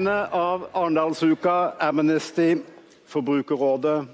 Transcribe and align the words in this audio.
Vegne 0.00 0.26
av 0.32 0.62
Arendalsuka, 0.72 1.72
Amnesty, 1.78 2.56
Forbrukerrådet 3.04 4.06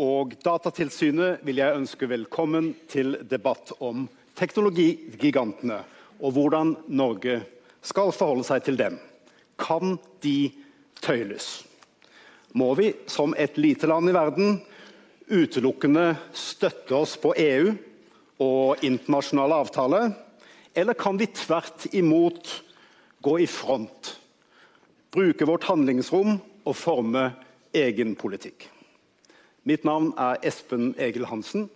og 0.00 0.30
Datatilsynet 0.40 1.42
vil 1.44 1.58
jeg 1.60 1.76
ønske 1.76 2.06
velkommen 2.08 2.70
til 2.88 3.18
debatt 3.28 3.74
om 3.84 4.06
teknologigigantene 4.38 5.82
og 6.22 6.32
hvordan 6.32 6.72
Norge 6.88 7.34
skal 7.84 8.14
forholde 8.16 8.46
seg 8.48 8.64
til 8.64 8.78
dem. 8.80 8.96
Kan 9.60 9.98
de 10.24 10.54
tøyles? 11.04 11.66
Må 12.56 12.70
vi, 12.80 12.94
som 13.04 13.36
et 13.36 13.60
lite 13.60 13.90
land 13.92 14.08
i 14.08 14.16
verden, 14.16 14.56
utelukkende 15.28 16.14
støtte 16.32 16.96
oss 16.96 17.18
på 17.20 17.34
EU 17.36 17.74
og 18.40 18.80
internasjonale 18.80 19.60
avtaler, 19.66 20.16
eller 20.72 20.96
kan 20.96 21.20
vi 21.20 21.28
tvert 21.28 21.90
imot 21.92 22.56
gå 23.20 23.36
i 23.44 23.50
front? 23.50 24.14
Bruke 25.10 25.46
vårt 25.46 25.66
handlingsrom 25.66 26.38
og 26.64 26.76
forme 26.76 27.30
egen 27.74 28.14
politikk. 28.18 28.68
Mitt 29.68 29.84
navn 29.84 30.12
er 30.18 30.40
Espen 30.46 30.94
Egil 30.98 31.26
Hansen, 31.28 31.68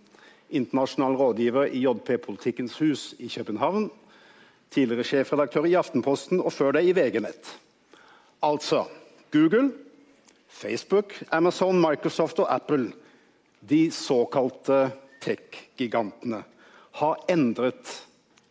internasjonal 0.55 1.17
rådgiver 1.19 1.69
i 1.69 1.83
JP 1.85 2.17
Politikkens 2.25 2.79
hus 2.81 3.13
i 3.19 3.29
København. 3.29 3.91
Tidligere 4.71 5.05
sjefredaktør 5.05 5.67
i 5.69 5.77
Aftenposten 5.79 6.41
og 6.41 6.53
før 6.53 6.79
det 6.79 6.85
i 6.89 6.95
VG 6.97 7.21
Nett. 7.23 7.51
Altså 8.43 8.85
Google, 9.33 9.73
Facebook, 10.49 11.15
Amazon, 11.33 11.81
Microsoft 11.81 12.39
og 12.39 12.55
Apple, 12.55 12.93
de 13.61 13.91
såkalte 13.91 14.91
tech-gigantene, 15.25 16.43
har 16.95 17.25
endret 17.29 17.91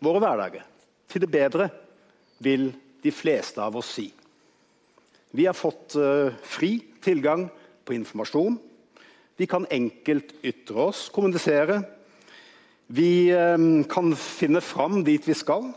våre 0.04 0.20
hverdager 0.20 0.66
til 1.08 1.24
det 1.24 1.32
bedre, 1.32 1.70
vil 2.44 2.72
de 3.04 3.12
fleste 3.12 3.62
av 3.62 3.78
oss 3.80 3.94
si. 3.96 4.10
Vi 5.36 5.46
har 5.46 5.54
fått 5.58 5.96
uh, 5.98 6.30
fri 6.46 6.76
tilgang 7.02 7.48
på 7.86 7.96
informasjon. 7.96 8.60
Vi 9.36 9.48
kan 9.50 9.66
enkelt 9.66 10.36
ytre 10.46 10.84
oss, 10.92 11.08
kommunisere. 11.10 11.80
Vi 12.94 13.34
uh, 13.34 13.58
kan 13.90 14.14
finne 14.14 14.62
fram 14.62 15.00
dit 15.08 15.26
vi 15.26 15.34
skal, 15.34 15.72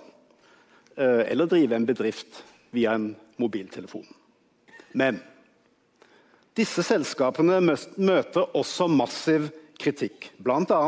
uh, 1.01 1.23
eller 1.25 1.49
drive 1.49 1.79
en 1.79 1.89
bedrift 1.89 2.43
via 2.77 2.99
en 2.99 3.09
mobiltelefon. 3.41 4.05
Men 4.93 5.23
disse 6.57 6.85
selskapene 6.85 7.57
møter 7.65 8.53
også 8.61 8.91
massiv 8.93 9.49
kritikk, 9.81 10.35
bl.a. 10.37 10.85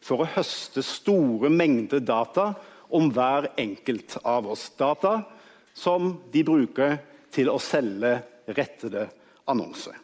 for 0.00 0.24
å 0.24 0.32
høste 0.32 0.80
store 0.80 1.52
mengder 1.52 2.00
data 2.00 2.54
om 2.88 3.12
hver 3.12 3.52
enkelt 3.60 4.16
av 4.24 4.48
oss. 4.48 4.70
Data 4.80 5.18
som 5.76 6.14
de 6.32 6.48
bruker 6.48 7.00
til 7.32 7.50
å 7.50 7.58
selge 7.62 8.18
rettede 8.52 9.06
annonser. 9.50 9.96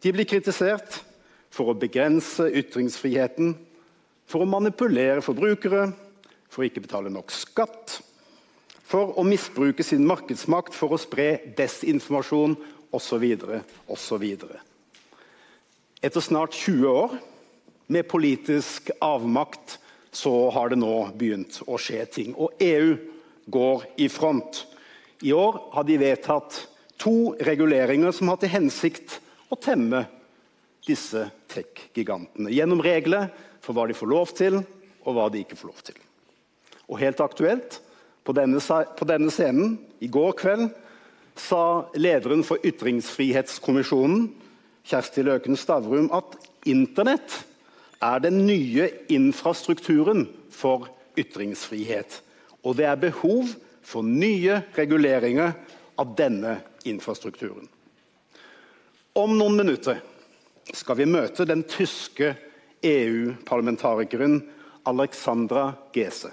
De 0.00 0.12
blir 0.12 0.28
kritisert 0.28 1.00
for 1.52 1.70
å 1.70 1.78
begrense 1.78 2.46
ytringsfriheten, 2.60 3.54
for 4.30 4.44
å 4.44 4.48
manipulere 4.48 5.24
forbrukere, 5.24 5.90
for 6.50 6.62
å 6.62 6.68
ikke 6.68 6.84
betale 6.84 7.10
nok 7.12 7.32
skatt, 7.34 7.98
for 8.90 9.14
å 9.18 9.24
misbruke 9.26 9.84
sin 9.86 10.06
markedsmakt 10.06 10.74
for 10.74 10.94
å 10.94 10.98
spre 10.98 11.52
desinformasjon 11.58 12.56
osv. 12.96 13.26
osv. 13.86 14.24
Etter 16.00 16.24
snart 16.24 16.56
20 16.56 16.88
år 16.88 17.18
med 17.90 18.08
politisk 18.08 18.90
avmakt 19.00 19.78
så 20.10 20.50
har 20.50 20.72
det 20.72 20.80
nå 20.80 20.94
begynt 21.14 21.60
å 21.70 21.78
skje 21.78 22.04
ting. 22.10 22.34
Og 22.34 22.56
EU 22.62 22.96
går 23.50 23.84
i 24.02 24.08
front. 24.10 24.64
I 25.20 25.32
år 25.32 25.58
har 25.72 25.84
de 25.84 25.98
vedtatt 26.00 26.62
to 27.00 27.34
reguleringer 27.44 28.12
som 28.16 28.30
har 28.32 28.40
til 28.40 28.52
hensikt 28.52 29.18
å 29.52 29.58
temme 29.60 30.06
disse 30.86 31.26
tech-gigantene. 31.52 32.52
Gjennom 32.52 32.80
regler 32.84 33.28
for 33.60 33.76
hva 33.76 33.86
de 33.88 33.96
får 33.96 34.10
lov 34.10 34.32
til, 34.36 34.60
og 35.04 35.16
hva 35.16 35.28
de 35.32 35.42
ikke 35.44 35.58
får 35.60 35.72
lov 35.72 35.84
til. 35.84 36.00
Og 36.88 37.00
helt 37.02 37.20
aktuelt, 37.24 37.80
på 38.24 38.34
denne, 38.36 38.60
på 38.60 39.08
denne 39.08 39.32
scenen 39.32 39.78
i 40.04 40.08
går 40.12 40.34
kveld 40.40 40.66
sa 41.40 41.88
lederen 41.96 42.44
for 42.44 42.60
Ytringsfrihetskommisjonen, 42.66 44.28
Kjersti 44.88 45.24
Løken 45.24 45.56
Stavrum, 45.56 46.10
at 46.12 46.36
Internett 46.68 47.42
er 48.04 48.20
den 48.24 48.42
nye 48.48 48.88
infrastrukturen 49.12 50.26
for 50.52 50.88
ytringsfrihet. 51.20 52.20
Og 52.64 52.76
det 52.76 52.88
er 52.88 53.00
behov 53.00 53.48
for 53.48 53.66
for 53.90 54.06
nye 54.06 54.60
reguleringer 54.78 55.52
av 55.98 56.14
denne 56.18 56.56
infrastrukturen. 56.86 57.66
Om 59.18 59.34
noen 59.38 59.56
minutter 59.58 59.98
skal 60.72 61.00
vi 61.00 61.08
møte 61.10 61.44
den 61.48 61.64
tyske 61.66 62.34
EU-parlamentarikeren 62.86 64.38
Alexandra 64.88 65.72
Gese. 65.92 66.30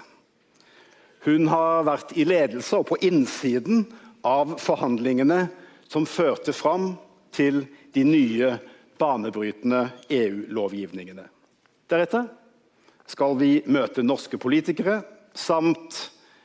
Hun 1.26 1.48
har 1.50 1.82
vært 1.88 2.14
i 2.16 2.24
ledelse 2.28 2.78
og 2.78 2.86
på 2.92 3.00
innsiden 3.04 3.82
av 4.26 4.54
forhandlingene 4.62 5.48
som 5.90 6.06
førte 6.06 6.54
fram 6.54 6.92
til 7.34 7.64
de 7.92 8.04
nye 8.06 8.52
banebrytende 8.98 9.88
EU-lovgivningene. 10.14 11.26
Deretter 11.90 12.28
skal 13.08 13.36
vi 13.40 13.58
møte 13.66 14.04
norske 14.04 14.38
politikere 14.40 15.00
samt 15.38 15.98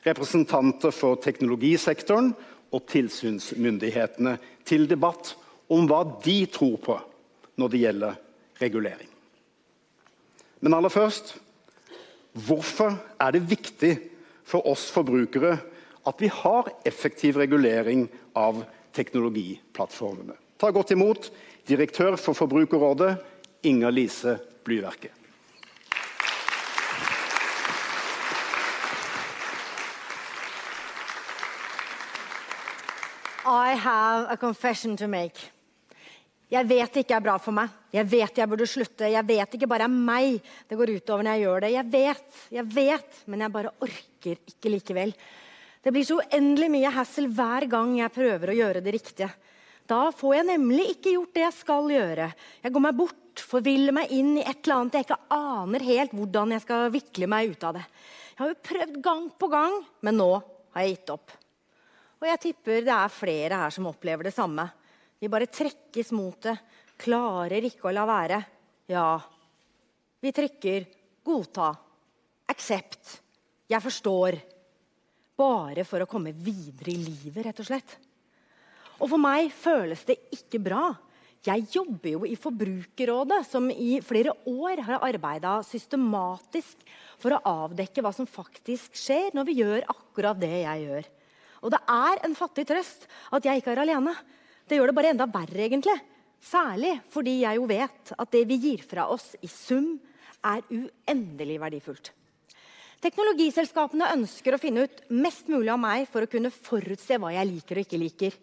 representanter 0.04 0.94
for 0.96 1.20
teknologisektoren 1.24 2.34
og 2.74 2.86
tilsynsmyndighetene 2.90 4.38
til 4.68 4.88
debatt 4.90 5.34
om 5.74 5.88
hva 5.90 6.04
de 6.26 6.38
tror 6.52 6.78
på 6.84 6.98
når 7.60 7.72
det 7.72 7.82
gjelder 7.84 8.20
regulering. 8.62 9.10
Men 10.64 10.78
aller 10.78 10.94
først 10.94 11.36
hvorfor 12.48 12.96
er 13.22 13.36
det 13.36 13.46
viktig 13.50 13.94
for 14.48 14.66
oss 14.70 14.88
forbrukere 14.92 15.58
at 16.10 16.22
vi 16.22 16.30
har 16.34 16.72
effektiv 16.88 17.38
regulering 17.40 18.08
av 18.36 18.64
teknologiplattformene? 18.96 20.36
Ta 20.60 20.72
godt 20.74 20.94
imot 20.96 21.30
direktør 21.68 22.18
for 22.20 22.36
Forbrukerrådet, 22.38 23.16
Inger 23.64 23.94
Lise 23.96 24.38
Blyverket. 24.64 25.23
I 33.46 33.76
have 33.76 34.28
a 34.32 34.38
confession 34.38 34.96
to 34.98 35.08
make. 35.08 35.50
Jeg 36.54 36.68
vet 36.70 36.94
det 36.94 37.02
ikke 37.04 37.16
er 37.18 37.24
bra 37.26 37.38
for 37.42 37.56
meg. 37.56 37.72
Jeg 37.94 38.06
vet 38.12 38.38
jeg 38.38 38.50
burde 38.50 38.68
slutte. 38.70 39.10
Jeg 39.10 39.26
vet 39.26 39.56
ikke 39.58 39.70
bare 39.70 39.88
er 39.88 39.94
meg 39.94 40.38
det 40.70 40.78
går 40.78 40.92
utover 41.00 41.26
når 41.26 41.36
jeg 41.36 41.46
gjør 41.46 41.64
det. 41.64 41.72
Jeg 41.74 41.88
vet, 41.96 42.44
jeg 42.60 42.68
vet, 42.76 43.24
men 43.26 43.44
jeg 43.44 43.54
bare 43.56 43.74
orker 43.88 44.38
ikke 44.54 44.74
likevel. 44.76 45.16
Det 45.84 45.92
blir 45.92 46.06
så 46.08 46.20
uendelig 46.22 46.70
mye 46.72 46.94
hassle 46.96 47.28
hver 47.34 47.68
gang 47.72 47.98
jeg 48.00 48.16
prøver 48.16 48.54
å 48.54 48.58
gjøre 48.60 48.84
det 48.86 48.96
riktige. 48.96 49.32
Da 49.90 50.06
får 50.16 50.38
jeg 50.38 50.50
nemlig 50.54 50.88
ikke 50.94 51.18
gjort 51.18 51.36
det 51.36 51.44
jeg 51.44 51.58
skal 51.58 51.92
gjøre. 51.92 52.32
Jeg 52.64 52.76
går 52.76 52.86
meg 52.86 53.00
bort, 53.02 53.46
forviller 53.52 53.98
meg 53.98 54.14
inn 54.16 54.38
i 54.38 54.46
et 54.46 54.62
eller 54.62 54.78
annet 54.78 55.00
jeg 55.00 55.08
ikke 55.10 55.22
aner 55.36 55.88
helt 55.90 56.16
hvordan 56.16 56.56
jeg 56.56 56.64
skal 56.64 56.92
vikle 56.94 57.28
meg 57.34 57.52
ut 57.52 57.66
av 57.68 57.80
det. 57.82 57.88
Jeg 58.34 58.44
har 58.46 58.54
jo 58.54 58.64
prøvd 58.70 59.00
gang 59.10 59.26
på 59.42 59.50
gang, 59.52 59.82
men 60.06 60.22
nå 60.22 60.30
har 60.38 60.86
jeg 60.86 60.96
gitt 60.96 61.18
opp. 61.18 61.36
Og 62.24 62.30
jeg 62.30 62.40
tipper 62.40 62.86
det 62.88 62.94
er 62.96 63.12
flere 63.12 63.58
her 63.60 63.72
som 63.76 63.90
opplever 63.90 64.24
det 64.24 64.32
samme. 64.32 64.64
Vi 65.20 65.28
bare 65.28 65.50
trekkes 65.52 66.14
mot 66.16 66.38
det, 66.46 66.54
klarer 67.04 67.66
ikke 67.68 67.90
å 67.90 67.92
la 67.92 68.06
være. 68.08 68.38
Ja, 68.88 69.20
vi 70.24 70.32
trykker 70.32 70.86
'godta', 71.20 71.76
'aksept', 72.48 73.20
'jeg 73.68 73.82
forstår'. 73.84 74.40
Bare 75.36 75.84
for 75.84 76.00
å 76.00 76.08
komme 76.08 76.32
videre 76.32 76.96
i 76.96 77.04
livet, 77.04 77.44
rett 77.44 77.60
og 77.60 77.66
slett. 77.68 77.98
Og 79.02 79.10
for 79.10 79.20
meg 79.20 79.52
føles 79.52 80.06
det 80.08 80.16
ikke 80.32 80.64
bra. 80.64 80.96
Jeg 81.44 81.68
jobber 81.76 82.10
jo 82.10 82.24
i 82.24 82.38
Forbrukerrådet, 82.40 83.46
som 83.46 83.68
i 83.70 84.00
flere 84.00 84.32
år 84.48 84.80
har 84.80 85.04
arbeida 85.04 85.62
systematisk 85.62 86.88
for 87.20 87.36
å 87.36 87.44
avdekke 87.68 88.00
hva 88.00 88.14
som 88.16 88.26
faktisk 88.26 88.96
skjer 88.96 89.36
når 89.36 89.44
vi 89.44 89.60
gjør 89.60 89.84
akkurat 89.92 90.40
det 90.40 90.64
jeg 90.64 90.88
gjør. 90.88 91.12
Og 91.64 91.72
det 91.72 91.80
er 91.90 92.24
en 92.28 92.36
fattig 92.36 92.66
trøst 92.68 93.08
at 93.34 93.46
jeg 93.48 93.62
ikke 93.62 93.72
er 93.74 93.84
alene. 93.86 94.14
Det 94.68 94.78
gjør 94.78 94.92
det 94.92 94.98
bare 94.98 95.14
enda 95.14 95.28
verre, 95.32 95.64
egentlig. 95.66 95.96
Særlig 96.44 96.98
fordi 97.14 97.38
jeg 97.46 97.60
jo 97.60 97.70
vet 97.70 98.12
at 98.20 98.34
det 98.36 98.44
vi 98.50 98.60
gir 98.66 98.84
fra 98.84 99.08
oss 99.12 99.32
i 99.42 99.50
sum, 99.52 99.96
er 100.44 100.60
uendelig 100.68 101.56
verdifullt. 101.62 102.10
Teknologiselskapene 103.04 104.10
ønsker 104.16 104.56
å 104.56 104.60
finne 104.60 104.84
ut 104.88 105.02
mest 105.12 105.48
mulig 105.52 105.72
av 105.72 105.80
meg 105.80 106.06
for 106.12 106.24
å 106.24 106.30
kunne 106.32 106.52
forutse 106.52 107.16
hva 107.20 107.32
jeg 107.36 107.50
liker 107.50 107.80
og 107.80 107.86
ikke 107.86 108.00
liker. 108.00 108.36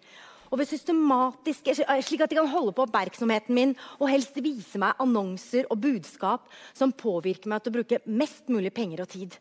Og 0.50 0.58
ved 0.60 0.68
systematisk, 0.68 1.68
slik 1.70 2.24
at 2.24 2.32
de 2.32 2.38
kan 2.40 2.50
holde 2.50 2.72
på 2.76 2.84
oppmerksomheten 2.84 3.54
min 3.56 3.76
og 3.98 4.08
helst 4.10 4.36
vise 4.42 4.80
meg 4.82 4.98
annonser 5.00 5.68
og 5.70 5.80
budskap 5.84 6.48
som 6.76 6.92
påvirker 6.92 7.52
meg 7.52 7.62
til 7.62 7.72
å 7.72 7.76
bruke 7.78 8.00
mest 8.08 8.50
mulig 8.52 8.72
penger 8.74 9.04
og 9.04 9.12
tid. 9.12 9.36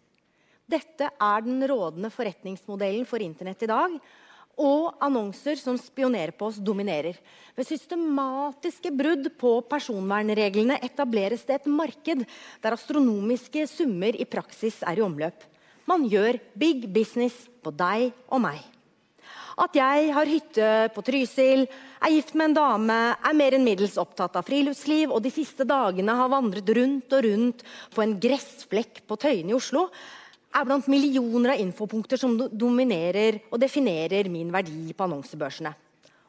Dette 0.69 1.09
er 1.09 1.45
den 1.45 1.63
rådende 1.65 2.11
forretningsmodellen 2.13 3.07
for 3.09 3.23
Internett 3.25 3.63
i 3.65 3.69
dag. 3.71 3.95
Og 4.59 4.97
annonser 5.01 5.55
som 5.57 5.77
spionerer 5.79 6.33
på 6.35 6.49
oss, 6.49 6.59
dominerer. 6.59 7.15
Ved 7.55 7.67
systematiske 7.67 8.91
brudd 8.91 9.29
på 9.39 9.53
personvernreglene 9.71 10.81
etableres 10.83 11.45
det 11.47 11.61
et 11.61 11.69
marked 11.71 12.25
der 12.61 12.75
astronomiske 12.75 13.63
summer 13.71 14.19
i 14.19 14.27
praksis 14.27 14.81
er 14.83 14.99
i 14.99 15.05
omløp. 15.05 15.47
Man 15.89 16.03
gjør 16.11 16.37
big 16.59 16.89
business 16.91 17.47
på 17.63 17.71
deg 17.73 18.11
og 18.27 18.43
meg. 18.43 18.59
At 19.59 19.75
jeg 19.75 20.11
har 20.15 20.29
hytte 20.29 20.67
på 20.95 21.01
Trysil, 21.03 21.65
er 21.99 22.13
gift 22.13 22.35
med 22.37 22.51
en 22.51 22.59
dame, 22.59 22.99
er 23.15 23.35
mer 23.35 23.57
enn 23.57 23.65
middels 23.65 23.97
opptatt 23.99 24.37
av 24.39 24.45
friluftsliv 24.47 25.11
og 25.11 25.23
de 25.25 25.31
siste 25.33 25.65
dagene 25.67 26.15
har 26.15 26.31
vandret 26.31 26.69
rundt 26.77 27.15
og 27.15 27.25
rundt 27.25 27.65
på 27.95 28.03
en 28.05 28.15
gressflekk 28.21 29.01
på 29.07 29.17
Tøyen 29.19 29.51
i 29.51 29.57
Oslo, 29.57 29.89
er 30.55 30.65
blant 30.65 30.87
millioner 30.89 31.53
av 31.53 31.61
infopunkter 31.61 32.19
som 32.19 32.35
dominerer 32.37 33.39
og 33.51 33.59
definerer 33.61 34.29
min 34.31 34.51
verdi 34.53 34.93
på 34.93 35.05
annonsebørsene. 35.05 35.73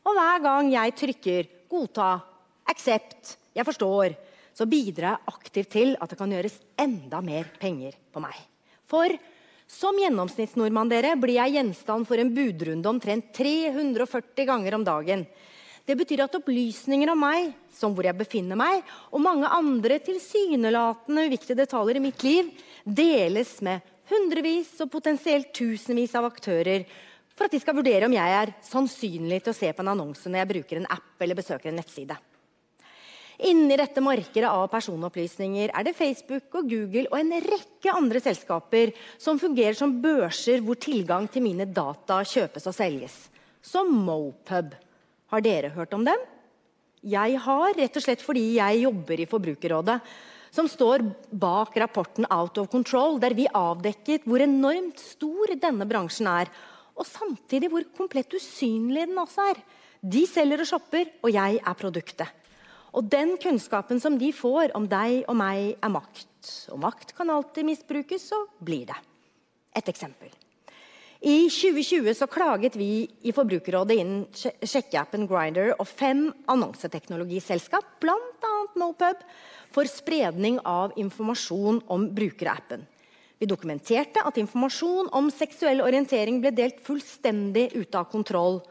Og 0.04 0.16
hver 0.16 0.42
gang 0.44 0.70
jeg 0.72 0.96
trykker 0.96 1.48
'godta', 1.68 2.22
'accept', 2.68 3.36
'jeg 3.54 3.66
forstår', 3.66 4.16
så 4.54 4.66
bidrar 4.66 5.16
jeg 5.16 5.26
aktivt 5.26 5.70
til 5.70 5.96
at 6.00 6.10
det 6.10 6.18
kan 6.18 6.30
gjøres 6.30 6.60
enda 6.78 7.20
mer 7.20 7.44
penger 7.58 7.92
på 8.12 8.20
meg. 8.20 8.34
For 8.86 9.08
som 9.70 9.94
gjennomsnittsnordmann 9.94 10.90
dere, 10.90 11.14
blir 11.16 11.38
jeg 11.38 11.54
gjenstand 11.54 12.06
for 12.08 12.18
en 12.18 12.34
budrunde 12.34 12.90
omtrent 12.90 13.32
340 13.32 14.46
ganger 14.48 14.74
om 14.74 14.84
dagen. 14.84 15.26
Det 15.86 15.96
betyr 15.96 16.24
at 16.24 16.34
opplysninger 16.34 17.10
om 17.10 17.22
meg, 17.22 17.52
som 17.72 17.94
hvor 17.94 18.04
jeg 18.04 18.18
befinner 18.18 18.58
meg, 18.58 18.82
og 19.14 19.22
mange 19.22 19.46
andre 19.46 20.00
tilsynelatende 20.02 21.24
uviktige 21.30 21.56
detaljer 21.62 22.00
i 22.00 22.02
mitt 22.04 22.22
liv, 22.26 22.50
deles 22.84 23.56
med 23.62 23.80
hundrevis 24.10 24.74
og 24.82 24.90
potensielt 24.92 25.52
tusenvis 25.56 26.16
av 26.18 26.26
aktører 26.28 26.84
for 27.36 27.46
at 27.46 27.54
de 27.54 27.60
skal 27.62 27.78
vurdere 27.78 28.08
om 28.08 28.14
jeg 28.14 28.34
er 28.36 28.52
sannsynlig 28.66 29.40
til 29.44 29.54
å 29.54 29.56
se 29.56 29.70
på 29.72 29.84
en 29.84 29.94
annonse 29.94 30.28
når 30.28 30.42
jeg 30.42 30.50
bruker 30.50 30.80
en 30.80 30.90
app 30.92 31.22
eller 31.22 31.38
besøker 31.38 31.70
en 31.70 31.78
nettside. 31.80 32.18
Inni 33.48 33.76
dette 33.80 34.02
markedet 34.04 34.48
av 34.50 34.66
personopplysninger 34.68 35.70
er 35.72 35.86
det 35.86 35.94
Facebook 35.96 36.58
og 36.60 36.66
Google 36.68 37.06
og 37.08 37.16
en 37.16 37.32
rekke 37.40 37.94
andre 37.96 38.20
selskaper 38.20 38.92
som 39.16 39.40
fungerer 39.40 39.78
som 39.78 39.94
børser 40.02 40.60
hvor 40.60 40.76
tilgang 40.76 41.24
til 41.32 41.46
mine 41.46 41.64
data 41.64 42.18
kjøpes 42.20 42.68
og 42.68 42.76
selges. 42.76 43.16
Som 43.64 43.94
Mopub. 44.04 44.74
Har 45.32 45.44
dere 45.44 45.72
hørt 45.72 45.94
om 45.96 46.04
dem? 46.04 46.20
Jeg 47.00 47.40
har, 47.40 47.72
rett 47.78 47.96
og 47.96 48.04
slett 48.04 48.20
fordi 48.20 48.58
jeg 48.58 48.82
jobber 48.82 49.22
i 49.22 49.28
Forbrukerrådet 49.30 49.96
som 50.50 50.68
står 50.68 51.04
bak 51.30 51.76
rapporten 51.78 52.26
Out 52.30 52.58
of 52.58 52.70
Control, 52.72 53.18
der 53.22 53.34
vi 53.38 53.46
avdekket 53.46 54.26
hvor 54.28 54.42
enormt 54.42 55.00
stor 55.02 55.54
denne 55.62 55.86
bransjen 55.88 56.28
er. 56.30 56.50
Og 56.98 57.06
samtidig 57.06 57.70
hvor 57.72 57.86
komplett 57.96 58.34
usynlig 58.36 59.06
den 59.08 59.20
også 59.22 59.50
er. 59.52 59.62
De 60.00 60.24
selger 60.28 60.64
og 60.64 60.68
shopper, 60.68 61.08
og 61.22 61.32
jeg 61.32 61.60
er 61.60 61.78
produktet. 61.78 62.36
Og 62.96 63.06
den 63.06 63.36
kunnskapen 63.38 64.00
som 64.02 64.16
de 64.18 64.32
får 64.34 64.74
om 64.74 64.88
deg 64.90 65.22
og 65.30 65.36
meg, 65.38 65.76
er 65.78 65.92
makt. 65.94 66.28
Og 66.74 66.80
makt 66.82 67.14
kan 67.16 67.30
alltid 67.30 67.68
misbrukes, 67.68 68.30
og 68.34 68.64
blir 68.64 68.88
det. 68.90 68.98
Et 69.76 69.92
eksempel. 69.92 70.32
I 71.20 71.50
2020 71.50 72.14
så 72.14 72.26
klaget 72.26 72.76
vi 72.80 73.04
i 73.28 73.32
Forbrukerrådet 73.36 73.96
inn 74.00 74.12
sjekkeappen 74.32 75.26
Grinder 75.28 75.74
og 75.74 75.84
fem 75.84 76.30
annonseteknologiselskap, 76.48 77.98
bl.a. 78.00 78.52
Mopub, 78.80 79.20
for 79.68 79.90
spredning 79.90 80.56
av 80.64 80.96
informasjon 80.96 81.82
om 81.92 82.08
brukerappen. 82.16 82.86
Vi 83.36 83.48
dokumenterte 83.48 84.24
at 84.24 84.40
informasjon 84.40 85.12
om 85.16 85.28
seksuell 85.32 85.84
orientering 85.84 86.40
ble 86.40 86.54
delt 86.56 86.80
fullstendig 86.88 87.68
ute 87.76 88.00
av 88.00 88.08
kontroll 88.08 88.62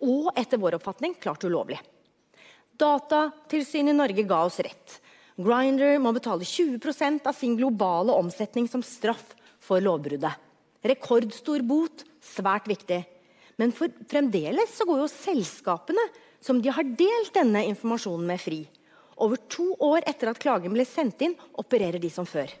og 0.00 0.32
etter 0.32 0.60
vår 0.64 0.78
oppfatning 0.80 1.12
klart 1.20 1.44
ulovlig. 1.44 1.76
Datatilsynet 2.80 3.92
i 3.92 4.00
Norge 4.00 4.24
ga 4.24 4.42
oss 4.48 4.60
rett. 4.64 5.00
Grinder 5.36 6.00
må 6.00 6.16
betale 6.16 6.48
20% 6.48 7.28
av 7.28 7.36
sin 7.36 7.60
globale 7.60 8.16
omsetning 8.16 8.64
som 8.64 8.80
straff 8.80 9.34
for 9.60 9.84
lovbruddet. 9.84 10.47
Rekordstor 10.86 11.64
bot, 11.66 12.04
svært 12.22 12.68
viktig. 12.70 13.02
Men 13.58 13.72
for 13.74 13.90
fremdeles 14.10 14.76
så 14.78 14.86
går 14.86 15.02
jo 15.02 15.10
selskapene 15.10 16.04
som 16.44 16.60
de 16.62 16.70
har 16.70 16.86
delt 16.98 17.34
denne 17.34 17.64
informasjonen 17.66 18.28
med, 18.28 18.38
fri. 18.38 18.60
Over 19.18 19.40
to 19.50 19.72
år 19.82 20.06
etter 20.06 20.30
at 20.30 20.38
klagen 20.38 20.74
ble 20.76 20.86
sendt 20.86 21.24
inn, 21.26 21.34
opererer 21.58 21.98
de 21.98 22.10
som 22.12 22.26
før. 22.28 22.52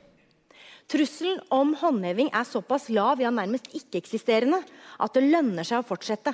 Trusselen 0.88 1.38
om 1.52 1.74
håndheving 1.76 2.30
er 2.32 2.48
såpass 2.48 2.88
lav, 2.90 3.20
ja 3.20 3.30
nærmest 3.30 3.68
ikke-eksisterende, 3.76 4.62
at 4.98 5.14
det 5.14 5.28
lønner 5.28 5.66
seg 5.68 5.82
å 5.82 5.86
fortsette. 5.86 6.32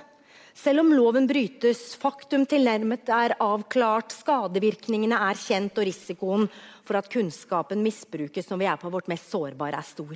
Selv 0.55 0.85
om 0.85 0.93
loven 0.95 1.27
brytes, 1.27 1.97
faktum 1.99 2.45
tilnærmet 2.47 3.11
er 3.11 3.35
avklart, 3.43 4.15
skadevirkningene 4.15 5.19
er 5.27 5.41
kjent 5.41 5.81
og 5.83 5.89
risikoen 5.89 6.47
for 6.87 7.01
at 7.01 7.11
kunnskapen 7.11 7.83
misbrukes 7.83 8.47
når 8.49 8.63
vi 8.63 8.71
er 8.71 8.79
på 8.79 8.93
vårt 8.95 9.11
mest 9.11 9.35
sårbare, 9.35 9.83
er 9.83 9.89
stor. 9.89 10.15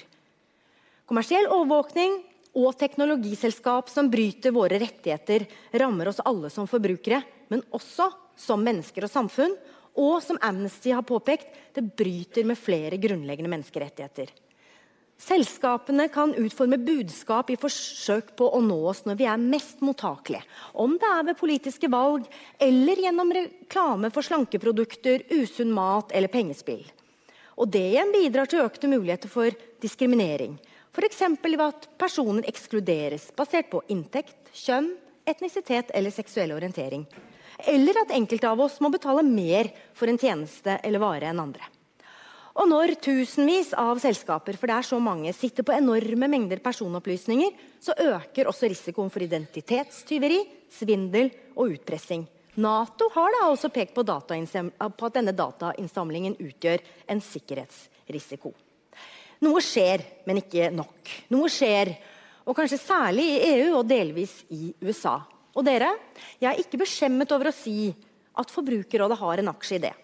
Kommersiell 1.08 1.46
overvåkning 1.48 2.18
og 2.60 2.74
teknologiselskap 2.76 3.88
som 3.88 4.10
bryter 4.12 4.52
våre 4.52 4.76
rettigheter, 4.82 5.46
rammer 5.80 6.10
oss 6.10 6.20
alle 6.20 6.50
som 6.52 6.68
forbrukere, 6.68 7.22
men 7.48 7.62
også 7.72 8.10
som 8.36 8.60
mennesker 8.60 9.06
og 9.06 9.12
samfunn, 9.12 9.54
og 9.98 10.18
som 10.22 10.36
Amnesty 10.44 10.92
har 10.92 11.06
påpekt, 11.08 11.48
det 11.72 11.86
bryter 11.96 12.44
med 12.44 12.60
flere 12.60 13.00
grunnleggende 13.00 13.54
menneskerettigheter. 13.54 14.34
Selskapene 15.18 16.10
kan 16.12 16.36
utforme 16.38 16.76
budskap 16.78 17.48
i 17.50 17.56
forsøk 17.58 18.36
på 18.38 18.52
å 18.54 18.60
nå 18.62 18.76
oss 18.92 19.00
når 19.08 19.16
vi 19.18 19.26
er 19.32 19.40
mest 19.40 19.80
mottakelige. 19.82 20.44
Om 20.78 20.94
det 21.00 21.08
er 21.10 21.24
ved 21.26 21.40
politiske 21.40 21.90
valg 21.90 22.28
eller 22.62 23.02
gjennom 23.02 23.32
reklame 23.34 24.12
for 24.14 24.28
slankeprodukter, 24.28 25.24
usunn 25.40 25.72
mat 25.74 26.12
eller 26.12 26.30
pengespill. 26.30 26.84
Og 27.58 27.72
Det 27.72 27.82
igjen 27.96 28.12
bidrar 28.14 28.46
til 28.46 28.62
økte 28.62 28.92
muligheter 28.92 29.32
for 29.32 29.50
diskriminering. 29.82 30.54
F.eks. 30.98 31.20
ved 31.44 31.60
at 31.62 31.84
personer 31.98 32.46
ekskluderes 32.50 33.28
basert 33.36 33.68
på 33.70 33.84
inntekt, 33.94 34.50
kjønn, 34.50 34.90
etnisitet 35.28 35.92
eller 35.94 36.10
seksuell 36.10 36.56
orientering. 36.56 37.04
Eller 37.70 38.00
at 38.02 38.14
enkelte 38.14 38.50
av 38.50 38.60
oss 38.64 38.80
må 38.82 38.90
betale 38.90 39.22
mer 39.22 39.70
for 39.94 40.10
en 40.10 40.18
tjeneste 40.18 40.80
eller 40.82 41.02
vare 41.02 41.30
enn 41.30 41.42
andre. 41.42 41.70
Og 42.58 42.66
når 42.66 42.96
tusenvis 42.98 43.70
av 43.78 44.00
selskaper 44.02 44.58
for 44.58 44.66
det 44.66 44.80
er 44.80 44.86
så 44.90 44.98
mange, 44.98 45.30
sitter 45.36 45.62
på 45.62 45.76
enorme 45.76 46.26
mengder 46.26 46.58
personopplysninger, 46.64 47.54
så 47.78 47.94
øker 47.94 48.50
også 48.50 48.66
risikoen 48.66 49.14
for 49.14 49.22
identitetstyveri, 49.22 50.40
svindel 50.74 51.30
og 51.54 51.76
utpressing. 51.78 52.26
Nato 52.58 53.06
har 53.14 53.36
da 53.36 53.44
også 53.52 53.70
pekt 53.70 53.94
på, 53.94 54.02
på 54.02 55.06
at 55.06 55.14
denne 55.14 55.36
datainnsamlingen 55.38 56.34
utgjør 56.42 56.82
en 57.06 57.22
sikkerhetsrisiko. 57.22 58.50
Noe 59.44 59.62
skjer, 59.62 60.02
men 60.26 60.40
ikke 60.40 60.70
nok. 60.74 61.12
Noe 61.30 61.50
skjer, 61.52 61.92
og 62.48 62.56
kanskje 62.56 62.80
særlig 62.80 63.26
i 63.36 63.40
EU 63.52 63.78
og 63.78 63.86
delvis 63.86 64.40
i 64.54 64.72
USA. 64.82 65.18
Og 65.54 65.64
dere, 65.66 65.92
jeg 66.40 66.48
er 66.50 66.60
ikke 66.62 66.80
beskjemmet 66.80 67.32
over 67.34 67.50
å 67.50 67.54
si 67.54 67.92
at 68.38 68.52
Forbrukerrådet 68.54 69.18
har 69.20 69.42
en 69.42 69.50
aksje 69.52 69.78
i 69.78 69.82
det. 69.88 69.94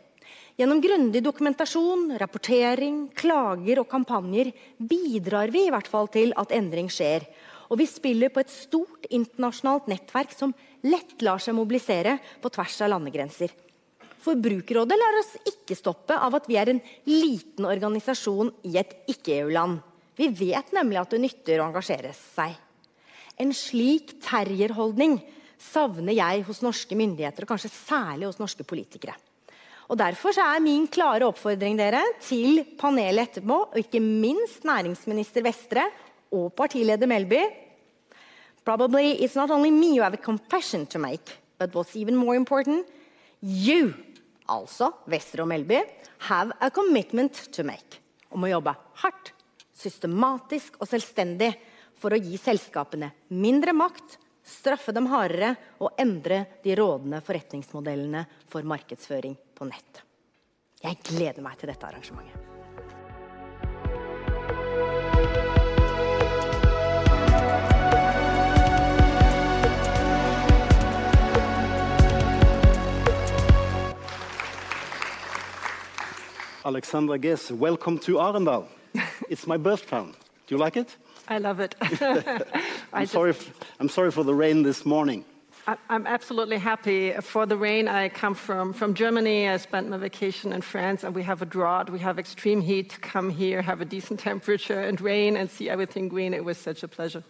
Gjennom 0.55 0.79
grundig 0.79 1.19
dokumentasjon, 1.25 2.13
rapportering, 2.21 3.09
klager 3.19 3.81
og 3.83 3.89
kampanjer 3.91 4.53
bidrar 4.79 5.51
vi 5.51 5.65
i 5.67 5.73
hvert 5.75 5.91
fall 5.91 6.07
til 6.15 6.31
at 6.39 6.55
endring 6.55 6.87
skjer. 6.93 7.27
Og 7.73 7.81
vi 7.81 7.89
spiller 7.91 8.31
på 8.31 8.43
et 8.45 8.53
stort 8.53 9.09
internasjonalt 9.11 9.89
nettverk 9.91 10.35
som 10.37 10.55
lett 10.87 11.17
lar 11.27 11.43
seg 11.43 11.57
mobilisere 11.59 12.21
på 12.43 12.53
tvers 12.55 12.77
av 12.87 12.93
landegrenser. 12.93 13.51
Forbrukerrådet 14.25 14.97
lar 14.97 15.19
oss 15.21 15.35
ikke 15.51 15.77
stoppe 15.77 16.17
av 16.17 16.39
at 16.39 16.47
vi 16.49 16.57
er 16.57 16.73
en 16.73 16.81
liten 17.09 17.67
organisasjon 17.69 18.53
i 18.71 18.79
et 18.81 18.95
ikke-EU-land. 19.13 19.83
Vi 20.17 20.31
vet 20.33 20.73
nemlig 20.73 21.01
at 21.01 21.13
det 21.13 21.21
nytter 21.21 21.61
å 21.61 21.67
engasjere 21.69 22.15
seg. 22.17 22.55
En 23.37 23.51
slik 23.57 24.15
terrierholdning 24.25 25.19
savner 25.61 26.15
jeg 26.17 26.45
hos 26.47 26.63
norske 26.65 26.97
myndigheter, 26.97 27.45
og 27.45 27.55
kanskje 27.55 27.73
særlig 27.75 28.29
hos 28.31 28.41
norske 28.41 28.65
politikere. 28.67 29.17
Og 29.91 29.99
Derfor 30.01 30.33
er 30.41 30.63
min 30.65 30.87
klare 30.89 31.27
oppfordring 31.29 31.77
dere 31.77 32.01
til 32.25 32.63
panelet 32.81 33.29
etterpå, 33.29 33.59
og 33.75 33.77
ikke 33.81 34.01
minst 34.01 34.65
næringsminister 34.65 35.45
Vestre 35.45 35.85
og 36.33 36.55
partileder 36.57 37.11
Melby 37.11 37.43
Probably 38.65 39.13
it's 39.21 39.37
not 39.37 39.51
only 39.51 39.71
me 39.71 39.95
you 39.95 40.03
have 40.03 40.15
a 40.15 40.17
confession 40.17 40.87
to 40.87 40.99
make. 40.99 41.37
But 41.59 41.75
what's 41.75 41.95
even 41.95 42.17
more 42.17 42.35
important, 42.35 42.87
you, 43.43 43.93
altså 44.51 44.91
Wester 45.11 45.45
og 45.45 45.51
Melby, 45.51 45.81
have 46.29 46.55
a 46.61 46.71
commitment 46.71 47.47
to 47.55 47.65
make. 47.67 48.01
Om 48.35 48.47
å 48.47 48.53
jobbe 48.57 48.75
hardt, 49.03 49.33
systematisk 49.75 50.79
og 50.81 50.89
selvstendig 50.91 51.53
for 52.01 52.15
å 52.15 52.21
gi 52.21 52.39
selskapene 52.41 53.11
mindre 53.35 53.75
makt, 53.77 54.19
straffe 54.45 54.93
dem 54.93 55.09
hardere 55.13 55.55
og 55.81 55.95
endre 56.01 56.45
de 56.65 56.75
rådende 56.77 57.23
forretningsmodellene 57.25 58.27
for 58.53 58.67
markedsføring 58.69 59.39
på 59.57 59.71
nett. 59.71 60.03
Jeg 60.85 61.01
gleder 61.07 61.45
meg 61.45 61.57
til 61.61 61.73
dette 61.73 61.89
arrangementet. 61.89 62.54
Alexandra 76.67 77.19
Gess, 77.19 77.51
welcome 77.51 77.99
to 77.99 78.15
Arendal. 78.15 78.67
it's 79.29 79.47
my 79.47 79.59
birth 79.59 79.87
town. 79.87 80.15
Do 80.47 80.55
you 80.55 80.59
like 80.59 80.79
it? 80.79 80.97
I 81.29 81.37
love 81.37 81.61
it. 81.61 81.75
I'm, 82.93 83.07
sorry 83.07 83.35
I'm 83.79 83.91
sorry 83.91 84.11
for 84.11 84.25
the 84.25 84.35
rain 84.35 84.63
this 84.63 84.87
morning. 84.87 85.27
I'm 85.89 86.07
absolutely 86.07 86.59
happy 86.59 87.13
for 87.21 87.45
the 87.47 87.57
rain. 87.57 87.89
I 87.89 88.09
come 88.09 88.35
from, 88.35 88.73
from 88.73 88.95
Germany. 88.95 89.49
I 89.49 89.57
spent 89.59 89.89
my 89.89 89.97
vacation 89.97 90.53
in 90.53 90.61
France, 90.63 91.05
and 91.05 91.15
we 91.15 91.23
have 91.23 91.41
a 91.43 91.47
drought. 91.47 91.89
We 91.91 91.99
have 92.01 92.19
extreme 92.19 92.61
heat. 92.61 92.91
To 92.91 93.01
come 93.01 93.31
here, 93.31 93.63
have 93.63 93.81
a 93.81 93.87
decent 93.87 94.21
temperature, 94.21 94.81
and 94.81 95.01
rain, 95.01 95.37
and 95.37 95.51
see 95.51 95.71
everything 95.71 96.09
green. 96.09 96.35
It 96.35 96.45
was 96.45 96.59
such 96.59 96.83
a 96.83 96.89
pleasure. 96.89 97.25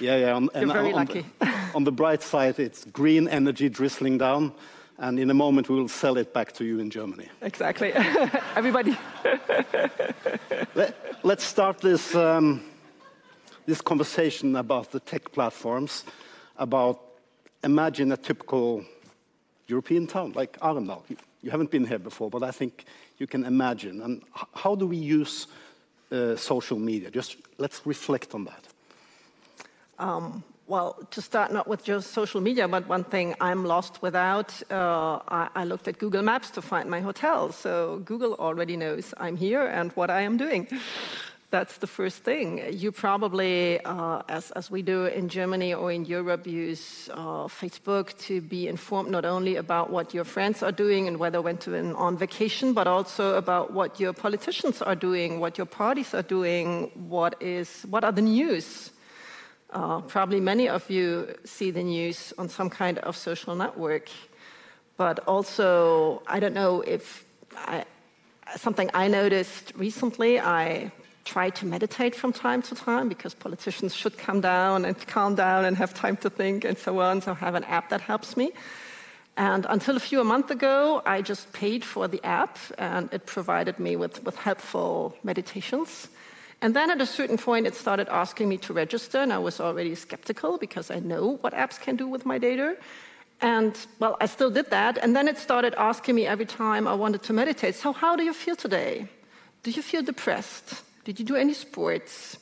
Yeah, 0.00 0.16
yeah. 0.16 0.34
On, 0.34 0.48
You're 0.54 0.72
very 0.72 0.92
on 0.92 1.06
lucky. 1.06 1.26
The, 1.40 1.52
on 1.74 1.84
the 1.84 1.92
bright 1.92 2.22
side, 2.22 2.60
it's 2.60 2.84
green 2.86 3.26
energy 3.28 3.68
drizzling 3.68 4.18
down, 4.18 4.52
and 5.00 5.18
in 5.18 5.30
a 5.30 5.34
moment 5.34 5.68
we 5.68 5.74
will 5.74 5.88
sell 5.88 6.18
it 6.18 6.32
back 6.32 6.52
to 6.52 6.64
you 6.64 6.78
in 6.78 6.90
Germany. 6.90 7.26
Exactly. 7.40 7.92
Everybody. 8.54 8.96
Let, 10.74 10.94
let's 11.22 11.42
start 11.42 11.80
this, 11.80 12.14
um, 12.14 12.62
this 13.66 13.80
conversation 13.80 14.56
about 14.56 14.92
the 14.92 15.00
tech 15.00 15.32
platforms, 15.32 16.04
about 16.58 17.00
imagine 17.64 18.12
a 18.12 18.16
typical 18.16 18.84
European 19.66 20.06
town 20.06 20.32
like 20.36 20.58
Arendal. 20.60 21.02
You, 21.08 21.16
you 21.42 21.50
haven't 21.50 21.70
been 21.70 21.86
here 21.86 21.98
before, 21.98 22.28
but 22.28 22.42
I 22.42 22.50
think 22.50 22.84
you 23.18 23.26
can 23.26 23.44
imagine. 23.44 24.02
And 24.02 24.22
how 24.54 24.74
do 24.74 24.86
we 24.86 24.98
use 24.98 25.46
uh, 26.12 26.36
social 26.36 26.78
media? 26.78 27.10
Just 27.10 27.36
let's 27.56 27.86
reflect 27.86 28.34
on 28.34 28.44
that. 28.44 28.66
Well, 30.70 30.96
to 31.10 31.20
start 31.20 31.52
not 31.52 31.66
with 31.66 31.82
just 31.82 32.12
social 32.12 32.40
media, 32.40 32.68
but 32.68 32.86
one 32.86 33.02
thing 33.02 33.34
I'm 33.40 33.64
lost 33.64 34.02
without, 34.02 34.62
uh, 34.70 35.18
I, 35.26 35.48
I 35.56 35.64
looked 35.64 35.88
at 35.88 35.98
Google 35.98 36.22
Maps 36.22 36.48
to 36.50 36.62
find 36.62 36.88
my 36.88 37.00
hotel. 37.00 37.50
So 37.50 38.00
Google 38.04 38.34
already 38.34 38.76
knows 38.76 39.12
I'm 39.16 39.36
here 39.36 39.66
and 39.66 39.90
what 39.96 40.10
I 40.10 40.20
am 40.20 40.36
doing. 40.36 40.68
That's 41.50 41.78
the 41.78 41.88
first 41.88 42.18
thing. 42.18 42.62
You 42.70 42.92
probably, 42.92 43.80
uh, 43.84 44.22
as, 44.28 44.52
as 44.52 44.70
we 44.70 44.82
do 44.82 45.06
in 45.06 45.28
Germany 45.28 45.74
or 45.74 45.90
in 45.90 46.04
Europe, 46.04 46.46
use 46.46 47.10
uh, 47.14 47.48
Facebook 47.48 48.16
to 48.28 48.40
be 48.40 48.68
informed 48.68 49.10
not 49.10 49.24
only 49.24 49.56
about 49.56 49.90
what 49.90 50.14
your 50.14 50.22
friends 50.22 50.62
are 50.62 50.70
doing 50.70 51.08
and 51.08 51.16
whether 51.16 51.42
went 51.42 51.62
to 51.62 51.74
an, 51.74 51.96
on 51.96 52.16
vacation, 52.16 52.74
but 52.74 52.86
also 52.86 53.36
about 53.36 53.72
what 53.72 53.98
your 53.98 54.12
politicians 54.12 54.80
are 54.82 54.94
doing, 54.94 55.40
what 55.40 55.58
your 55.58 55.66
parties 55.66 56.14
are 56.14 56.22
doing, 56.22 56.92
what 57.08 57.34
is 57.42 57.82
what 57.90 58.04
are 58.04 58.12
the 58.12 58.22
news. 58.22 58.92
Uh, 59.72 60.00
probably 60.00 60.40
many 60.40 60.68
of 60.68 60.90
you 60.90 61.32
see 61.44 61.70
the 61.70 61.82
news 61.82 62.32
on 62.38 62.48
some 62.48 62.68
kind 62.68 62.98
of 62.98 63.16
social 63.16 63.54
network, 63.54 64.08
but 64.96 65.20
also 65.28 66.22
I 66.26 66.40
don't 66.40 66.54
know 66.54 66.80
if 66.80 67.24
I, 67.56 67.84
something 68.56 68.90
I 68.94 69.06
noticed 69.06 69.72
recently. 69.76 70.40
I 70.40 70.90
try 71.24 71.50
to 71.50 71.66
meditate 71.66 72.16
from 72.16 72.32
time 72.32 72.62
to 72.62 72.74
time 72.74 73.08
because 73.08 73.34
politicians 73.34 73.94
should 73.94 74.18
come 74.18 74.40
down 74.40 74.84
and 74.84 74.96
calm 75.06 75.36
down 75.36 75.64
and 75.64 75.76
have 75.76 75.94
time 75.94 76.16
to 76.16 76.30
think 76.30 76.64
and 76.64 76.76
so 76.76 76.98
on. 76.98 77.20
So 77.22 77.32
I 77.32 77.34
have 77.34 77.54
an 77.54 77.64
app 77.64 77.90
that 77.90 78.00
helps 78.00 78.36
me. 78.36 78.50
And 79.36 79.66
until 79.68 79.96
a 79.96 80.00
few 80.00 80.20
a 80.20 80.24
month 80.24 80.50
ago, 80.50 81.00
I 81.06 81.22
just 81.22 81.52
paid 81.52 81.84
for 81.84 82.08
the 82.08 82.22
app 82.24 82.58
and 82.76 83.08
it 83.12 83.26
provided 83.26 83.78
me 83.78 83.94
with, 83.96 84.24
with 84.24 84.36
helpful 84.36 85.14
meditations. 85.22 86.08
And 86.62 86.76
then 86.76 86.90
at 86.90 87.00
a 87.00 87.06
certain 87.06 87.38
point, 87.38 87.66
it 87.66 87.74
started 87.74 88.08
asking 88.08 88.48
me 88.48 88.58
to 88.58 88.72
register, 88.74 89.18
and 89.18 89.32
I 89.32 89.38
was 89.38 89.60
already 89.60 89.94
skeptical 89.94 90.58
because 90.58 90.90
I 90.90 90.98
know 90.98 91.38
what 91.40 91.54
apps 91.54 91.80
can 91.80 91.96
do 91.96 92.06
with 92.06 92.26
my 92.26 92.38
data. 92.38 92.76
And 93.40 93.74
well, 93.98 94.16
I 94.20 94.26
still 94.26 94.50
did 94.50 94.70
that. 94.70 94.98
And 94.98 95.16
then 95.16 95.26
it 95.26 95.38
started 95.38 95.74
asking 95.78 96.14
me 96.14 96.26
every 96.26 96.44
time 96.44 96.86
I 96.86 96.94
wanted 96.94 97.22
to 97.22 97.32
meditate 97.32 97.74
So, 97.74 97.92
how 97.92 98.14
do 98.14 98.22
you 98.22 98.34
feel 98.34 98.56
today? 98.56 99.08
Do 99.62 99.70
you 99.70 99.82
feel 99.82 100.02
depressed? 100.02 100.82
Did 101.04 101.18
you 101.18 101.24
do 101.24 101.36
any 101.36 101.54
sports? 101.54 102.38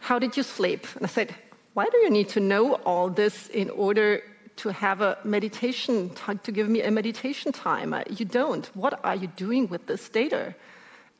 How 0.00 0.18
did 0.18 0.36
you 0.36 0.42
sleep? 0.42 0.86
And 0.96 1.04
I 1.04 1.08
said, 1.08 1.34
Why 1.72 1.86
do 1.86 1.96
you 1.98 2.10
need 2.10 2.28
to 2.30 2.40
know 2.40 2.74
all 2.84 3.08
this 3.08 3.48
in 3.48 3.70
order 3.70 4.22
to 4.56 4.68
have 4.68 5.00
a 5.00 5.16
meditation, 5.24 6.10
to 6.42 6.52
give 6.52 6.68
me 6.68 6.82
a 6.82 6.90
meditation 6.90 7.52
time? 7.52 7.94
You 8.10 8.26
don't. 8.26 8.66
What 8.76 9.00
are 9.02 9.16
you 9.16 9.28
doing 9.28 9.68
with 9.68 9.86
this 9.86 10.10
data? 10.10 10.54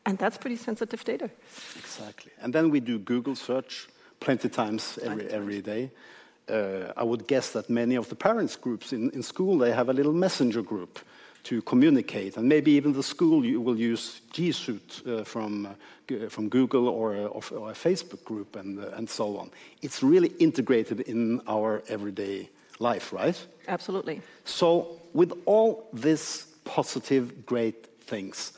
And 0.04 0.18
that's 0.18 0.36
pretty 0.38 0.56
sensitive 0.56 1.04
data. 1.04 1.30
Exactly. 1.78 2.32
And 2.40 2.52
then 2.52 2.70
we 2.70 2.80
do 2.80 2.98
Google 2.98 3.36
search 3.36 3.88
plenty 4.20 4.48
of 4.48 4.54
times 4.54 4.98
every, 5.02 5.28
every 5.28 5.60
day. 5.62 5.90
Uh, 6.48 6.92
I 6.96 7.04
would 7.04 7.26
guess 7.28 7.52
that 7.52 7.70
many 7.70 7.94
of 7.96 8.08
the 8.08 8.16
parents 8.16 8.56
groups 8.56 8.92
in, 8.92 9.10
in 9.10 9.22
school, 9.22 9.58
they 9.58 9.72
have 9.72 9.88
a 9.88 9.92
little 9.92 10.12
messenger 10.12 10.62
group 10.62 10.98
to 11.44 11.62
communicate. 11.62 12.36
And 12.36 12.48
maybe 12.48 12.72
even 12.72 12.92
the 12.92 13.02
school 13.02 13.44
you 13.44 13.60
will 13.60 13.78
use 13.78 14.20
G 14.32 14.52
Suite 14.52 15.02
uh, 15.06 15.24
from, 15.24 15.66
uh, 15.66 16.28
from 16.28 16.48
Google 16.48 16.88
or, 16.88 17.14
a- 17.16 17.30
of- 17.30 17.52
or 17.52 17.70
a 17.70 17.74
Facebook 17.74 18.24
group 18.24 18.56
and, 18.56 18.78
uh, 18.78 18.90
and 18.96 19.08
so 19.08 19.36
on. 19.38 19.50
It's 19.82 20.02
really 20.02 20.32
integrated 20.38 21.00
in 21.00 21.40
our 21.46 21.82
everyday 21.88 22.48
life, 22.80 23.12
right? 23.12 23.46
Absolutely. 23.68 24.20
So, 24.44 25.00
with 25.14 25.32
all 25.46 25.88
these 25.92 26.46
positive, 26.64 27.44
great 27.46 27.86
things, 28.06 28.52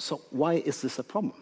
so 0.00 0.20
why 0.30 0.54
is 0.54 0.82
this 0.82 0.98
a 0.98 1.04
problem? 1.04 1.34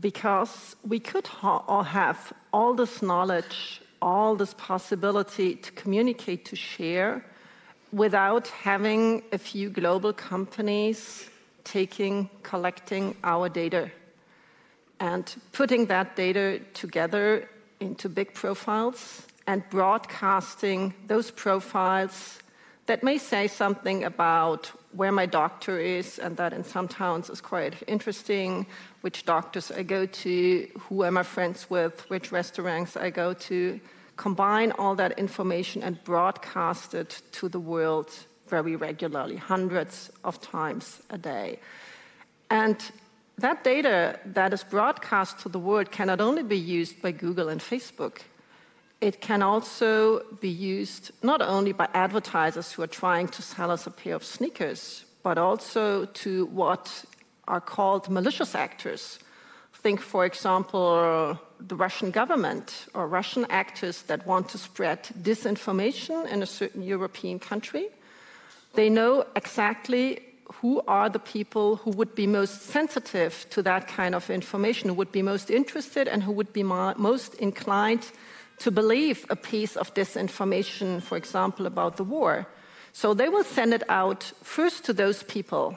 because 0.00 0.76
we 0.86 0.98
could 1.00 1.26
ha- 1.26 1.82
have 1.82 2.32
all 2.52 2.74
this 2.74 3.02
knowledge, 3.02 3.82
all 4.00 4.36
this 4.36 4.54
possibility 4.54 5.56
to 5.56 5.72
communicate, 5.72 6.44
to 6.46 6.56
share, 6.56 7.24
without 7.92 8.48
having 8.48 9.22
a 9.32 9.38
few 9.38 9.68
global 9.68 10.12
companies 10.12 11.28
taking, 11.64 12.28
collecting 12.42 13.14
our 13.22 13.48
data 13.48 13.90
and 14.98 15.34
putting 15.52 15.86
that 15.86 16.16
data 16.16 16.60
together 16.74 17.48
into 17.80 18.08
big 18.08 18.32
profiles 18.32 19.26
and 19.46 19.62
broadcasting 19.68 20.94
those 21.08 21.30
profiles 21.30 22.38
that 22.86 23.02
may 23.02 23.18
say 23.18 23.46
something 23.46 24.04
about 24.04 24.70
where 24.92 25.12
my 25.12 25.26
doctor 25.26 25.78
is, 25.78 26.18
and 26.18 26.36
that 26.36 26.52
in 26.52 26.64
some 26.64 26.88
towns 26.88 27.30
is 27.30 27.40
quite 27.40 27.82
interesting, 27.86 28.66
which 29.00 29.24
doctors 29.24 29.70
I 29.70 29.82
go 29.82 30.04
to, 30.06 30.68
who 30.80 31.04
am 31.04 31.16
I 31.16 31.22
friends 31.22 31.70
with, 31.70 32.08
which 32.10 32.32
restaurants 32.32 32.96
I 32.96 33.10
go 33.10 33.32
to, 33.34 33.80
combine 34.16 34.72
all 34.72 34.94
that 34.96 35.18
information 35.18 35.82
and 35.82 36.02
broadcast 36.04 36.94
it 36.94 37.22
to 37.32 37.48
the 37.48 37.60
world 37.60 38.10
very 38.48 38.76
regularly, 38.76 39.36
hundreds 39.36 40.10
of 40.24 40.40
times 40.40 41.00
a 41.08 41.16
day. 41.16 41.58
And 42.50 42.76
that 43.38 43.64
data 43.64 44.20
that 44.26 44.52
is 44.52 44.62
broadcast 44.62 45.38
to 45.40 45.48
the 45.48 45.58
world 45.58 45.90
can 45.90 46.08
not 46.08 46.20
only 46.20 46.42
be 46.42 46.58
used 46.58 47.00
by 47.00 47.12
Google 47.12 47.48
and 47.48 47.60
Facebook, 47.60 48.18
it 49.02 49.20
can 49.20 49.42
also 49.42 50.22
be 50.40 50.48
used 50.48 51.10
not 51.22 51.42
only 51.42 51.72
by 51.72 51.88
advertisers 51.92 52.70
who 52.72 52.82
are 52.82 52.86
trying 53.02 53.26
to 53.28 53.42
sell 53.42 53.70
us 53.70 53.86
a 53.86 53.90
pair 53.90 54.14
of 54.14 54.24
sneakers, 54.24 55.04
but 55.24 55.36
also 55.38 56.06
to 56.06 56.46
what 56.46 57.04
are 57.48 57.60
called 57.60 58.08
malicious 58.08 58.54
actors. 58.54 59.18
Think, 59.74 60.00
for 60.00 60.24
example, 60.24 61.36
the 61.58 61.74
Russian 61.74 62.12
government 62.12 62.86
or 62.94 63.08
Russian 63.08 63.44
actors 63.50 64.02
that 64.02 64.24
want 64.24 64.48
to 64.50 64.58
spread 64.58 65.02
disinformation 65.20 66.24
in 66.30 66.40
a 66.40 66.46
certain 66.46 66.82
European 66.84 67.40
country. 67.40 67.88
They 68.74 68.88
know 68.88 69.26
exactly 69.34 70.20
who 70.60 70.80
are 70.86 71.08
the 71.08 71.18
people 71.18 71.76
who 71.76 71.90
would 71.90 72.14
be 72.14 72.28
most 72.28 72.62
sensitive 72.62 73.44
to 73.50 73.62
that 73.62 73.88
kind 73.88 74.14
of 74.14 74.30
information, 74.30 74.90
who 74.90 74.94
would 74.94 75.10
be 75.10 75.22
most 75.22 75.50
interested, 75.50 76.06
and 76.06 76.22
who 76.22 76.30
would 76.30 76.52
be 76.52 76.62
most 76.62 77.34
inclined 77.34 78.06
to 78.62 78.70
believe 78.70 79.26
a 79.28 79.36
piece 79.36 79.76
of 79.76 79.92
disinformation, 79.94 81.02
for 81.02 81.16
example, 81.16 81.66
about 81.66 81.96
the 81.96 82.04
war. 82.04 82.46
So 82.92 83.14
they 83.14 83.28
will 83.28 83.44
send 83.44 83.74
it 83.74 83.82
out 83.88 84.32
first 84.42 84.84
to 84.84 84.92
those 84.92 85.22
people. 85.22 85.76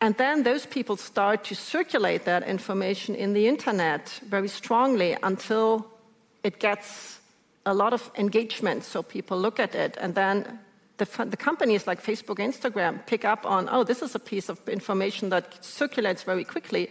And 0.00 0.16
then 0.16 0.44
those 0.44 0.64
people 0.64 0.96
start 0.96 1.44
to 1.44 1.54
circulate 1.54 2.24
that 2.24 2.42
information 2.48 3.14
in 3.14 3.32
the 3.34 3.48
internet 3.48 4.20
very 4.26 4.48
strongly 4.48 5.16
until 5.22 5.86
it 6.42 6.60
gets 6.60 7.18
a 7.66 7.74
lot 7.74 7.92
of 7.92 8.10
engagement, 8.16 8.84
so 8.84 9.02
people 9.02 9.38
look 9.38 9.60
at 9.60 9.74
it, 9.74 9.98
and 10.00 10.14
then 10.14 10.58
the, 10.96 11.04
the, 11.26 11.36
companies 11.36 11.86
like 11.86 12.02
Facebook, 12.02 12.38
Instagram 12.38 13.04
pick 13.06 13.24
up 13.24 13.44
on, 13.44 13.68
oh, 13.70 13.84
this 13.84 14.02
is 14.02 14.14
a 14.14 14.18
piece 14.18 14.48
of 14.48 14.58
information 14.68 15.28
that 15.28 15.62
circulates 15.64 16.22
very 16.22 16.44
quickly, 16.44 16.90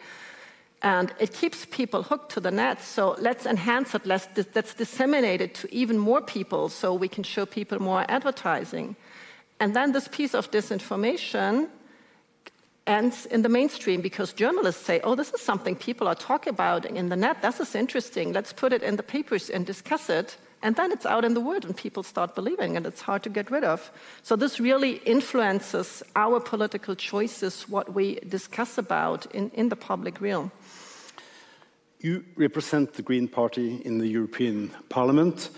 and 0.82 1.14
it 1.20 1.34
keeps 1.34 1.66
people 1.66 2.04
hooked 2.04 2.32
to 2.34 2.40
the 2.40 2.52
net. 2.52 2.82
So 2.82 3.16
let's 3.20 3.46
enhance 3.46 3.96
it, 3.96 4.06
let's, 4.06 4.28
let's 4.54 4.74
disseminate 4.74 5.42
it 5.42 5.56
to 5.56 5.74
even 5.74 5.98
more 5.98 6.22
people 6.22 6.70
so 6.70 6.94
we 6.94 7.08
can 7.08 7.24
show 7.24 7.46
people 7.46 7.82
more 7.82 8.06
advertising. 8.08 8.96
And 9.60 9.76
then 9.76 9.92
this 9.92 10.08
piece 10.08 10.36
of 10.36 10.52
disinformation 10.52 11.70
ends 12.86 13.26
in 13.26 13.42
the 13.42 13.50
mainstream 13.50 14.02
because 14.02 14.34
journalists 14.34 14.86
say, 14.86 15.02
oh, 15.04 15.16
this 15.16 15.34
is 15.34 15.42
something 15.42 15.76
people 15.76 16.08
are 16.08 16.16
talking 16.16 16.52
about 16.52 16.86
in 16.86 17.10
the 17.10 17.16
net. 17.16 17.42
This 17.42 17.60
is 17.60 17.76
interesting. 17.76 18.32
Let's 18.32 18.54
put 18.54 18.72
it 18.72 18.84
in 18.84 18.96
the 18.96 19.04
papers 19.04 19.50
and 19.50 19.66
discuss 19.66 20.10
it. 20.10 20.38
And 20.64 20.76
then 20.76 20.92
it's 20.92 21.06
out 21.06 21.24
in 21.24 21.34
the 21.36 21.42
world 21.42 21.66
and 21.66 21.78
people 21.78 22.02
start 22.02 22.34
believing, 22.34 22.78
and 22.78 22.86
it's 22.88 23.02
hard 23.02 23.22
to 23.24 23.30
get 23.30 23.52
rid 23.52 23.64
of. 23.64 23.92
So 24.24 24.36
this 24.36 24.60
really 24.60 24.94
influences 25.06 26.02
our 26.16 26.40
political 26.40 26.96
choices, 26.96 27.70
what 27.70 27.94
we 27.94 28.16
discuss 28.28 28.80
about 28.80 29.28
in, 29.36 29.52
in 29.52 29.70
the 29.70 29.76
public 29.76 30.20
realm. 30.20 30.52
You 32.00 32.24
represent 32.36 32.94
the 32.94 33.02
Green 33.02 33.28
Party 33.28 33.82
in 33.84 33.98
the 33.98 34.08
European 34.08 34.70
Parliament, 34.90 35.50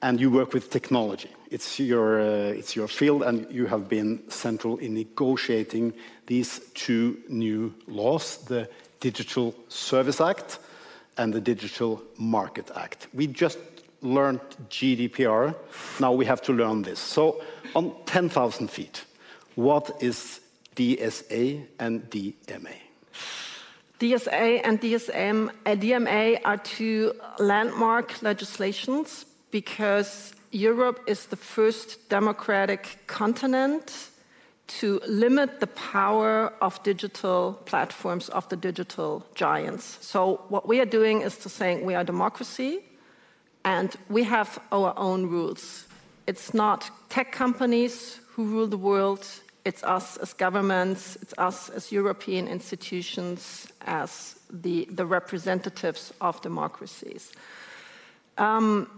and 0.00 0.20
you 0.20 0.30
work 0.30 0.52
with 0.52 0.70
technology. 0.70 1.30
It's 1.50 1.80
your, 1.80 2.20
uh, 2.20 2.58
it's 2.58 2.76
your 2.76 2.86
field, 2.86 3.22
and 3.22 3.50
you 3.50 3.66
have 3.66 3.88
been 3.88 4.22
central 4.30 4.76
in 4.78 4.94
negotiating 4.94 5.94
these 6.26 6.60
two 6.74 7.18
new 7.28 7.74
laws, 7.88 8.38
the 8.44 8.68
Digital 9.00 9.54
Service 9.68 10.20
Act 10.20 10.60
and 11.16 11.32
the 11.32 11.40
Digital 11.40 12.00
Market 12.16 12.70
Act. 12.76 13.08
We 13.12 13.26
just 13.26 13.58
learned 14.00 14.40
GDPR. 14.70 15.54
Now 15.98 16.12
we 16.12 16.24
have 16.26 16.42
to 16.42 16.52
learn 16.52 16.82
this. 16.82 17.00
So 17.00 17.42
on 17.74 17.92
10,000 18.06 18.70
feet, 18.70 19.04
what 19.56 20.00
is 20.00 20.40
DSA 20.76 21.66
and 21.80 22.08
DMA? 22.08 22.87
DSA 23.98 24.60
and 24.62 24.80
DSM, 24.80 25.48
uh, 25.66 25.70
DMA 25.70 26.40
are 26.44 26.56
two 26.58 27.12
landmark 27.40 28.22
legislations 28.22 29.26
because 29.50 30.32
Europe 30.52 31.00
is 31.08 31.26
the 31.26 31.36
first 31.36 32.08
democratic 32.08 32.98
continent 33.08 34.10
to 34.68 35.00
limit 35.08 35.58
the 35.58 35.66
power 35.66 36.52
of 36.60 36.80
digital 36.84 37.54
platforms, 37.64 38.28
of 38.28 38.48
the 38.50 38.56
digital 38.56 39.26
giants. 39.34 39.98
So, 40.00 40.42
what 40.48 40.68
we 40.68 40.78
are 40.80 40.86
doing 40.86 41.22
is 41.22 41.36
to 41.38 41.48
saying 41.48 41.84
we 41.84 41.94
are 41.94 42.04
democracy, 42.04 42.80
and 43.64 43.96
we 44.08 44.22
have 44.24 44.60
our 44.70 44.94
own 44.96 45.26
rules. 45.26 45.86
It's 46.26 46.54
not 46.54 46.90
tech 47.08 47.32
companies 47.32 48.20
who 48.28 48.44
rule 48.44 48.66
the 48.68 48.78
world, 48.78 49.26
it's 49.68 49.84
us 49.84 50.16
as 50.16 50.32
governments, 50.32 51.18
it's 51.20 51.34
us 51.36 51.68
as 51.68 51.92
European 51.92 52.48
institutions, 52.48 53.68
as 53.82 54.36
the, 54.50 54.88
the 54.90 55.04
representatives 55.04 56.10
of 56.22 56.40
democracies. 56.40 57.32
Um, 58.38 58.88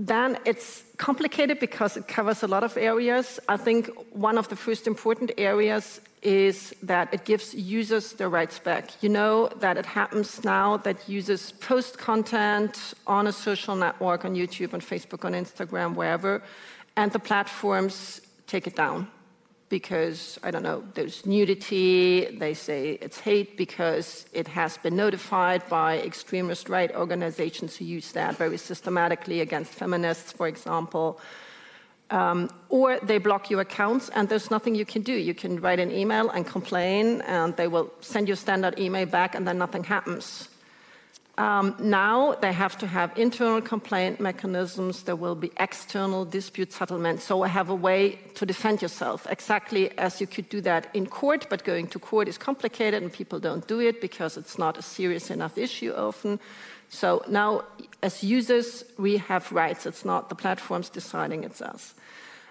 then 0.00 0.36
it's 0.44 0.82
complicated 0.96 1.60
because 1.60 1.96
it 1.96 2.08
covers 2.08 2.42
a 2.42 2.48
lot 2.48 2.64
of 2.64 2.76
areas. 2.76 3.38
I 3.48 3.56
think 3.56 3.88
one 4.10 4.36
of 4.36 4.48
the 4.48 4.56
first 4.56 4.88
important 4.88 5.30
areas 5.38 6.00
is 6.22 6.74
that 6.82 7.14
it 7.14 7.24
gives 7.24 7.54
users 7.54 8.14
their 8.14 8.28
rights 8.28 8.58
back. 8.58 8.84
You 9.04 9.10
know 9.10 9.48
that 9.60 9.76
it 9.76 9.86
happens 9.86 10.42
now 10.42 10.76
that 10.78 11.08
users 11.08 11.52
post 11.52 11.98
content 11.98 12.94
on 13.06 13.28
a 13.28 13.32
social 13.32 13.76
network, 13.76 14.24
on 14.24 14.34
YouTube, 14.34 14.74
on 14.74 14.80
Facebook, 14.80 15.24
on 15.24 15.34
Instagram, 15.34 15.94
wherever, 15.94 16.42
and 16.96 17.12
the 17.12 17.20
platforms 17.20 18.20
take 18.48 18.66
it 18.66 18.74
down 18.74 19.06
because, 19.68 20.38
I 20.42 20.50
don't 20.50 20.62
know, 20.62 20.84
there's 20.94 21.26
nudity, 21.26 22.26
they 22.38 22.54
say 22.54 22.98
it's 23.00 23.18
hate 23.18 23.56
because 23.56 24.26
it 24.32 24.46
has 24.48 24.78
been 24.78 24.94
notified 24.94 25.68
by 25.68 25.98
extremist 25.98 26.68
right 26.68 26.94
organizations 26.94 27.76
who 27.76 27.84
use 27.84 28.12
that 28.12 28.36
very 28.36 28.58
systematically 28.58 29.40
against 29.40 29.72
feminists, 29.72 30.30
for 30.32 30.46
example. 30.46 31.20
Um, 32.10 32.50
or 32.68 33.00
they 33.00 33.18
block 33.18 33.50
your 33.50 33.60
accounts 33.60 34.08
and 34.10 34.28
there's 34.28 34.48
nothing 34.48 34.76
you 34.76 34.84
can 34.84 35.02
do. 35.02 35.12
You 35.12 35.34
can 35.34 35.60
write 35.60 35.80
an 35.80 35.90
email 35.90 36.30
and 36.30 36.46
complain, 36.46 37.20
and 37.22 37.56
they 37.56 37.66
will 37.66 37.92
send 38.00 38.28
you 38.28 38.34
a 38.34 38.36
standard 38.36 38.78
email 38.78 39.06
back, 39.06 39.34
and 39.34 39.46
then 39.46 39.58
nothing 39.58 39.82
happens. 39.82 40.48
Um, 41.38 41.76
now 41.78 42.34
they 42.40 42.52
have 42.52 42.78
to 42.78 42.86
have 42.86 43.12
internal 43.18 43.60
complaint 43.60 44.20
mechanisms. 44.20 45.02
There 45.02 45.16
will 45.16 45.34
be 45.34 45.52
external 45.58 46.24
dispute 46.24 46.72
settlement. 46.72 47.20
So 47.20 47.42
I 47.42 47.48
have 47.48 47.68
a 47.68 47.74
way 47.74 48.18
to 48.36 48.46
defend 48.46 48.80
yourself, 48.80 49.26
exactly 49.28 49.90
as 49.98 50.18
you 50.18 50.26
could 50.26 50.48
do 50.48 50.62
that 50.62 50.88
in 50.94 51.06
court. 51.06 51.46
But 51.50 51.64
going 51.64 51.88
to 51.88 51.98
court 51.98 52.28
is 52.28 52.38
complicated, 52.38 53.02
and 53.02 53.12
people 53.12 53.38
don't 53.38 53.66
do 53.66 53.80
it 53.80 54.00
because 54.00 54.38
it's 54.38 54.56
not 54.56 54.78
a 54.78 54.82
serious 54.82 55.30
enough 55.30 55.58
issue 55.58 55.92
often. 55.92 56.40
So 56.88 57.22
now, 57.28 57.64
as 58.02 58.24
users, 58.24 58.84
we 58.96 59.18
have 59.18 59.52
rights. 59.52 59.84
It's 59.84 60.06
not 60.06 60.30
the 60.30 60.34
platforms 60.34 60.88
deciding; 60.88 61.44
it's 61.44 61.60
us. 61.60 61.94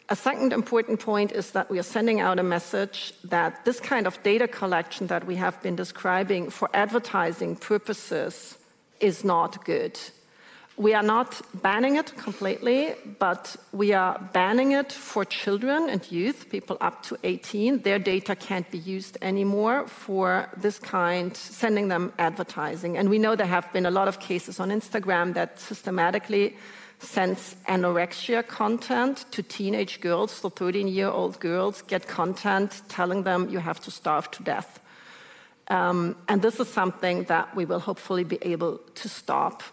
A 0.10 0.16
second 0.16 0.54
important 0.54 1.00
point 1.00 1.32
is 1.32 1.52
that 1.52 1.72
we 1.72 1.80
are 1.80 1.84
sending 1.84 2.20
out 2.20 2.38
a 2.38 2.44
message 2.44 3.16
that 3.24 3.66
this 3.66 3.80
kind 3.80 4.06
of 4.06 4.22
data 4.22 4.48
collection 4.48 5.08
that 5.08 5.26
we 5.26 5.38
have 5.38 5.60
been 5.64 5.76
describing 5.76 6.52
for 6.52 6.70
advertising 6.76 7.56
purposes 7.56 8.60
is 9.00 9.24
not 9.24 9.66
good. 9.66 10.00
We 10.78 10.94
are 10.94 11.04
not 11.04 11.42
banning 11.62 11.96
it 11.96 12.14
completely, 12.18 12.96
but 13.18 13.56
we 13.72 13.94
are 13.94 14.20
banning 14.34 14.74
it 14.74 14.92
for 14.92 15.24
children 15.24 15.90
and 15.90 16.12
youth, 16.12 16.50
people 16.50 16.76
up 16.82 17.02
to 17.04 17.18
18. 17.24 17.80
Their 17.80 17.98
data 17.98 18.36
can't 18.36 18.70
be 18.70 18.80
used 18.80 19.18
anymore 19.22 19.88
for 19.88 20.50
this 20.58 20.78
kind, 20.78 21.36
sending 21.36 21.88
them 21.88 22.12
advertising. 22.20 22.98
And 22.98 23.10
we 23.10 23.20
know 23.20 23.38
there 23.38 23.48
have 23.48 23.72
been 23.72 23.86
a 23.86 23.92
lot 23.92 24.10
of 24.10 24.20
cases 24.20 24.60
on 24.60 24.70
Instagram 24.70 25.34
that 25.36 25.62
systematically 25.62 26.58
sends 27.00 27.56
anorexia 27.70 28.46
content 28.46 29.26
to 29.32 29.42
teenage 29.44 30.02
girls, 30.02 30.32
so 30.32 30.50
13 30.50 30.90
year 30.90 31.08
old 31.08 31.40
girls 31.40 31.84
get 31.84 32.06
content 32.06 32.82
telling 32.90 33.24
them 33.24 33.48
you 33.50 33.60
have 33.60 33.80
to 33.80 33.92
starve 33.92 34.30
to 34.32 34.44
death. 34.44 34.82
Um, 35.68 36.16
and 36.28 36.42
this 36.42 36.60
is 36.60 36.68
something 36.68 37.24
that 37.24 37.56
we 37.56 37.66
will 37.66 37.80
hopefully 37.80 38.24
be 38.24 38.38
able 38.42 38.80
to 38.96 39.10
stop. 39.10 39.64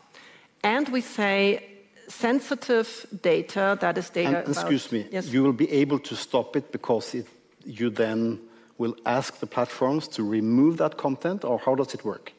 And 0.63 0.89
we 0.89 1.01
say 1.01 1.65
sensitive 2.09 3.07
data, 3.23 3.77
that 3.81 3.99
is 3.99 4.11
data. 4.11 4.39
And, 4.39 4.49
excuse 4.49 4.87
about, 4.87 4.93
me, 4.93 5.09
yes? 5.11 5.29
you 5.29 5.43
will 5.43 5.53
be 5.53 5.71
able 5.71 5.99
to 6.01 6.15
stop 6.17 6.57
it 6.57 6.73
because 6.73 7.15
it, 7.15 7.27
you 7.65 7.91
then 7.91 8.41
will 8.79 8.97
ask 9.05 9.39
the 9.39 9.47
platforms 9.47 10.09
to 10.09 10.23
remove 10.25 10.77
that 10.79 10.97
content, 10.97 11.45
or 11.45 11.59
how 11.59 11.75
does 11.75 11.95
it 11.95 12.05
work? 12.05 12.33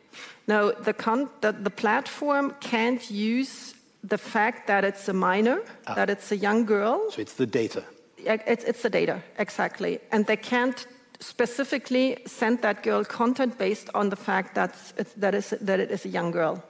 No, 0.47 0.71
the, 0.71 0.93
con- 0.93 1.29
the, 1.41 1.51
the 1.51 1.69
platform 1.69 2.53
can't 2.59 3.09
use 3.09 3.75
the 4.03 4.17
fact 4.17 4.67
that 4.67 4.83
it's 4.83 5.07
a 5.07 5.13
minor, 5.13 5.61
ah. 5.87 5.93
that 5.93 6.09
it's 6.09 6.31
a 6.31 6.37
young 6.37 6.65
girl. 6.65 7.09
So 7.11 7.21
it's 7.21 7.33
the 7.33 7.45
data. 7.45 7.83
It's, 8.17 8.63
it's 8.63 8.81
the 8.81 8.89
data, 8.89 9.21
exactly. 9.37 9.99
And 10.11 10.25
they 10.25 10.37
can't 10.37 10.85
specifically 11.19 12.17
send 12.25 12.61
that 12.61 12.83
girl 12.83 13.03
content 13.03 13.57
based 13.57 13.89
on 13.93 14.09
the 14.09 14.15
fact 14.15 14.55
that, 14.55 14.75
that, 15.17 15.35
is, 15.35 15.51
that 15.61 15.79
it 15.79 15.91
is 15.91 16.05
a 16.05 16.09
young 16.09 16.31
girl. 16.31 16.63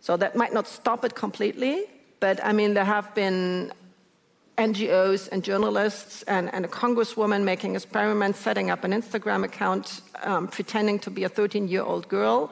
So 0.00 0.16
that 0.16 0.36
might 0.36 0.52
not 0.52 0.66
stop 0.66 1.04
it 1.04 1.14
completely, 1.14 1.84
but 2.20 2.44
I 2.44 2.52
mean, 2.52 2.74
there 2.74 2.84
have 2.84 3.14
been 3.14 3.72
NGOs 4.56 5.28
and 5.30 5.44
journalists 5.44 6.22
and, 6.24 6.52
and 6.52 6.64
a 6.64 6.68
congresswoman 6.68 7.44
making 7.44 7.76
experiments, 7.76 8.40
setting 8.40 8.70
up 8.70 8.84
an 8.84 8.92
Instagram 8.92 9.44
account, 9.44 10.00
um, 10.22 10.48
pretending 10.48 10.98
to 11.00 11.10
be 11.10 11.24
a 11.24 11.28
13 11.28 11.68
year 11.68 11.82
old 11.82 12.08
girl. 12.08 12.50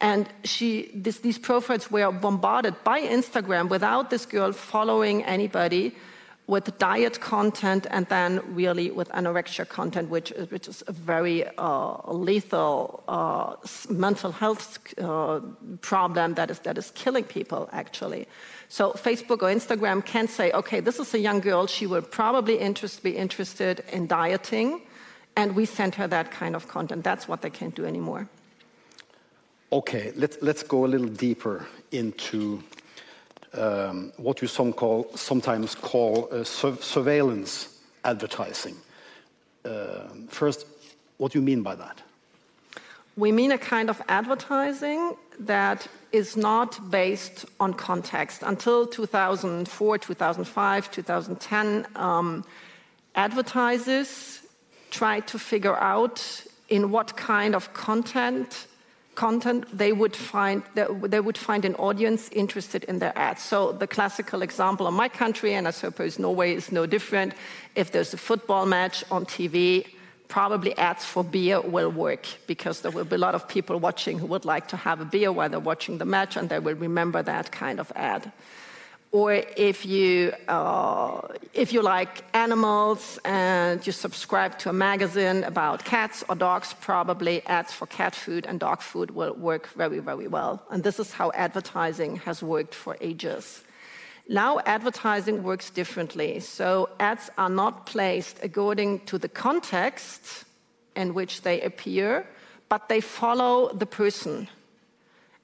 And 0.00 0.28
she, 0.44 0.90
this, 0.94 1.18
these 1.18 1.38
profiles 1.38 1.90
were 1.90 2.10
bombarded 2.10 2.74
by 2.84 3.00
Instagram 3.02 3.68
without 3.68 4.10
this 4.10 4.24
girl 4.24 4.52
following 4.52 5.24
anybody 5.24 5.94
with 6.50 6.76
diet 6.78 7.20
content 7.20 7.86
and 7.90 8.06
then 8.08 8.42
really 8.56 8.90
with 8.90 9.08
anorexia 9.10 9.66
content, 9.68 10.10
which, 10.10 10.30
which 10.48 10.66
is 10.66 10.82
a 10.88 10.92
very 10.92 11.46
uh, 11.58 12.12
lethal 12.12 13.04
uh, 13.06 13.54
mental 13.88 14.32
health 14.32 14.78
uh, 14.98 15.38
problem 15.80 16.34
that 16.34 16.50
is, 16.50 16.58
that 16.60 16.76
is 16.76 16.90
killing 16.96 17.22
people, 17.22 17.68
actually. 17.72 18.26
So 18.68 18.92
Facebook 18.94 19.42
or 19.42 19.50
Instagram 19.58 20.04
can 20.04 20.26
say, 20.26 20.50
okay, 20.50 20.80
this 20.80 20.98
is 20.98 21.14
a 21.14 21.20
young 21.20 21.38
girl, 21.38 21.68
she 21.68 21.86
will 21.86 22.02
probably 22.02 22.58
interest, 22.58 23.04
be 23.04 23.16
interested 23.16 23.84
in 23.92 24.08
dieting, 24.08 24.82
and 25.36 25.54
we 25.54 25.64
send 25.66 25.94
her 25.94 26.08
that 26.08 26.32
kind 26.32 26.56
of 26.56 26.66
content. 26.66 27.04
That's 27.04 27.28
what 27.28 27.42
they 27.42 27.50
can't 27.50 27.76
do 27.76 27.86
anymore. 27.86 28.28
Okay, 29.70 30.12
let's, 30.16 30.36
let's 30.42 30.64
go 30.64 30.84
a 30.84 30.88
little 30.88 31.06
deeper 31.06 31.68
into 31.92 32.60
um, 33.54 34.12
what 34.16 34.40
you 34.42 34.48
some 34.48 34.72
call, 34.72 35.10
sometimes 35.14 35.74
call 35.74 36.28
uh, 36.30 36.44
su 36.44 36.76
surveillance 36.80 37.68
advertising. 38.04 38.76
Uh, 39.64 40.08
first, 40.28 40.66
what 41.18 41.32
do 41.32 41.38
you 41.38 41.44
mean 41.44 41.62
by 41.62 41.74
that? 41.74 42.02
we 43.20 43.30
mean 43.32 43.52
a 43.52 43.58
kind 43.58 43.90
of 43.90 44.00
advertising 44.08 45.14
that 45.38 45.86
is 46.12 46.36
not 46.36 46.90
based 46.90 47.44
on 47.60 47.74
context. 47.74 48.42
Until 48.42 48.86
2004, 48.86 49.98
2005, 49.98 50.90
2010, 50.90 51.86
um, 51.96 52.44
advertisers 53.14 54.40
tried 54.90 55.26
to 55.28 55.38
figure 55.38 55.76
out 55.76 56.44
in 56.68 56.90
what 56.90 57.16
kind 57.16 57.54
of 57.54 57.72
content 57.74 58.66
content 59.14 59.66
they 59.76 59.92
would 59.92 60.16
find 60.16 60.62
they 60.74 61.20
would 61.20 61.38
find 61.38 61.64
an 61.64 61.74
audience 61.74 62.28
interested 62.30 62.84
in 62.84 62.98
their 62.98 63.16
ads. 63.18 63.42
So 63.42 63.72
the 63.72 63.86
classical 63.86 64.42
example 64.42 64.86
of 64.86 64.94
my 64.94 65.08
country, 65.08 65.54
and 65.54 65.66
I 65.68 65.72
suppose 65.72 66.18
Norway 66.18 66.54
is 66.54 66.72
no 66.72 66.86
different, 66.86 67.34
if 67.74 67.92
there's 67.92 68.14
a 68.14 68.16
football 68.16 68.66
match 68.66 69.04
on 69.10 69.26
TV, 69.26 69.86
probably 70.28 70.76
ads 70.78 71.04
for 71.04 71.24
beer 71.24 71.60
will 71.60 71.90
work 71.90 72.26
because 72.46 72.80
there 72.80 72.92
will 72.92 73.04
be 73.04 73.16
a 73.16 73.18
lot 73.18 73.34
of 73.34 73.46
people 73.48 73.78
watching 73.78 74.18
who 74.18 74.26
would 74.26 74.44
like 74.44 74.68
to 74.68 74.76
have 74.76 75.00
a 75.00 75.04
beer 75.04 75.32
while 75.32 75.48
they're 75.48 75.60
watching 75.60 75.98
the 75.98 76.04
match 76.04 76.36
and 76.36 76.48
they 76.48 76.60
will 76.60 76.76
remember 76.76 77.22
that 77.22 77.50
kind 77.50 77.80
of 77.80 77.92
ad. 77.96 78.32
Or 79.12 79.32
if 79.32 79.84
you, 79.84 80.32
uh, 80.46 81.20
if 81.52 81.72
you 81.72 81.82
like 81.82 82.22
animals 82.32 83.18
and 83.24 83.84
you 83.84 83.92
subscribe 83.92 84.56
to 84.60 84.70
a 84.70 84.72
magazine 84.72 85.42
about 85.42 85.84
cats 85.84 86.22
or 86.28 86.36
dogs, 86.36 86.76
probably 86.80 87.44
ads 87.46 87.72
for 87.72 87.86
cat 87.86 88.14
food 88.14 88.46
and 88.46 88.60
dog 88.60 88.80
food 88.80 89.10
will 89.10 89.34
work 89.34 89.66
very, 89.70 89.98
very 89.98 90.28
well. 90.28 90.62
And 90.70 90.84
this 90.84 91.00
is 91.00 91.12
how 91.12 91.32
advertising 91.34 92.16
has 92.16 92.40
worked 92.40 92.72
for 92.72 92.96
ages. 93.00 93.64
Now 94.28 94.60
advertising 94.64 95.42
works 95.42 95.70
differently. 95.70 96.38
So 96.38 96.88
ads 97.00 97.30
are 97.36 97.50
not 97.50 97.86
placed 97.86 98.38
according 98.44 99.00
to 99.06 99.18
the 99.18 99.28
context 99.28 100.44
in 100.94 101.14
which 101.14 101.42
they 101.42 101.60
appear, 101.62 102.28
but 102.68 102.88
they 102.88 103.00
follow 103.00 103.72
the 103.74 103.86
person. 103.86 104.46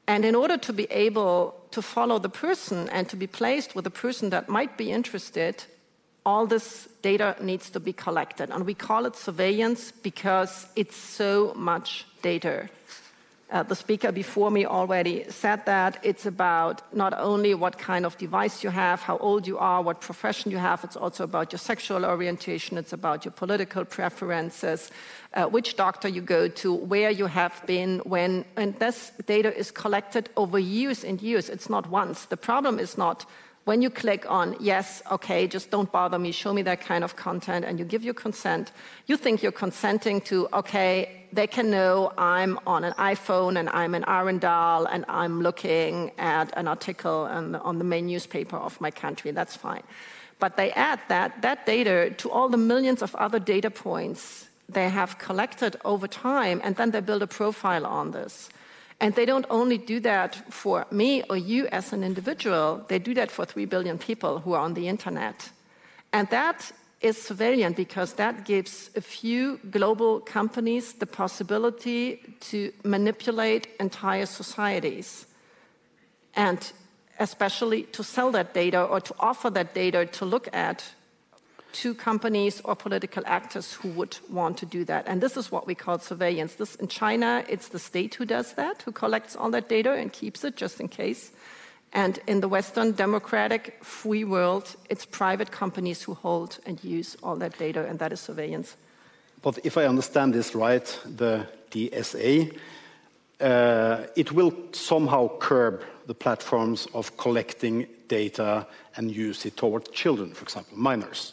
And 0.06 0.24
in 0.24 0.36
order 0.36 0.56
to 0.56 0.72
be 0.72 0.84
able 0.84 1.55
to 1.70 1.82
follow 1.82 2.18
the 2.18 2.28
person 2.28 2.88
and 2.90 3.08
to 3.08 3.16
be 3.16 3.26
placed 3.26 3.74
with 3.74 3.86
a 3.86 3.90
person 3.90 4.30
that 4.30 4.48
might 4.48 4.76
be 4.76 4.90
interested, 4.90 5.64
all 6.24 6.46
this 6.46 6.88
data 7.02 7.36
needs 7.40 7.70
to 7.70 7.80
be 7.80 7.92
collected. 7.92 8.50
And 8.50 8.66
we 8.66 8.74
call 8.74 9.06
it 9.06 9.16
surveillance 9.16 9.92
because 9.92 10.66
it's 10.74 10.96
so 10.96 11.52
much 11.54 12.04
data. 12.22 12.68
Uh, 13.48 13.62
the 13.62 13.76
speaker 13.76 14.10
before 14.10 14.50
me 14.50 14.66
already 14.66 15.24
said 15.28 15.64
that 15.66 15.98
it's 16.02 16.26
about 16.26 16.82
not 16.92 17.14
only 17.16 17.54
what 17.54 17.78
kind 17.78 18.04
of 18.04 18.18
device 18.18 18.64
you 18.64 18.70
have, 18.70 19.00
how 19.00 19.16
old 19.18 19.46
you 19.46 19.56
are, 19.56 19.82
what 19.82 20.00
profession 20.00 20.50
you 20.50 20.58
have, 20.58 20.82
it's 20.82 20.96
also 20.96 21.22
about 21.22 21.52
your 21.52 21.58
sexual 21.60 22.04
orientation, 22.04 22.76
it's 22.76 22.92
about 22.92 23.24
your 23.24 23.30
political 23.30 23.84
preferences, 23.84 24.90
uh, 25.34 25.44
which 25.44 25.76
doctor 25.76 26.08
you 26.08 26.20
go 26.20 26.48
to, 26.48 26.74
where 26.74 27.10
you 27.10 27.26
have 27.26 27.62
been, 27.66 28.00
when. 28.00 28.44
And 28.56 28.76
this 28.80 29.12
data 29.26 29.56
is 29.56 29.70
collected 29.70 30.28
over 30.36 30.58
years 30.58 31.04
and 31.04 31.22
years. 31.22 31.48
It's 31.48 31.70
not 31.70 31.88
once. 31.88 32.24
The 32.24 32.36
problem 32.36 32.80
is 32.80 32.98
not 32.98 33.26
when 33.66 33.82
you 33.82 33.90
click 33.90 34.30
on 34.30 34.56
yes, 34.60 35.02
okay, 35.10 35.48
just 35.48 35.72
don't 35.72 35.90
bother 35.90 36.20
me, 36.20 36.30
show 36.30 36.52
me 36.54 36.62
that 36.62 36.80
kind 36.80 37.02
of 37.02 37.16
content, 37.16 37.64
and 37.64 37.80
you 37.80 37.84
give 37.84 38.04
your 38.04 38.14
consent, 38.14 38.70
you 39.08 39.16
think 39.16 39.42
you're 39.42 39.50
consenting 39.50 40.20
to, 40.20 40.48
okay, 40.52 41.26
they 41.32 41.48
can 41.48 41.68
know 41.68 42.12
I'm 42.16 42.60
on 42.64 42.84
an 42.84 42.92
iPhone 42.92 43.58
and 43.58 43.68
I'm 43.70 43.96
in 43.96 44.04
Arendal 44.04 44.86
and 44.92 45.04
I'm 45.08 45.42
looking 45.42 46.12
at 46.16 46.56
an 46.56 46.68
article 46.68 47.26
on, 47.28 47.56
on 47.56 47.78
the 47.78 47.84
main 47.84 48.06
newspaper 48.06 48.56
of 48.56 48.80
my 48.80 48.92
country. 48.92 49.32
That's 49.32 49.56
fine. 49.56 49.82
But 50.38 50.56
they 50.56 50.70
add 50.72 51.00
that, 51.08 51.42
that 51.42 51.66
data 51.66 52.14
to 52.18 52.30
all 52.30 52.48
the 52.48 52.56
millions 52.56 53.02
of 53.02 53.16
other 53.16 53.40
data 53.40 53.70
points 53.70 54.46
they 54.68 54.88
have 54.88 55.18
collected 55.18 55.74
over 55.84 56.06
time, 56.06 56.60
and 56.62 56.76
then 56.76 56.92
they 56.92 57.00
build 57.00 57.22
a 57.22 57.26
profile 57.26 57.84
on 57.84 58.12
this. 58.12 58.48
And 59.00 59.14
they 59.14 59.26
don't 59.26 59.46
only 59.50 59.78
do 59.78 60.00
that 60.00 60.34
for 60.52 60.86
me 60.90 61.22
or 61.28 61.36
you 61.36 61.66
as 61.68 61.92
an 61.92 62.02
individual, 62.02 62.84
they 62.88 62.98
do 62.98 63.12
that 63.14 63.30
for 63.30 63.44
3 63.44 63.66
billion 63.66 63.98
people 63.98 64.40
who 64.40 64.54
are 64.54 64.60
on 64.60 64.74
the 64.74 64.88
internet. 64.88 65.50
And 66.12 66.28
that 66.30 66.72
is 67.02 67.20
surveillance 67.20 67.76
because 67.76 68.14
that 68.14 68.46
gives 68.46 68.90
a 68.96 69.00
few 69.00 69.58
global 69.70 70.20
companies 70.20 70.94
the 70.94 71.06
possibility 71.06 72.36
to 72.40 72.72
manipulate 72.84 73.68
entire 73.78 74.24
societies 74.24 75.26
and 76.34 76.72
especially 77.18 77.82
to 77.84 78.02
sell 78.02 78.30
that 78.30 78.54
data 78.54 78.82
or 78.82 79.00
to 79.00 79.14
offer 79.18 79.50
that 79.50 79.74
data 79.74 80.06
to 80.06 80.24
look 80.24 80.48
at 80.54 80.84
to 81.82 81.94
companies 81.94 82.60
or 82.64 82.74
political 82.74 83.22
actors 83.26 83.74
who 83.74 83.88
would 83.90 84.16
want 84.30 84.56
to 84.58 84.66
do 84.66 84.84
that. 84.84 85.06
And 85.06 85.20
this 85.20 85.36
is 85.36 85.52
what 85.52 85.66
we 85.66 85.74
call 85.74 85.98
surveillance. 85.98 86.54
This, 86.54 86.74
in 86.76 86.88
China, 86.88 87.44
it's 87.48 87.68
the 87.68 87.78
state 87.78 88.14
who 88.14 88.24
does 88.24 88.54
that, 88.54 88.82
who 88.82 88.92
collects 88.92 89.36
all 89.36 89.50
that 89.50 89.68
data 89.68 89.92
and 89.92 90.12
keeps 90.12 90.44
it 90.44 90.56
just 90.56 90.80
in 90.80 90.88
case. 90.88 91.32
And 91.92 92.18
in 92.26 92.40
the 92.40 92.48
Western 92.48 92.92
democratic 92.92 93.84
free 93.84 94.24
world, 94.24 94.74
it's 94.88 95.04
private 95.06 95.50
companies 95.50 96.02
who 96.02 96.14
hold 96.14 96.58
and 96.66 96.82
use 96.82 97.16
all 97.22 97.36
that 97.36 97.58
data, 97.58 97.84
and 97.86 97.98
that 97.98 98.12
is 98.12 98.20
surveillance. 98.20 98.76
But 99.42 99.58
if 99.64 99.76
I 99.76 99.84
understand 99.84 100.34
this 100.34 100.54
right, 100.54 101.00
the 101.04 101.46
DSA, 101.70 102.56
uh, 103.40 104.06
it 104.16 104.32
will 104.32 104.52
somehow 104.72 105.38
curb 105.38 105.82
the 106.06 106.14
platforms 106.14 106.86
of 106.94 107.16
collecting 107.16 107.86
data 108.08 108.66
and 108.96 109.10
use 109.10 109.44
it 109.44 109.56
toward 109.56 109.92
children, 109.92 110.32
for 110.32 110.42
example, 110.42 110.78
minors 110.78 111.32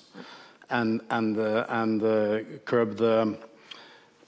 and, 0.73 1.01
and, 1.09 1.37
uh, 1.37 1.65
and 1.69 2.03
uh, 2.03 2.39
curb 2.65 2.97
the, 2.97 3.37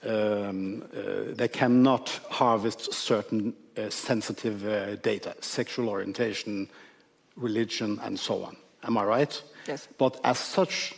um, 0.05 0.83
uh, 0.95 1.33
they 1.33 1.47
cannot 1.47 2.09
harvest 2.29 2.93
certain 2.93 3.53
sensitive 3.89 5.01
data, 5.01 5.35
sexual 5.41 5.89
orientation, 5.89 6.69
religion, 7.35 7.99
and 8.03 8.17
so 8.17 8.43
on. 8.45 8.55
Am 8.83 8.97
I 8.97 9.03
right? 9.03 9.43
Yes. 9.67 9.89
But 9.97 10.17
as 10.23 10.39
such, 10.39 10.93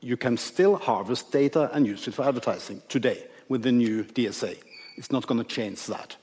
you 0.00 0.16
can 0.16 0.36
still 0.36 0.76
harvest 0.76 1.30
data 1.30 1.70
and 1.72 1.86
use 1.86 2.08
it 2.08 2.14
for 2.14 2.24
advertising 2.24 2.82
today 2.88 3.24
with 3.48 3.62
the 3.62 3.70
new 3.70 4.02
DSA. 4.02 4.56
It's 4.96 5.12
not 5.12 5.26
going 5.28 5.38
to 5.38 5.46
change 5.46 5.86
that. 5.86 6.16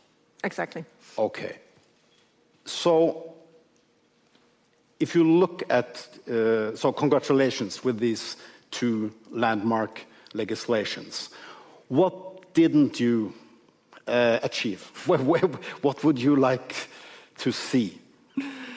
Exactly. 0.44 0.84
Okay. 1.18 1.58
So 2.66 3.34
if 5.00 5.16
you 5.16 5.24
look 5.24 5.64
at, 5.70 6.08
uh, 6.30 6.76
so 6.76 6.92
congratulations 6.92 7.84
with 7.84 8.00
these 8.00 8.38
two 8.70 9.12
landmark 9.32 10.02
legislations. 10.34 11.30
What 11.90 12.54
didn't 12.54 13.00
you 13.00 13.34
uh, 14.08 14.40
achieve? 14.44 14.82
what 15.82 16.04
would 16.04 16.20
you 16.20 16.36
like 16.36 16.76
to 17.40 17.52
see 17.52 17.98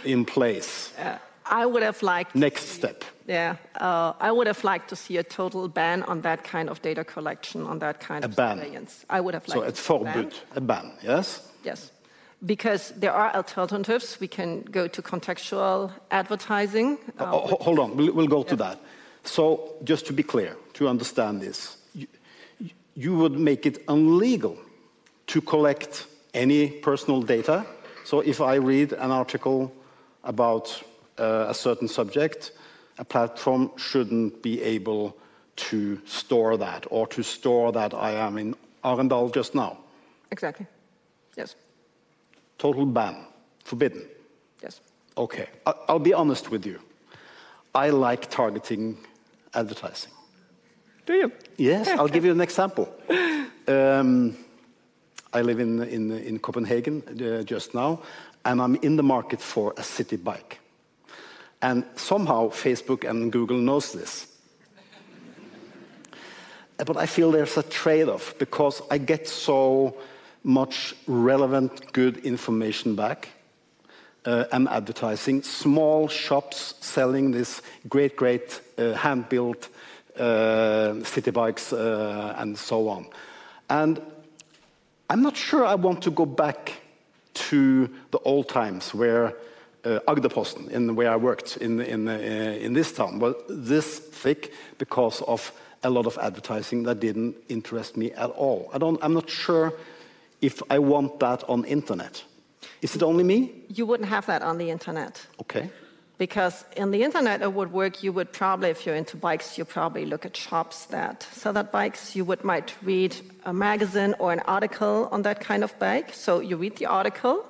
in 0.04 0.24
place? 0.24 0.92
Uh, 0.98 1.18
I 1.46 1.66
would 1.66 1.82
have 1.82 2.02
liked. 2.02 2.34
Next 2.34 2.68
step. 2.68 3.04
Yeah, 3.26 3.56
uh, 3.80 4.12
I 4.20 4.32
would 4.32 4.46
have 4.46 4.64
liked 4.64 4.88
to 4.88 4.96
see 4.96 5.18
a 5.18 5.22
total 5.22 5.68
ban 5.68 6.02
on 6.02 6.22
that 6.22 6.44
kind 6.44 6.68
of 6.68 6.80
data 6.82 7.04
collection, 7.04 7.66
on 7.66 7.78
that 7.78 8.00
kind 8.00 8.24
a 8.24 8.28
of 8.28 8.36
ban. 8.36 8.58
surveillance. 8.58 9.04
I 9.08 9.20
would 9.20 9.34
have 9.34 9.46
liked. 9.48 9.60
So 9.60 9.66
it's 9.66 9.80
forbid, 9.80 10.34
a 10.54 10.60
ban, 10.60 10.92
yes? 11.02 11.48
Yes 11.62 11.90
because 12.44 12.92
there 12.96 13.12
are 13.12 13.34
alternatives. 13.34 14.18
We 14.20 14.28
can 14.28 14.62
go 14.62 14.86
to 14.88 15.02
contextual 15.02 15.92
advertising. 16.10 16.98
Uh, 17.18 17.30
oh, 17.32 17.56
hold 17.60 17.78
on, 17.78 17.96
we'll, 17.96 18.12
we'll 18.12 18.26
go 18.26 18.42
yeah. 18.42 18.50
to 18.50 18.56
that. 18.56 18.80
So, 19.24 19.74
just 19.84 20.06
to 20.06 20.12
be 20.12 20.22
clear, 20.22 20.56
to 20.74 20.88
understand 20.88 21.40
this, 21.40 21.78
you, 21.94 22.06
you 22.94 23.16
would 23.16 23.38
make 23.38 23.64
it 23.64 23.82
illegal 23.88 24.58
to 25.28 25.40
collect 25.40 26.06
any 26.34 26.68
personal 26.68 27.22
data. 27.22 27.64
So, 28.04 28.20
if 28.20 28.40
I 28.40 28.56
read 28.56 28.92
an 28.92 29.10
article 29.10 29.72
about 30.24 30.82
uh, 31.18 31.46
a 31.48 31.54
certain 31.54 31.88
subject, 31.88 32.52
a 32.98 33.04
platform 33.04 33.70
shouldn't 33.76 34.42
be 34.42 34.62
able 34.62 35.16
to 35.56 36.00
store 36.04 36.56
that 36.56 36.86
or 36.90 37.06
to 37.06 37.22
store 37.22 37.72
that 37.72 37.94
I 37.94 38.12
am 38.12 38.38
in 38.38 38.54
Arendal 38.84 39.32
just 39.32 39.54
now. 39.54 39.78
Exactly. 40.30 40.66
Yes. 41.36 41.54
Total 42.58 42.86
ban. 42.86 43.16
Forbidden. 43.64 44.06
Yes. 44.62 44.80
Okay. 45.16 45.48
I'll 45.66 45.98
be 45.98 46.14
honest 46.14 46.50
with 46.50 46.66
you. 46.66 46.78
I 47.74 47.90
like 47.90 48.30
targeting 48.30 48.98
advertising. 49.54 50.12
Do 51.06 51.14
you? 51.14 51.32
Yes, 51.56 51.88
I'll 51.88 52.08
give 52.08 52.24
you 52.24 52.32
an 52.32 52.40
example. 52.40 52.88
Um, 53.66 54.36
I 55.32 55.40
live 55.40 55.58
in, 55.58 55.82
in, 55.84 56.12
in 56.12 56.38
Copenhagen 56.38 57.02
uh, 57.08 57.42
just 57.44 57.74
now, 57.74 58.02
and 58.44 58.60
I'm 58.60 58.76
in 58.76 58.96
the 58.96 59.02
market 59.02 59.40
for 59.40 59.72
a 59.78 59.82
city 59.82 60.16
bike. 60.16 60.60
And 61.62 61.84
somehow 61.96 62.50
Facebook 62.50 63.08
and 63.08 63.32
Google 63.32 63.56
knows 63.56 63.92
this. 63.92 64.26
but 66.76 66.98
I 66.98 67.06
feel 67.06 67.30
there's 67.30 67.56
a 67.56 67.62
trade-off 67.62 68.34
because 68.38 68.82
I 68.90 68.98
get 68.98 69.26
so 69.26 69.96
much 70.44 70.94
relevant, 71.06 71.92
good 71.92 72.18
information 72.18 72.94
back. 72.94 73.30
Uh, 74.26 74.46
and 74.52 74.66
advertising, 74.70 75.42
small 75.42 76.08
shops 76.08 76.74
selling 76.80 77.30
this 77.30 77.60
great, 77.90 78.16
great 78.16 78.58
uh, 78.78 78.94
hand-built 78.94 79.68
uh, 80.18 80.94
city 81.04 81.30
bikes 81.30 81.74
uh, 81.74 82.34
and 82.38 82.56
so 82.56 82.88
on. 82.88 83.06
And 83.68 84.00
I'm 85.10 85.20
not 85.20 85.36
sure 85.36 85.66
I 85.66 85.74
want 85.74 86.02
to 86.04 86.10
go 86.10 86.24
back 86.24 86.72
to 87.34 87.90
the 88.12 88.18
old 88.20 88.48
times 88.48 88.94
where 88.94 89.34
uh, 89.84 90.00
Agderposten, 90.08 90.70
in 90.70 90.86
the 90.86 90.94
where 90.94 91.10
I 91.10 91.16
worked 91.16 91.58
in, 91.58 91.80
in, 91.80 92.08
uh, 92.08 92.12
in 92.12 92.72
this 92.72 92.92
town, 92.92 93.18
was 93.18 93.34
this 93.50 93.98
thick 93.98 94.54
because 94.78 95.20
of 95.22 95.52
a 95.82 95.90
lot 95.90 96.06
of 96.06 96.16
advertising 96.16 96.84
that 96.84 97.00
didn't 97.00 97.36
interest 97.50 97.96
me 97.96 98.12
at 98.12 98.30
all. 98.30 98.70
I 98.72 98.78
don't, 98.78 98.98
I'm 99.02 99.12
not 99.12 99.28
sure 99.28 99.74
if 100.44 100.62
I 100.68 100.78
want 100.78 101.20
that 101.20 101.42
on 101.48 101.64
internet. 101.64 102.22
Is 102.82 102.94
it 102.94 103.02
only 103.02 103.24
me? 103.24 103.38
You 103.68 103.86
wouldn't 103.86 104.10
have 104.10 104.26
that 104.26 104.42
on 104.42 104.58
the 104.58 104.68
internet. 104.70 105.26
Okay. 105.40 105.70
Because 106.18 106.64
in 106.76 106.90
the 106.92 107.02
internet, 107.02 107.42
it 107.42 107.52
would 107.52 107.72
work. 107.72 108.02
You 108.04 108.12
would 108.12 108.30
probably, 108.32 108.70
if 108.70 108.86
you're 108.86 108.94
into 108.94 109.16
bikes, 109.16 109.58
you 109.58 109.64
probably 109.64 110.04
look 110.06 110.24
at 110.24 110.36
shops 110.36 110.86
that 110.86 111.26
sell 111.32 111.52
that 111.54 111.72
bikes. 111.72 112.14
You 112.14 112.24
would 112.26 112.44
might 112.44 112.74
read 112.82 113.16
a 113.44 113.52
magazine 113.52 114.14
or 114.18 114.32
an 114.32 114.40
article 114.40 115.08
on 115.10 115.22
that 115.22 115.40
kind 115.40 115.64
of 115.64 115.76
bike. 115.78 116.12
So 116.12 116.40
you 116.40 116.56
read 116.56 116.76
the 116.76 116.86
article, 116.86 117.44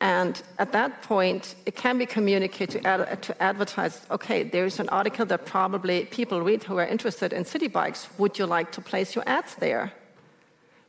and 0.00 0.42
at 0.58 0.72
that 0.72 1.02
point, 1.02 1.54
it 1.66 1.76
can 1.76 1.98
be 1.98 2.06
communicated 2.06 2.82
to, 2.82 2.88
ad- 2.88 3.22
to 3.22 3.32
advertise. 3.40 4.00
Okay, 4.10 4.42
there's 4.42 4.80
an 4.80 4.88
article 4.88 5.26
that 5.26 5.46
probably 5.46 6.06
people 6.06 6.40
read 6.42 6.64
who 6.64 6.78
are 6.78 6.86
interested 6.86 7.32
in 7.32 7.44
city 7.44 7.68
bikes. 7.68 8.08
Would 8.18 8.38
you 8.38 8.46
like 8.46 8.72
to 8.72 8.80
place 8.80 9.14
your 9.14 9.24
ads 9.28 9.54
there? 9.56 9.92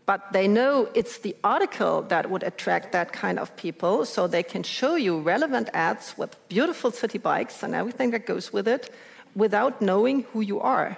But 0.05 0.33
they 0.33 0.47
know 0.47 0.89
it's 0.93 1.19
the 1.19 1.35
article 1.43 2.01
that 2.03 2.29
would 2.29 2.43
attract 2.43 2.91
that 2.91 3.13
kind 3.13 3.39
of 3.39 3.55
people, 3.55 4.05
so 4.05 4.27
they 4.27 4.43
can 4.43 4.63
show 4.63 4.95
you 4.95 5.19
relevant 5.19 5.69
ads 5.73 6.17
with 6.17 6.35
beautiful 6.49 6.91
city 6.91 7.17
bikes 7.17 7.63
and 7.63 7.73
everything 7.73 8.11
that 8.11 8.25
goes 8.25 8.51
with 8.51 8.67
it 8.67 8.93
without 9.35 9.81
knowing 9.81 10.23
who 10.33 10.41
you 10.41 10.59
are. 10.59 10.97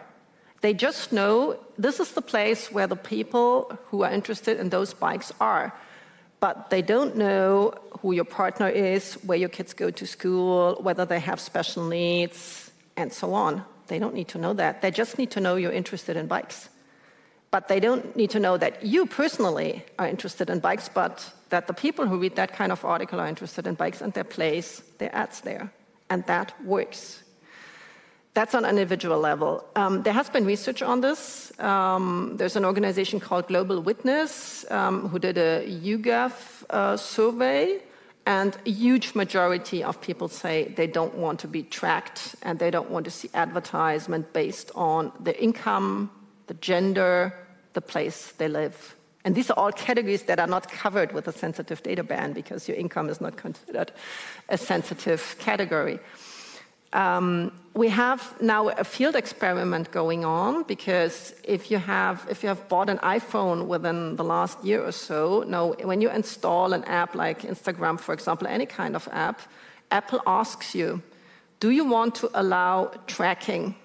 They 0.62 0.74
just 0.74 1.12
know 1.12 1.60
this 1.78 2.00
is 2.00 2.14
the 2.14 2.22
place 2.22 2.72
where 2.72 2.88
the 2.88 2.96
people 2.96 3.78
who 3.92 4.02
are 4.02 4.12
interested 4.12 4.60
in 4.60 4.70
those 4.70 4.94
bikes 4.96 5.32
are. 5.40 5.72
But 6.40 6.72
they 6.72 6.82
don't 6.82 7.16
know 7.16 7.74
who 8.02 8.12
your 8.12 8.26
partner 8.26 8.68
is, 8.68 9.14
where 9.24 9.38
your 9.38 9.50
kids 9.50 9.74
go 9.74 9.92
to 9.92 10.06
school, 10.08 10.78
whether 10.82 11.06
they 11.06 11.20
have 11.20 11.40
special 11.40 11.88
needs, 11.88 12.72
and 12.98 13.14
so 13.14 13.34
on. 13.34 13.64
They 13.88 14.00
don't 14.00 14.16
need 14.16 14.30
to 14.30 14.40
know 14.40 14.54
that. 14.54 14.82
They 14.82 14.90
just 14.90 15.20
need 15.20 15.32
to 15.32 15.40
know 15.40 15.56
you're 15.56 15.72
interested 15.72 16.18
in 16.18 16.26
bikes 16.26 16.70
but 17.56 17.70
they 17.70 17.80
don't 17.80 18.18
need 18.18 18.30
to 18.30 18.38
know 18.38 18.58
that 18.58 18.84
you 18.84 19.06
personally 19.06 19.82
are 19.98 20.10
interested 20.10 20.50
in 20.50 20.60
bikes, 20.60 20.90
but 20.90 21.16
that 21.52 21.68
the 21.68 21.74
people 21.74 22.06
who 22.06 22.18
read 22.20 22.36
that 22.36 22.52
kind 22.52 22.70
of 22.70 22.84
article 22.84 23.18
are 23.18 23.30
interested 23.30 23.66
in 23.66 23.76
bikes 23.76 24.02
and 24.02 24.12
they 24.12 24.24
place 24.24 24.84
their 24.98 25.16
ads 25.16 25.40
there. 25.40 25.72
And 26.10 26.26
that 26.26 26.48
works. 26.66 27.24
That's 28.34 28.54
on 28.56 28.66
an 28.66 28.72
individual 28.72 29.20
level. 29.22 29.64
Um, 29.78 30.04
there 30.04 30.12
has 30.12 30.30
been 30.30 30.46
research 30.46 30.82
on 30.82 31.00
this. 31.00 31.58
Um, 31.58 32.36
there's 32.36 32.58
an 32.58 32.66
organization 32.66 33.22
called 33.22 33.48
Global 33.48 33.80
Witness 33.80 34.70
um, 34.70 35.08
who 35.08 35.18
did 35.18 35.38
a 35.38 35.66
YouGov 35.66 36.34
uh, 36.70 36.98
survey, 36.98 37.80
and 38.26 38.58
a 38.66 38.70
huge 38.70 39.16
majority 39.16 39.82
of 39.82 40.02
people 40.02 40.28
say 40.28 40.74
they 40.76 40.88
don't 40.88 41.16
want 41.16 41.40
to 41.40 41.48
be 41.48 41.64
tracked 41.64 42.36
and 42.42 42.60
they 42.60 42.70
don't 42.70 42.90
want 42.90 43.06
to 43.06 43.12
see 43.12 43.30
advertisement 43.34 44.34
based 44.34 44.72
on 44.76 45.14
their 45.22 45.40
income, 45.48 46.12
the 46.48 46.56
gender, 46.56 47.34
the 47.76 47.82
place 47.82 48.34
they 48.38 48.48
live. 48.48 48.96
And 49.24 49.36
these 49.36 49.50
are 49.50 49.58
all 49.58 49.72
categories 49.72 50.24
that 50.24 50.40
are 50.40 50.48
not 50.48 50.72
covered 50.72 51.12
with 51.12 51.28
a 51.28 51.32
sensitive 51.32 51.82
data 51.82 52.04
ban 52.04 52.34
because 52.34 52.68
your 52.68 52.78
income 52.78 53.10
is 53.10 53.22
not 53.22 53.38
considered 53.38 53.92
a 54.50 54.58
sensitive 54.58 55.36
category. 55.40 56.00
Um, 56.94 57.52
we 57.74 57.90
have 57.90 58.40
now 58.40 58.70
a 58.70 58.84
field 58.84 59.16
experiment 59.16 59.92
going 59.92 60.24
on 60.24 60.64
because 60.64 61.36
if 61.44 61.70
you 61.70 61.78
have 61.78 62.26
if 62.30 62.42
you 62.42 62.50
have 62.50 62.70
bought 62.70 62.90
an 62.90 63.00
iPhone 63.00 63.68
within 63.68 64.16
the 64.16 64.24
last 64.24 64.64
year 64.64 64.82
or 64.82 64.94
so, 64.94 65.44
now 65.48 65.74
when 65.84 66.02
you 66.02 66.10
install 66.10 66.72
an 66.74 66.84
app 66.86 67.16
like 67.16 67.42
Instagram, 67.42 68.00
for 68.00 68.14
example, 68.14 68.48
any 68.48 68.66
kind 68.66 68.96
of 68.96 69.10
app, 69.12 69.42
Apple 69.92 70.22
asks 70.26 70.74
you, 70.74 71.02
do 71.60 71.70
you 71.72 71.84
want 71.84 72.16
to 72.16 72.30
allow 72.34 72.92
tracking 73.08 73.76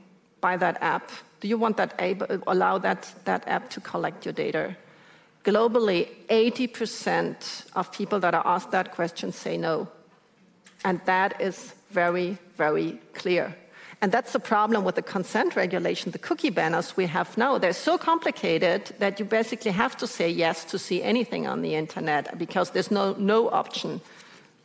by 0.41 0.57
that 0.57 0.77
app? 0.81 1.11
Do 1.41 1.49
you 1.49 1.59
want 1.59 1.77
that 1.79 1.95
able, 1.99 2.27
allow 2.47 2.79
that, 2.79 3.13
that 3.25 3.47
app 3.49 3.71
to 3.71 3.81
collect 3.81 4.25
your 4.27 4.35
data? 4.35 4.77
Globally, 5.45 6.09
80% 6.29 7.65
of 7.75 7.91
people 7.93 8.21
that 8.21 8.35
are 8.35 8.47
asked 8.47 8.71
that 8.73 8.93
question 8.93 9.33
say 9.33 9.57
no. 9.57 9.89
And 10.85 11.01
that 11.07 11.41
is 11.41 11.75
very, 11.91 12.39
very 12.57 12.99
clear. 13.15 13.57
And 14.03 14.13
that's 14.13 14.33
the 14.33 14.41
problem 14.41 14.85
with 14.85 14.95
the 14.95 15.03
consent 15.03 15.57
regulation, 15.57 16.11
the 16.13 16.19
cookie 16.19 16.51
banners 16.51 16.97
we 16.97 17.07
have 17.07 17.37
now. 17.37 17.59
They're 17.59 17.75
so 17.75 17.99
complicated 17.99 18.95
that 18.99 19.19
you 19.19 19.27
basically 19.27 19.73
have 19.73 19.97
to 19.99 20.07
say 20.07 20.29
yes 20.29 20.65
to 20.67 20.79
see 20.79 21.03
anything 21.03 21.47
on 21.47 21.61
the 21.61 21.75
internet 21.75 22.39
because 22.39 22.71
there's 22.71 22.91
no, 22.91 23.13
no 23.15 23.51
option 23.51 24.01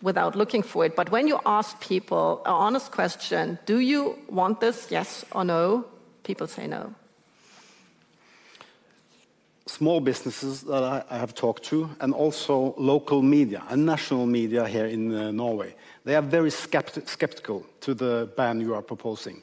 without 0.02 0.36
looking 0.36 0.62
for 0.62 0.86
it. 0.86 0.96
But 0.96 1.12
when 1.12 1.28
you 1.28 1.40
ask 1.46 1.80
people 1.82 2.42
an 2.46 2.54
honest 2.54 2.92
question, 2.92 3.60
do 3.66 3.80
you 3.80 4.18
want 4.30 4.62
this, 4.62 4.88
yes 4.90 5.26
or 5.32 5.44
no? 5.44 5.86
People 6.26 6.48
say 6.48 6.68
no. 6.68 6.94
Small 9.68 10.00
businesses 10.00 10.62
that 10.62 10.84
I, 10.84 11.04
I 11.10 11.18
have 11.18 11.34
talked 11.34 11.64
to, 11.66 11.90
and 12.00 12.14
also 12.14 12.76
local 12.78 13.22
media 13.22 13.64
and 13.70 13.86
national 13.86 14.26
media 14.26 14.68
here 14.68 14.86
in 14.86 15.14
uh, 15.14 15.32
Norway, 15.32 15.76
they 16.04 16.16
are 16.16 16.22
very 16.22 16.52
skepti 16.52 17.08
skeptical 17.08 17.66
to 17.82 17.94
the 17.94 18.30
ban 18.36 18.62
you 18.62 18.76
are 18.76 18.82
proposing 18.82 19.42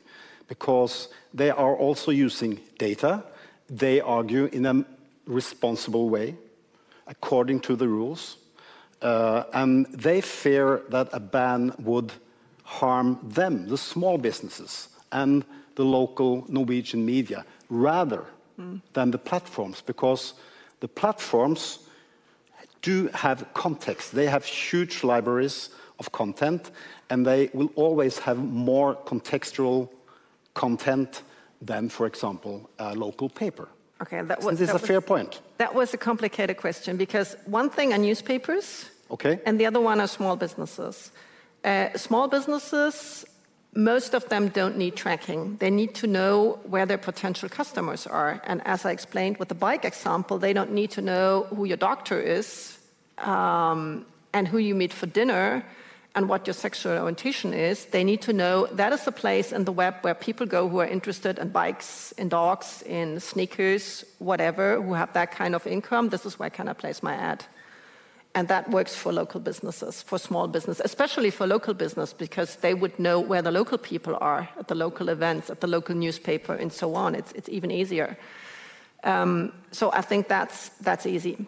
because 0.49 1.09
they 1.35 1.51
are 1.51 1.77
also 1.77 2.11
using 2.11 2.61
data. 2.79 3.25
They 3.68 4.01
argue 4.01 4.47
in 4.53 4.66
a 4.66 4.85
responsible 5.27 6.09
way, 6.09 6.37
according 7.07 7.61
to 7.61 7.77
the 7.77 7.88
rules, 7.88 8.37
uh, 9.01 9.45
and 9.53 9.87
they 9.87 10.21
fear 10.21 10.83
that 10.90 11.09
a 11.12 11.21
ban 11.21 11.73
would 11.79 12.12
harm 12.64 13.18
them, 13.23 13.68
the 13.68 13.79
small 13.79 14.18
businesses, 14.18 14.88
and 15.11 15.45
the 15.74 15.85
local 15.85 16.44
Norwegian 16.48 17.04
media 17.04 17.44
rather 17.68 18.24
mm. 18.58 18.80
than 18.92 19.11
the 19.11 19.18
platforms, 19.18 19.82
because 19.82 20.35
the 20.80 20.88
platforms 20.88 21.78
do 22.82 23.08
have 23.14 23.46
context. 23.54 24.12
They 24.12 24.26
have 24.26 24.44
huge 24.44 25.04
libraries 25.04 25.70
of 25.98 26.11
content, 26.12 26.70
and 27.11 27.24
they 27.24 27.50
will 27.54 27.70
always 27.76 28.18
have 28.18 28.38
more 28.38 28.96
contextual 29.06 29.88
content 30.54 31.22
than, 31.61 31.88
for 31.88 32.06
example, 32.06 32.68
a 32.78 32.94
local 32.94 33.28
paper. 33.28 33.68
Okay, 34.02 34.20
that 34.22 34.42
was 34.42 34.58
this 34.58 34.68
that 34.68 34.76
a 34.76 34.80
was, 34.80 34.87
fair 34.87 35.00
point. 35.00 35.40
That 35.58 35.74
was 35.74 35.94
a 35.94 35.96
complicated 35.96 36.56
question 36.56 36.96
because 36.96 37.37
one 37.46 37.70
thing 37.70 37.92
are 37.92 37.98
newspapers, 37.98 38.90
okay, 39.11 39.38
and 39.46 39.61
the 39.61 39.66
other 39.66 39.80
one 39.80 40.00
are 40.00 40.08
small 40.08 40.37
businesses. 40.37 41.12
Uh, 41.64 41.96
small 41.96 42.26
businesses 42.26 43.24
most 43.74 44.14
of 44.14 44.28
them 44.28 44.48
don't 44.48 44.76
need 44.76 44.96
tracking. 44.96 45.56
They 45.56 45.70
need 45.70 45.94
to 45.96 46.06
know 46.06 46.58
where 46.64 46.85
their 46.85 46.98
potential 46.98 47.48
customers 47.48 48.06
are. 48.06 48.40
And 48.44 48.61
as 48.66 48.85
I 48.85 48.90
explained 48.90 49.38
with 49.38 49.48
the 49.48 49.54
bike 49.54 49.85
example, 49.85 50.38
they 50.38 50.52
don't 50.52 50.72
need 50.72 50.90
to 50.92 51.02
know 51.02 51.46
who 51.54 51.64
your 51.64 51.78
doctor 51.78 52.20
is 52.20 52.78
um, 53.18 54.04
and 54.35 54.46
who 54.46 54.58
you 54.58 54.74
meet 54.74 54.92
for 54.92 55.06
dinner 55.06 55.64
and 56.14 56.28
what 56.28 56.46
your 56.46 56.52
sexual 56.52 56.98
orientation 56.98 57.54
is. 57.54 57.87
They 57.87 58.04
need 58.04 58.20
to 58.22 58.35
know 58.35 58.66
that 58.66 58.92
is 58.92 59.06
a 59.06 59.12
place 59.12 59.52
in 59.52 59.64
the 59.64 59.72
web 59.72 59.94
where 60.02 60.14
people 60.14 60.46
go 60.46 60.68
who 60.68 60.80
are 60.80 60.87
interested 60.87 61.38
in 61.38 61.48
bikes, 61.48 62.12
in 62.12 62.28
dogs, 62.28 62.82
in 62.85 63.20
sneakers, 63.20 64.04
whatever, 64.18 64.82
who 64.82 64.92
have 64.92 65.14
that 65.14 65.30
kind 65.32 65.54
of 65.54 65.66
income. 65.66 66.11
This 66.11 66.26
is 66.26 66.38
where 66.38 66.50
can 66.50 66.68
I 66.68 66.74
place 66.74 67.02
my 67.02 67.14
ad. 67.14 67.46
And 68.35 68.49
that 68.49 68.71
works 68.71 68.97
for 68.97 69.12
local 69.12 69.40
businesses, 69.40 70.01
for 70.01 70.18
small 70.18 70.49
business, 70.49 70.81
especially 70.83 71.31
for 71.31 71.47
local 71.47 71.75
business, 71.75 72.14
because 72.14 72.57
they 72.57 72.73
would 72.73 72.99
know 72.99 73.21
where 73.21 73.42
the 73.42 73.51
local 73.51 73.77
people 73.77 74.16
are 74.23 74.49
at 74.59 74.68
the 74.68 74.75
local 74.75 75.11
events, 75.11 75.51
at 75.51 75.61
the 75.61 75.66
local 75.66 75.95
newspaper, 75.95 76.55
and 76.55 76.73
so 76.73 76.95
on. 76.95 77.14
It's, 77.14 77.33
it's 77.33 77.49
even 77.51 77.71
easier. 77.71 78.16
Um, 79.05 79.53
so 79.71 79.92
I 79.92 80.01
think 80.01 80.29
that's, 80.29 80.71
that's 80.81 81.05
easy. 81.05 81.47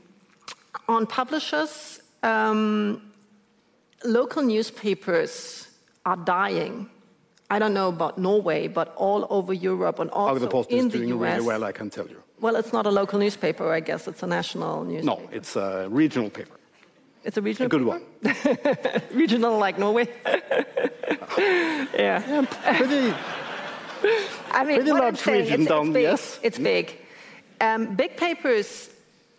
On 0.89 1.07
publishers, 1.07 2.01
um, 2.23 3.01
local 4.05 4.43
newspapers 4.43 5.69
are 6.05 6.17
dying. 6.17 6.91
I 7.51 7.59
don't 7.59 7.73
know 7.73 7.89
about 7.89 8.19
Norway, 8.19 8.69
but 8.69 8.95
all 8.97 9.27
over 9.31 9.53
Europe 9.55 10.01
and 10.01 10.11
also 10.11 10.47
Agderposten 10.49 10.71
in 10.71 10.87
is 10.87 10.93
the 10.93 10.99
doing 10.99 11.23
US. 11.23 11.37
really 11.37 11.47
well, 11.47 11.65
I 11.65 11.73
can 11.73 11.89
tell 11.89 12.07
you. 12.09 12.23
Well, 12.41 12.57
it's 12.57 12.73
not 12.73 12.85
a 12.85 12.91
local 12.91 13.19
newspaper, 13.19 13.73
I 13.73 13.81
guess. 13.81 14.07
It's 14.07 14.23
a 14.23 14.27
national 14.27 14.85
newspaper. 14.85 15.23
No, 15.23 15.29
it's 15.33 15.57
a 15.57 15.87
regional 15.89 16.29
paper. 16.29 16.59
It's 17.25 17.37
a 17.37 17.43
regional. 17.43 17.67
A 17.67 17.71
good 17.71 17.85
one. 17.85 18.03
regional 19.13 19.59
like 19.59 19.79
Norway. 19.79 20.09
yeah. 21.39 22.23
yeah. 22.29 22.45
Pretty. 22.77 23.15
I 24.53 24.65
mean, 24.65 24.77
pretty 24.77 24.93
large 24.93 25.27
region 25.27 25.63
it's, 25.63 25.69
down. 25.69 25.87
It's 25.87 25.95
big. 25.95 26.03
Yes. 26.03 26.41
It's 26.43 26.59
big. 26.59 26.99
Um, 27.61 27.97
big 27.97 28.17
papers 28.17 28.91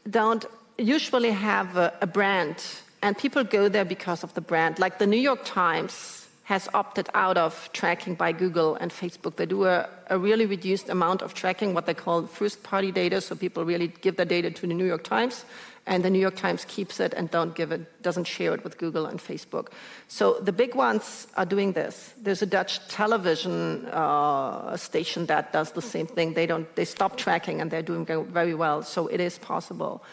don't 0.09 0.45
usually 0.77 1.31
have 1.31 1.77
a, 1.77 1.93
a, 2.01 2.07
brand, 2.07 2.63
and 3.01 3.17
people 3.17 3.43
go 3.43 3.69
there 3.69 3.85
because 3.85 4.23
of 4.23 4.33
the 4.33 4.41
brand. 4.41 4.79
Like 4.79 4.97
the 4.97 5.07
New 5.07 5.19
York 5.19 5.41
Times 5.45 6.27
has 6.45 6.67
opted 6.73 7.09
out 7.13 7.37
of 7.37 7.69
tracking 7.73 8.15
by 8.15 8.31
Google 8.31 8.75
and 8.75 8.91
Facebook. 8.91 9.35
They 9.35 9.45
do 9.45 9.65
a, 9.65 9.87
a 10.09 10.17
really 10.17 10.45
reduced 10.45 10.89
amount 10.89 11.21
of 11.21 11.33
tracking, 11.33 11.73
what 11.73 11.85
they 11.85 11.93
call 11.93 12.27
first 12.27 12.63
party 12.63 12.91
data. 12.91 13.21
So 13.21 13.35
people 13.35 13.65
really 13.65 13.87
give 14.01 14.15
their 14.15 14.25
data 14.25 14.51
to 14.51 14.67
the 14.67 14.73
New 14.73 14.85
York 14.85 15.03
Times 15.03 15.45
and 15.87 16.03
the 16.03 16.09
New 16.09 16.19
York 16.19 16.35
Times 16.35 16.65
keeps 16.65 16.99
it 16.99 17.13
and 17.13 17.29
don't 17.29 17.53
give 17.53 17.71
it, 17.71 18.01
doesn't 18.01 18.25
share 18.25 18.53
it 18.55 18.63
with 18.63 18.77
Google 18.77 19.05
and 19.05 19.19
Facebook. 19.19 19.67
So 20.07 20.39
the 20.39 20.51
big 20.51 20.73
ones 20.73 21.27
are 21.37 21.45
doing 21.45 21.73
this. 21.73 22.13
There's 22.21 22.41
a 22.41 22.47
Dutch 22.47 22.85
television 22.87 23.85
uh, 23.87 24.75
station 24.77 25.27
that 25.27 25.53
does 25.53 25.71
the 25.71 25.81
same 25.81 26.07
thing. 26.07 26.33
They 26.33 26.47
don't, 26.47 26.73
they 26.75 26.85
stop 26.85 27.17
tracking 27.17 27.61
and 27.61 27.69
they're 27.69 27.83
doing 27.83 28.05
very 28.05 28.55
well. 28.55 28.81
So 28.81 29.07
it 29.07 29.19
is 29.19 29.37
possible. 29.37 30.03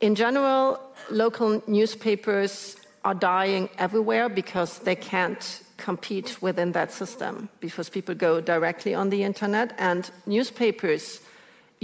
In 0.00 0.14
general, 0.14 0.80
local 1.10 1.62
newspapers 1.66 2.76
are 3.04 3.14
dying 3.14 3.68
everywhere 3.78 4.28
because 4.28 4.78
they 4.80 4.96
can't 4.96 5.62
compete 5.76 6.40
within 6.40 6.72
that 6.72 6.92
system 6.92 7.48
because 7.60 7.90
people 7.90 8.14
go 8.14 8.40
directly 8.40 8.94
on 8.94 9.10
the 9.10 9.24
internet 9.24 9.74
and 9.78 10.10
newspapers 10.24 11.20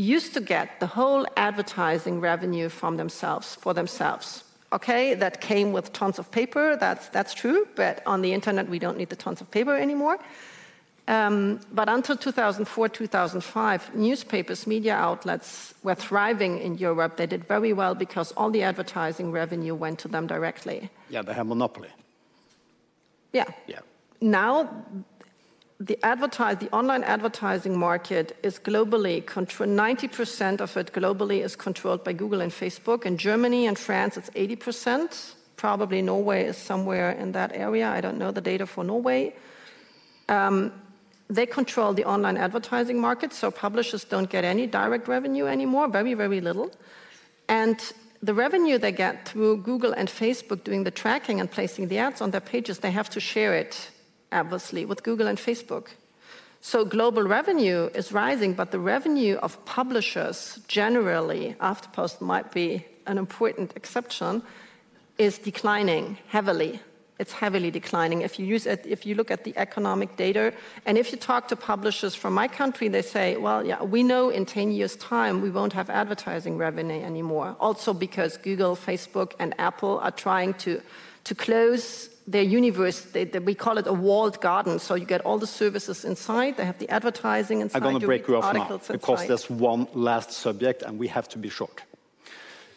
used 0.01 0.35
to 0.35 0.41
get 0.41 0.81
the 0.81 0.87
whole 0.87 1.27
advertising 1.37 2.21
revenue 2.21 2.69
from 2.69 2.97
themselves 2.97 3.55
for 3.55 3.75
themselves. 3.75 4.45
Okay, 4.73 5.15
that 5.15 5.41
came 5.41 5.73
with 5.73 5.93
tons 5.93 6.19
of 6.19 6.31
paper, 6.31 6.77
that's, 6.77 7.09
that's 7.09 7.35
true, 7.35 7.67
but 7.75 8.03
on 8.07 8.23
the 8.23 8.33
internet 8.33 8.69
we 8.69 8.79
don't 8.79 8.97
need 8.97 9.09
the 9.09 9.17
tons 9.17 9.41
of 9.41 9.51
paper 9.51 9.77
anymore. 9.77 10.19
Um, 11.09 11.59
but 11.73 11.89
until 11.89 12.17
2004, 12.17 12.89
2005, 12.89 13.95
newspapers, 13.97 14.67
media 14.69 14.95
outlets 14.95 15.75
were 15.83 15.97
thriving 15.97 16.59
in 16.59 16.79
Europe. 16.79 17.17
They 17.17 17.27
did 17.27 17.45
very 17.49 17.73
well 17.73 17.97
because 17.97 18.31
all 18.33 18.49
the 18.49 18.63
advertising 18.63 19.33
revenue 19.33 19.75
went 19.75 19.99
to 20.01 20.09
them 20.09 20.29
directly. 20.29 20.89
Yeah, 21.09 21.23
they 21.23 21.33
had 21.33 21.49
monopoly. 21.49 21.89
Yeah. 23.33 23.47
Yeah. 23.67 23.81
Now 24.21 24.69
the, 25.81 25.99
advertise, 26.05 26.59
the 26.59 26.71
online 26.73 27.03
advertising 27.05 27.79
market 27.79 28.37
is 28.43 28.59
globally, 28.59 29.25
90% 29.25 30.61
of 30.61 30.77
it 30.77 30.93
globally 30.93 31.43
is 31.43 31.57
controlled 31.57 32.05
by 32.05 32.13
Google 32.13 32.43
and 32.43 32.53
Facebook. 32.53 33.07
In 33.07 33.17
Germany 33.17 33.67
and 33.67 33.79
France, 33.79 34.19
it's 34.19 34.29
80%. 34.31 35.35
Probably 35.57 36.03
Norway 36.03 36.45
is 36.45 36.59
somewhere 36.59 37.13
in 37.13 37.33
that 37.33 37.53
area. 37.55 37.89
I 37.89 38.03
don't 38.03 38.19
know 38.19 38.31
the 38.31 38.43
data 38.43 38.67
for 38.67 38.85
Norway. 38.85 39.35
Um, 40.29 40.71
they 41.31 41.47
control 41.47 41.95
the 41.95 42.05
online 42.05 42.37
advertising 42.37 43.01
market, 43.01 43.33
so 43.33 43.51
publishers 43.51 44.05
don't 44.05 44.29
get 44.29 44.45
any 44.45 44.67
direct 44.67 45.09
revenue 45.09 45.47
anymore, 45.47 45.89
very, 45.89 46.13
very 46.13 46.43
little. 46.43 46.71
And 47.49 47.81
the 48.23 48.35
revenue 48.35 48.77
they 48.77 48.93
get 48.93 49.27
through 49.27 49.63
Google 49.63 49.93
and 49.93 50.09
Facebook 50.09 50.63
doing 50.63 50.85
the 50.85 50.91
tracking 50.91 51.41
and 51.41 51.51
placing 51.51 51.89
the 51.89 51.99
ads 51.99 52.21
on 52.21 52.33
their 52.33 52.41
pages, 52.43 52.81
they 52.81 52.91
have 52.91 53.09
to 53.11 53.21
share 53.21 53.55
it 53.55 53.91
obviously, 54.33 54.85
with 54.85 55.03
Google 55.03 55.27
and 55.27 55.39
Facebook. 55.39 55.89
So 56.63 56.85
global 56.85 57.23
revenue 57.23 57.89
is 57.95 58.13
rising, 58.13 58.53
but 58.53 58.71
the 58.71 58.79
revenue 58.79 59.37
of 59.37 59.65
publishers 59.65 60.61
generally, 60.69 61.57
AfterPost 61.61 62.21
might 62.21 62.53
be 62.53 62.85
an 63.07 63.17
important 63.17 63.73
exception, 63.77 64.43
is 65.17 65.39
declining 65.39 66.19
heavily. 66.29 66.81
It's 67.19 67.33
heavily 67.33 67.71
declining. 67.71 68.23
If 68.23 68.39
you, 68.39 68.47
use 68.47 68.67
it, 68.67 68.85
if 68.87 69.05
you 69.05 69.15
look 69.15 69.31
at 69.31 69.45
the 69.45 69.53
economic 69.57 70.17
data, 70.17 70.55
and 70.87 70.97
if 70.97 71.13
you 71.13 71.19
talk 71.19 71.49
to 71.49 71.57
publishers 71.57 72.15
from 72.15 72.33
my 72.33 72.49
country, 72.49 72.89
they 72.89 73.03
say, 73.03 73.37
well, 73.37 73.65
yeah, 73.65 73.83
we 73.83 74.03
know 74.03 74.31
in 74.31 74.47
10 74.47 74.71
years' 74.71 74.97
time 74.97 75.43
we 75.43 75.51
won't 75.51 75.75
have 75.75 75.91
advertising 75.91 76.57
revenue 76.57 77.03
anymore. 77.03 77.57
Also 77.61 77.93
because 77.93 78.39
Google, 78.39 78.75
Facebook, 78.75 79.33
and 79.39 79.55
Apple 79.59 79.99
are 80.01 80.11
trying 80.11 80.55
to, 80.55 80.81
to 81.25 81.35
close 81.35 82.09
their 82.27 82.43
universe, 82.43 83.01
they, 83.01 83.25
they, 83.25 83.39
we 83.39 83.55
call 83.55 83.79
it 83.79 83.87
a 83.87 83.93
walled 83.93 84.41
garden. 84.41 84.79
So 84.79 84.95
you 84.95 85.05
get 85.05 85.21
all 85.23 85.39
the 85.39 85.47
services 85.47 86.05
inside, 86.05 86.57
they 86.57 86.65
have 86.65 86.79
the 86.79 86.89
advertising 86.89 87.61
inside. 87.61 87.79
I'm 87.79 87.83
going 87.83 88.01
to 88.01 88.07
break 88.07 88.29
you 88.29 88.37
off 88.37 88.55
now 88.55 88.75
inside. 88.75 88.93
because 88.93 89.27
there's 89.27 89.51
one 89.51 89.89
last 89.95 90.33
subject 90.33 90.83
and 90.83 90.99
we 90.99 91.09
have 91.09 91.29
to 91.31 91.39
be 91.39 91.49
short. 91.49 91.83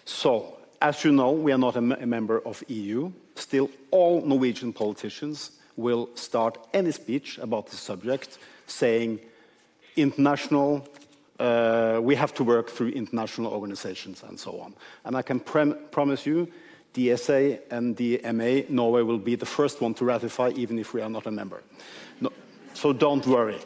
So, 0.05 0.57
as 0.81 1.03
you 1.03 1.11
know, 1.11 1.31
we 1.31 1.51
are 1.51 1.57
not 1.57 1.75
a, 1.75 1.79
a 1.79 2.05
member 2.05 2.41
of 2.45 2.63
EU. 2.67 3.11
Still, 3.35 3.69
all 3.91 4.21
Norwegian 4.25 4.73
politicians 4.73 5.51
will 5.75 6.09
start 6.15 6.57
any 6.73 6.91
speech 6.91 7.37
about 7.37 7.67
the 7.67 7.75
subject 7.75 8.37
saying 8.67 9.19
international 9.95 10.87
uh, 11.39 11.99
we 12.01 12.15
have 12.15 12.33
to 12.33 12.43
work 12.43 12.69
through 12.69 12.89
international 12.89 13.51
organizations 13.51 14.23
and 14.23 14.39
so 14.39 14.59
on. 14.59 14.73
And 15.03 15.17
I 15.17 15.21
can 15.21 15.39
promise 15.39 16.25
you 16.25 16.47
DSA 16.93 17.59
and 17.71 17.95
the 17.97 18.21
MA, 18.31 18.61
Norway 18.69 19.01
will 19.01 19.17
be 19.17 19.35
the 19.35 19.45
first 19.45 19.81
one 19.81 19.93
to 19.95 20.05
ratify, 20.05 20.51
even 20.55 20.77
if 20.77 20.93
we 20.93 21.01
are 21.01 21.09
not 21.09 21.25
a 21.25 21.31
member. 21.31 21.63
No, 22.21 22.31
so 22.73 22.93
don't 22.93 23.25
worry. 23.25 23.57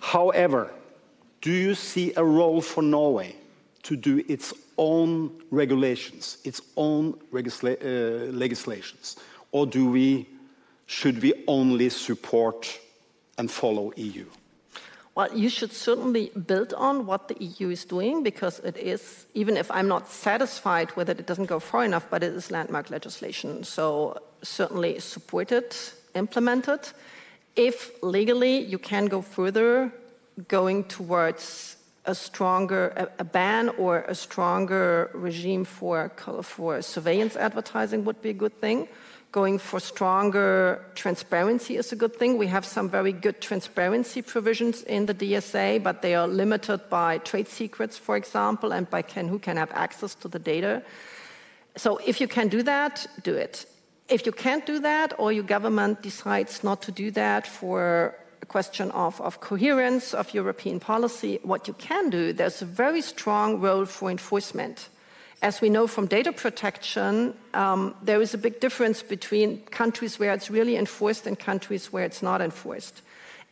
However, 0.00 0.72
do 1.40 1.52
you 1.52 1.74
see 1.74 2.12
a 2.16 2.24
role 2.24 2.60
for 2.60 2.82
Norway 2.82 3.36
to 3.82 3.96
do 3.96 4.24
its 4.28 4.52
own 4.78 5.30
regulations, 5.50 6.38
its 6.44 6.60
own 6.76 7.12
legisla 7.32 7.76
uh, 7.80 8.32
legislations, 8.32 9.16
or 9.52 9.66
do 9.66 9.90
we, 9.90 10.26
should 10.86 11.22
we 11.22 11.44
only 11.46 11.88
support 11.88 12.80
and 13.38 13.50
follow 13.50 13.92
EU? 13.96 14.26
Well, 15.16 15.34
you 15.34 15.48
should 15.48 15.72
certainly 15.72 16.30
build 16.46 16.74
on 16.74 17.06
what 17.06 17.28
the 17.28 17.42
EU 17.42 17.70
is 17.70 17.86
doing 17.86 18.22
because 18.22 18.58
it 18.58 18.76
is, 18.76 19.24
even 19.32 19.56
if 19.56 19.70
I'm 19.70 19.88
not 19.88 20.10
satisfied 20.10 20.94
with 20.94 21.08
it, 21.08 21.18
it 21.18 21.26
doesn't 21.26 21.46
go 21.46 21.58
far 21.58 21.86
enough, 21.86 22.06
but 22.10 22.22
it 22.22 22.34
is 22.34 22.50
landmark 22.50 22.90
legislation. 22.90 23.64
So 23.64 24.18
certainly 24.42 25.00
support 25.00 25.52
it, 25.52 25.94
implement 26.14 26.68
it. 26.68 26.92
If 27.56 27.92
legally 28.02 28.58
you 28.58 28.78
can 28.78 29.06
go 29.06 29.22
further, 29.22 29.90
going 30.48 30.84
towards 30.84 31.76
a 32.04 32.14
stronger 32.14 32.92
a, 32.96 33.08
a 33.20 33.24
ban 33.24 33.70
or 33.78 34.02
a 34.02 34.14
stronger 34.14 35.10
regime 35.14 35.64
for, 35.64 36.12
for 36.42 36.82
surveillance 36.82 37.36
advertising 37.36 38.04
would 38.04 38.20
be 38.20 38.30
a 38.30 38.34
good 38.34 38.60
thing 38.60 38.86
going 39.36 39.58
for 39.58 39.78
stronger 39.78 40.82
transparency 40.94 41.76
is 41.76 41.92
a 41.92 41.96
good 41.96 42.16
thing. 42.16 42.38
We 42.38 42.46
have 42.46 42.64
some 42.64 42.88
very 42.88 43.12
good 43.12 43.38
transparency 43.42 44.22
provisions 44.22 44.82
in 44.84 45.04
the 45.04 45.12
DSA, 45.12 45.82
but 45.82 46.00
they 46.00 46.14
are 46.14 46.26
limited 46.26 46.80
by 46.88 47.18
trade 47.18 47.46
secrets, 47.46 47.98
for 47.98 48.16
example, 48.16 48.72
and 48.72 48.88
by 48.88 49.02
can, 49.02 49.28
who 49.28 49.38
can 49.38 49.58
have 49.58 49.70
access 49.72 50.14
to 50.22 50.28
the 50.28 50.38
data. 50.38 50.82
So 51.76 51.98
if 52.06 52.18
you 52.18 52.28
can 52.28 52.48
do 52.48 52.62
that, 52.62 53.06
do 53.24 53.34
it. 53.34 53.66
If 54.08 54.24
you 54.24 54.32
can't 54.32 54.64
do 54.64 54.78
that, 54.78 55.12
or 55.18 55.32
your 55.32 55.44
government 55.44 56.00
decides 56.00 56.64
not 56.64 56.80
to 56.86 56.90
do 56.90 57.10
that 57.10 57.46
for 57.46 58.16
a 58.40 58.46
question 58.46 58.90
of, 58.92 59.20
of 59.20 59.40
coherence 59.40 60.14
of 60.14 60.32
European 60.32 60.80
policy, 60.80 61.40
what 61.42 61.68
you 61.68 61.74
can 61.74 62.08
do, 62.08 62.32
there's 62.32 62.62
a 62.62 62.72
very 62.84 63.02
strong 63.02 63.60
role 63.60 63.84
for 63.84 64.10
enforcement. 64.10 64.88
As 65.42 65.60
we 65.60 65.68
know 65.68 65.86
from 65.86 66.06
data 66.06 66.32
protection, 66.32 67.34
um, 67.52 67.94
there 68.02 68.22
is 68.22 68.32
a 68.32 68.38
big 68.38 68.58
difference 68.60 69.02
between 69.02 69.60
countries 69.66 70.18
where 70.18 70.32
it's 70.32 70.50
really 70.50 70.76
enforced 70.76 71.26
and 71.26 71.38
countries 71.38 71.92
where 71.92 72.04
it's 72.04 72.22
not 72.22 72.40
enforced. 72.40 73.02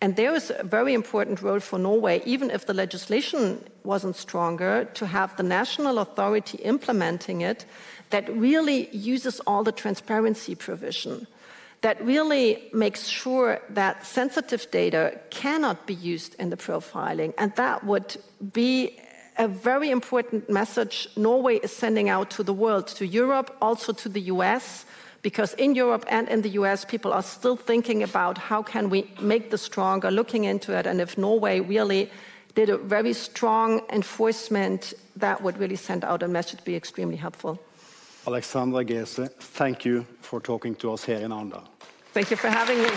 And 0.00 0.16
there 0.16 0.34
is 0.34 0.50
a 0.50 0.64
very 0.64 0.92
important 0.92 1.40
role 1.40 1.60
for 1.60 1.78
Norway, 1.78 2.22
even 2.26 2.50
if 2.50 2.66
the 2.66 2.74
legislation 2.74 3.64
wasn't 3.84 4.16
stronger, 4.16 4.86
to 4.94 5.06
have 5.06 5.36
the 5.36 5.42
national 5.42 5.98
authority 5.98 6.58
implementing 6.58 7.42
it 7.42 7.64
that 8.10 8.28
really 8.36 8.88
uses 8.90 9.40
all 9.46 9.62
the 9.62 9.72
transparency 9.72 10.54
provision, 10.54 11.26
that 11.80 12.02
really 12.04 12.68
makes 12.72 13.06
sure 13.06 13.60
that 13.70 14.04
sensitive 14.06 14.70
data 14.70 15.18
cannot 15.30 15.86
be 15.86 15.94
used 15.94 16.34
in 16.38 16.50
the 16.50 16.56
profiling. 16.56 17.32
And 17.38 17.54
that 17.56 17.84
would 17.84 18.16
be 18.52 18.98
a 19.36 19.48
very 19.48 19.90
important 19.90 20.48
message 20.48 21.08
Norway 21.16 21.56
is 21.56 21.72
sending 21.72 22.08
out 22.08 22.30
to 22.30 22.42
the 22.42 22.52
world, 22.52 22.86
to 22.88 23.06
Europe, 23.06 23.56
also 23.60 23.92
to 23.92 24.08
the 24.08 24.20
US, 24.22 24.84
because 25.22 25.54
in 25.54 25.74
Europe 25.74 26.04
and 26.08 26.28
in 26.28 26.42
the 26.42 26.50
US, 26.50 26.84
people 26.84 27.12
are 27.12 27.22
still 27.22 27.56
thinking 27.56 28.02
about 28.02 28.38
how 28.38 28.62
can 28.62 28.90
we 28.90 29.10
make 29.20 29.50
this 29.50 29.62
stronger, 29.62 30.10
looking 30.10 30.44
into 30.44 30.76
it, 30.78 30.86
and 30.86 31.00
if 31.00 31.18
Norway 31.18 31.60
really 31.60 32.10
did 32.54 32.68
a 32.68 32.76
very 32.76 33.12
strong 33.12 33.80
enforcement, 33.90 34.94
that 35.16 35.42
would 35.42 35.58
really 35.58 35.76
send 35.76 36.04
out 36.04 36.22
a 36.22 36.28
message, 36.28 36.62
be 36.64 36.76
extremely 36.76 37.16
helpful. 37.16 37.58
Alexandra 38.26 38.84
Gese, 38.84 39.28
thank 39.32 39.84
you 39.84 40.06
for 40.20 40.40
talking 40.40 40.74
to 40.76 40.92
us 40.92 41.04
here 41.04 41.18
in 41.18 41.30
Arendal. 41.30 41.64
Thank 42.12 42.30
you 42.30 42.36
for 42.36 42.48
having 42.48 42.80
me. 42.82 42.90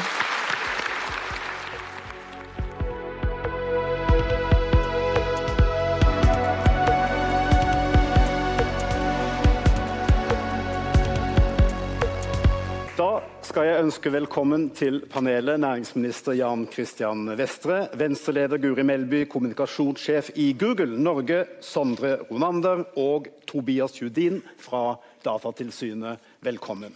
Jeg 13.78 13.86
ønske 13.86 14.10
velkommen 14.10 14.64
til 14.74 15.04
panelet 15.06 15.60
næringsminister 15.62 16.34
Jan 16.34 16.64
Christian 16.72 17.28
Vestre, 17.38 17.84
Venstre-leder 17.94 18.58
Guri 18.58 18.82
Melby, 18.82 19.20
kommunikasjonssjef 19.30 20.32
i 20.42 20.48
Google 20.58 20.98
Norge 20.98 21.44
Sondre 21.62 22.16
Ronander 22.32 22.82
og 22.98 23.28
Tobias 23.46 24.00
Judin 24.02 24.40
fra 24.58 24.96
Datatilsynet. 25.22 26.18
Velkommen. 26.42 26.96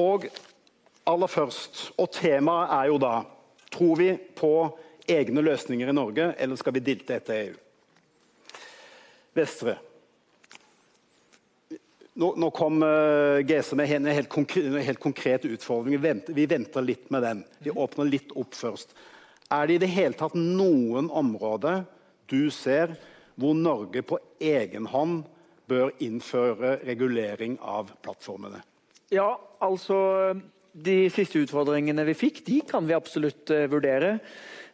Og 0.00 0.24
aller 1.04 1.28
først, 1.28 1.90
og 2.00 2.08
temaet 2.16 2.72
er 2.78 2.88
jo 2.88 2.98
da 3.04 3.14
Tror 3.74 4.00
vi 4.00 4.12
på 4.38 4.54
egne 5.10 5.44
løsninger 5.44 5.90
i 5.90 5.98
Norge, 6.00 6.32
eller 6.38 6.56
skal 6.56 6.78
vi 6.78 6.86
dilte 6.86 7.18
etter 7.18 7.42
EU? 7.42 7.56
Vestre. 9.36 9.76
Nå, 12.14 12.28
nå 12.38 12.50
kom 12.54 12.78
uh, 12.86 13.42
GC 13.42 13.72
med 13.74 13.90
en 13.90 14.06
helt, 14.06 14.28
konkret, 14.30 14.70
helt 14.86 15.00
konkret 15.02 15.44
utfordring. 15.48 15.96
Vi 15.96 16.02
venter, 16.04 16.36
vi 16.36 16.46
venter, 16.46 16.84
litt 16.86 17.08
med 17.10 17.24
den. 17.26 17.40
Vi 17.58 17.72
åpner 17.74 18.06
litt 18.06 18.30
opp 18.38 18.54
først. 18.54 18.94
Er 19.50 19.66
det 19.66 19.74
i 19.74 19.82
det 19.82 19.90
hele 19.90 20.14
tatt 20.18 20.36
noen 20.38 21.10
områder 21.10 21.82
du 22.30 22.52
ser 22.54 22.94
hvor 23.34 23.56
Norge 23.58 24.04
på 24.06 24.20
egen 24.38 24.86
hånd 24.92 25.24
bør 25.66 25.90
innføre 26.04 26.76
regulering 26.86 27.58
av 27.58 27.90
plattformene? 28.04 28.62
Ja, 29.12 29.34
altså 29.62 29.98
De 30.74 30.96
siste 31.14 31.42
utfordringene 31.42 32.02
vi 32.06 32.16
fikk, 32.18 32.40
de 32.46 32.60
kan 32.66 32.86
vi 32.86 32.94
absolutt 32.94 33.50
uh, 33.50 33.66
vurdere. 33.70 34.20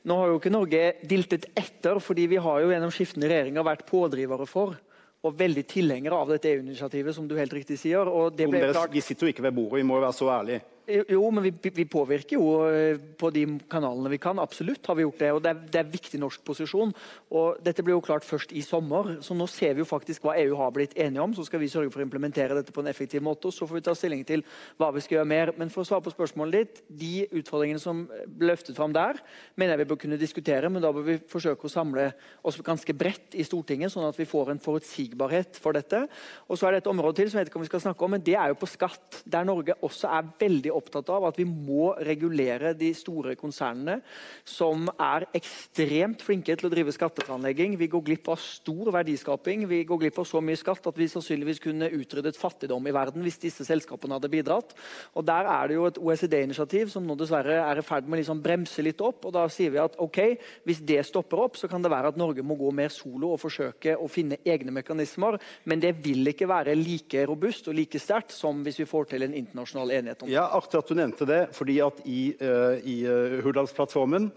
Nå 0.04 0.16
har 0.16 0.28
jo 0.28 0.36
ikke 0.38 0.52
Norge 0.52 0.84
diltet 1.08 1.48
etter, 1.56 2.04
fordi 2.04 2.28
vi 2.34 2.38
har 2.40 2.60
jo 2.60 2.70
gjennom 2.72 2.92
skiftende 2.92 3.32
regjeringer 3.32 3.64
vært 3.64 3.88
pådrivere 3.88 4.48
for 4.48 4.76
og 5.20 5.36
veldig 5.36 5.64
tilhengere 5.68 6.16
av 6.16 6.30
dette 6.32 6.48
EU-initiativet, 6.48 7.14
som 7.14 7.26
du 7.28 7.36
helt 7.36 7.52
riktig 7.52 7.76
sier. 7.80 8.08
og 8.08 8.36
det 8.36 8.48
Dere, 8.50 8.86
vi 8.92 9.02
sitter 9.04 9.26
jo 9.26 9.34
ikke 9.34 9.44
ved 9.44 9.56
bordet, 9.56 9.82
vi 9.82 9.88
må 9.88 9.98
jo 9.98 10.04
være 10.06 10.16
så 10.16 10.30
ærlige. 10.38 10.62
Jo, 10.90 11.22
men 11.30 11.44
vi, 11.44 11.52
vi, 11.70 11.84
påvirker 11.88 12.36
jo 12.36 12.46
eh, 12.66 12.98
på 13.18 13.30
de 13.34 13.44
kanalene 13.70 14.10
vi 14.12 14.18
kan. 14.22 14.38
Absolutt 14.42 14.86
har 14.90 14.96
vi 14.98 15.04
gjort 15.04 15.20
det. 15.22 15.30
og 15.32 15.42
Det 15.44 15.50
er, 15.52 15.60
det 15.72 15.80
er 15.80 15.92
viktig 15.92 16.20
norsk 16.20 16.42
posisjon. 16.46 16.92
og 17.30 17.60
Dette 17.64 17.84
ble 17.86 17.94
jo 17.94 18.02
klart 18.04 18.26
først 18.26 18.52
i 18.56 18.62
sommer, 18.66 19.16
så 19.24 19.36
nå 19.36 19.46
ser 19.50 19.76
vi 19.76 19.84
jo 19.84 19.88
faktisk 19.88 20.26
hva 20.26 20.36
EU 20.40 20.56
har 20.58 20.72
blitt 20.74 20.96
enige 20.98 21.22
om. 21.22 21.34
Så 21.36 21.46
skal 21.46 21.62
vi 21.62 21.70
sørge 21.70 21.92
for 21.94 22.02
å 22.02 22.06
implementere 22.06 22.56
dette 22.58 22.74
på 22.74 22.82
en 22.82 22.90
effektiv 22.90 23.22
måte, 23.24 23.48
og 23.48 23.54
så 23.54 23.68
får 23.68 23.78
vi 23.78 23.84
ta 23.86 23.94
stilling 23.96 24.24
til 24.26 24.44
hva 24.80 24.90
vi 24.94 25.04
skal 25.04 25.20
gjøre 25.20 25.30
mer. 25.30 25.54
Men 25.60 25.72
for 25.72 25.84
å 25.84 25.88
svare 25.88 26.04
på 26.06 26.14
spørsmålet 26.14 26.58
ditt, 26.58 26.82
de 27.02 27.12
utfordringene 27.40 27.82
som 27.82 28.02
ble 28.26 28.50
løftet 28.50 28.78
fram 28.78 28.94
der, 28.96 29.20
mener 29.54 29.76
jeg 29.76 29.84
vi 29.84 29.90
bør 29.92 30.02
kunne 30.04 30.20
diskutere, 30.20 30.72
men 30.72 30.82
da 30.82 30.90
bør 30.94 31.06
vi 31.06 31.18
forsøke 31.30 31.68
å 31.68 31.72
samle 31.72 32.10
oss 32.42 32.58
ganske 32.66 32.96
bredt 32.98 33.38
i 33.38 33.46
Stortinget, 33.46 33.94
sånn 33.94 34.08
at 34.08 34.18
vi 34.18 34.28
får 34.28 34.50
en 34.54 34.62
forutsigbarhet 34.62 35.60
for 35.62 35.76
dette. 35.76 36.02
Og 36.50 36.58
så 36.58 36.66
er 36.66 36.76
det 36.76 36.82
et 36.82 36.90
område 36.90 37.20
til 37.20 37.30
som 37.30 37.38
jeg 37.38 37.46
vet 37.46 37.52
ikke 37.52 37.60
om 37.62 37.66
vi 37.66 37.70
skal 37.70 37.84
snakke 37.86 38.06
om, 38.06 38.16
men 38.16 38.24
det 38.26 38.34
er 38.34 38.50
jo 38.50 38.58
på 38.58 38.68
skatt, 38.70 39.22
der 39.30 39.46
Norge 39.46 39.76
også 39.86 40.10
er 40.10 40.32
veldig 40.40 40.72
opptatt 40.74 40.79
av 41.10 41.26
at 41.28 41.38
vi 41.38 41.44
må 41.44 41.94
regulere 42.06 42.72
de 42.74 42.92
store 42.96 43.36
konsernene, 43.36 44.00
som 44.44 44.88
er 44.96 45.26
ekstremt 45.36 46.22
flinke 46.24 46.56
til 46.56 46.68
å 46.68 46.72
drive 46.72 46.94
skatteplanlegging. 46.94 47.76
Vi 47.78 47.90
går 47.90 48.04
glipp 48.06 48.30
av 48.32 48.40
stor 48.42 48.90
verdiskaping. 48.94 49.66
Vi 49.68 49.82
går 49.88 50.00
glipp 50.04 50.20
av 50.22 50.28
så 50.28 50.40
mye 50.44 50.58
skatt 50.58 50.86
at 50.86 50.98
vi 50.98 51.08
sannsynligvis 51.10 51.62
kunne 51.62 51.90
utryddet 51.90 52.38
fattigdom 52.38 52.86
i 52.86 52.94
verden 52.94 53.24
hvis 53.26 53.40
disse 53.42 53.66
selskapene 53.66 54.16
hadde 54.16 54.32
bidratt. 54.32 54.74
Og 55.14 55.24
Der 55.30 55.46
er 55.46 55.68
det 55.68 55.76
jo 55.76 55.86
et 55.86 55.98
OECD-initiativ 56.00 56.90
som 56.90 57.06
nå 57.06 57.14
dessverre 57.18 57.60
er 57.62 57.78
i 57.78 57.86
ferd 57.86 58.08
med 58.08 58.18
å 58.18 58.20
liksom 58.22 58.42
bremse 58.42 58.82
litt 58.82 59.00
opp. 59.04 59.24
og 59.26 59.34
Da 59.36 59.46
sier 59.52 59.70
vi 59.70 59.82
at 59.82 59.98
ok, 59.98 60.18
hvis 60.66 60.82
det 60.86 61.04
stopper 61.06 61.44
opp, 61.46 61.56
så 61.56 61.68
kan 61.70 61.82
det 61.82 61.92
være 61.92 62.12
at 62.12 62.18
Norge 62.20 62.42
må 62.42 62.56
gå 62.58 62.70
mer 62.74 62.92
solo 62.94 63.34
og 63.34 63.42
forsøke 63.42 63.96
å 63.96 64.08
finne 64.10 64.40
egne 64.44 64.74
mekanismer. 64.74 65.38
Men 65.64 65.82
det 65.82 65.94
vil 66.04 66.26
ikke 66.32 66.48
være 66.50 66.76
like 66.78 67.24
robust 67.28 67.68
og 67.70 67.76
like 67.78 68.00
sterkt 68.00 68.34
som 68.34 68.62
hvis 68.64 68.80
vi 68.82 68.88
får 68.88 69.10
til 69.12 69.26
en 69.26 69.36
internasjonal 69.36 69.94
enighet 69.98 70.22
om 70.22 70.28
det. 70.28 70.34
Ja, 70.34 70.48
artig 70.60 70.80
at 70.80 70.90
du 70.90 70.96
nevnte 70.98 71.28
det, 71.28 71.40
fordi 71.56 71.80
at 71.84 72.00
i, 72.04 72.22
uh, 72.40 72.76
i 72.78 73.00
uh, 73.08 73.40
Hurdalsplattformen 73.44 74.30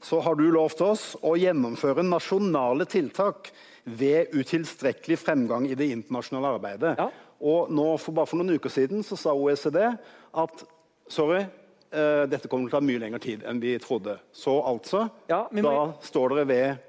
så 0.00 0.20
har 0.24 0.36
du 0.38 0.46
lovt 0.52 0.80
oss 0.84 1.04
å 1.26 1.34
gjennomføre 1.36 2.04
nasjonale 2.06 2.86
tiltak 2.88 3.50
ved 3.84 4.32
utilstrekkelig 4.36 5.18
fremgang 5.20 5.66
i 5.68 5.76
det 5.76 5.90
internasjonale 5.92 6.54
arbeidet. 6.56 6.94
Ja. 7.00 7.08
Og 7.40 7.72
nå, 7.72 7.86
for 8.00 8.16
bare 8.16 8.28
for 8.28 8.40
noen 8.40 8.56
uker 8.56 8.72
siden 8.72 9.04
så 9.04 9.16
sa 9.16 9.32
OECD 9.36 9.80
at 9.84 10.64
sorry, 11.10 11.42
uh, 11.92 12.24
dette 12.30 12.48
kommer 12.48 12.68
til 12.68 12.76
å 12.76 12.78
ta 12.78 12.84
mye 12.84 13.02
lengre 13.02 13.22
tid 13.24 13.44
enn 13.48 13.60
vi 13.62 13.74
trodde. 13.82 14.18
Så 14.32 14.56
altså, 14.60 15.06
ja, 15.30 15.44
da 15.48 15.76
står 16.04 16.36
dere 16.36 16.48
ved 16.48 16.86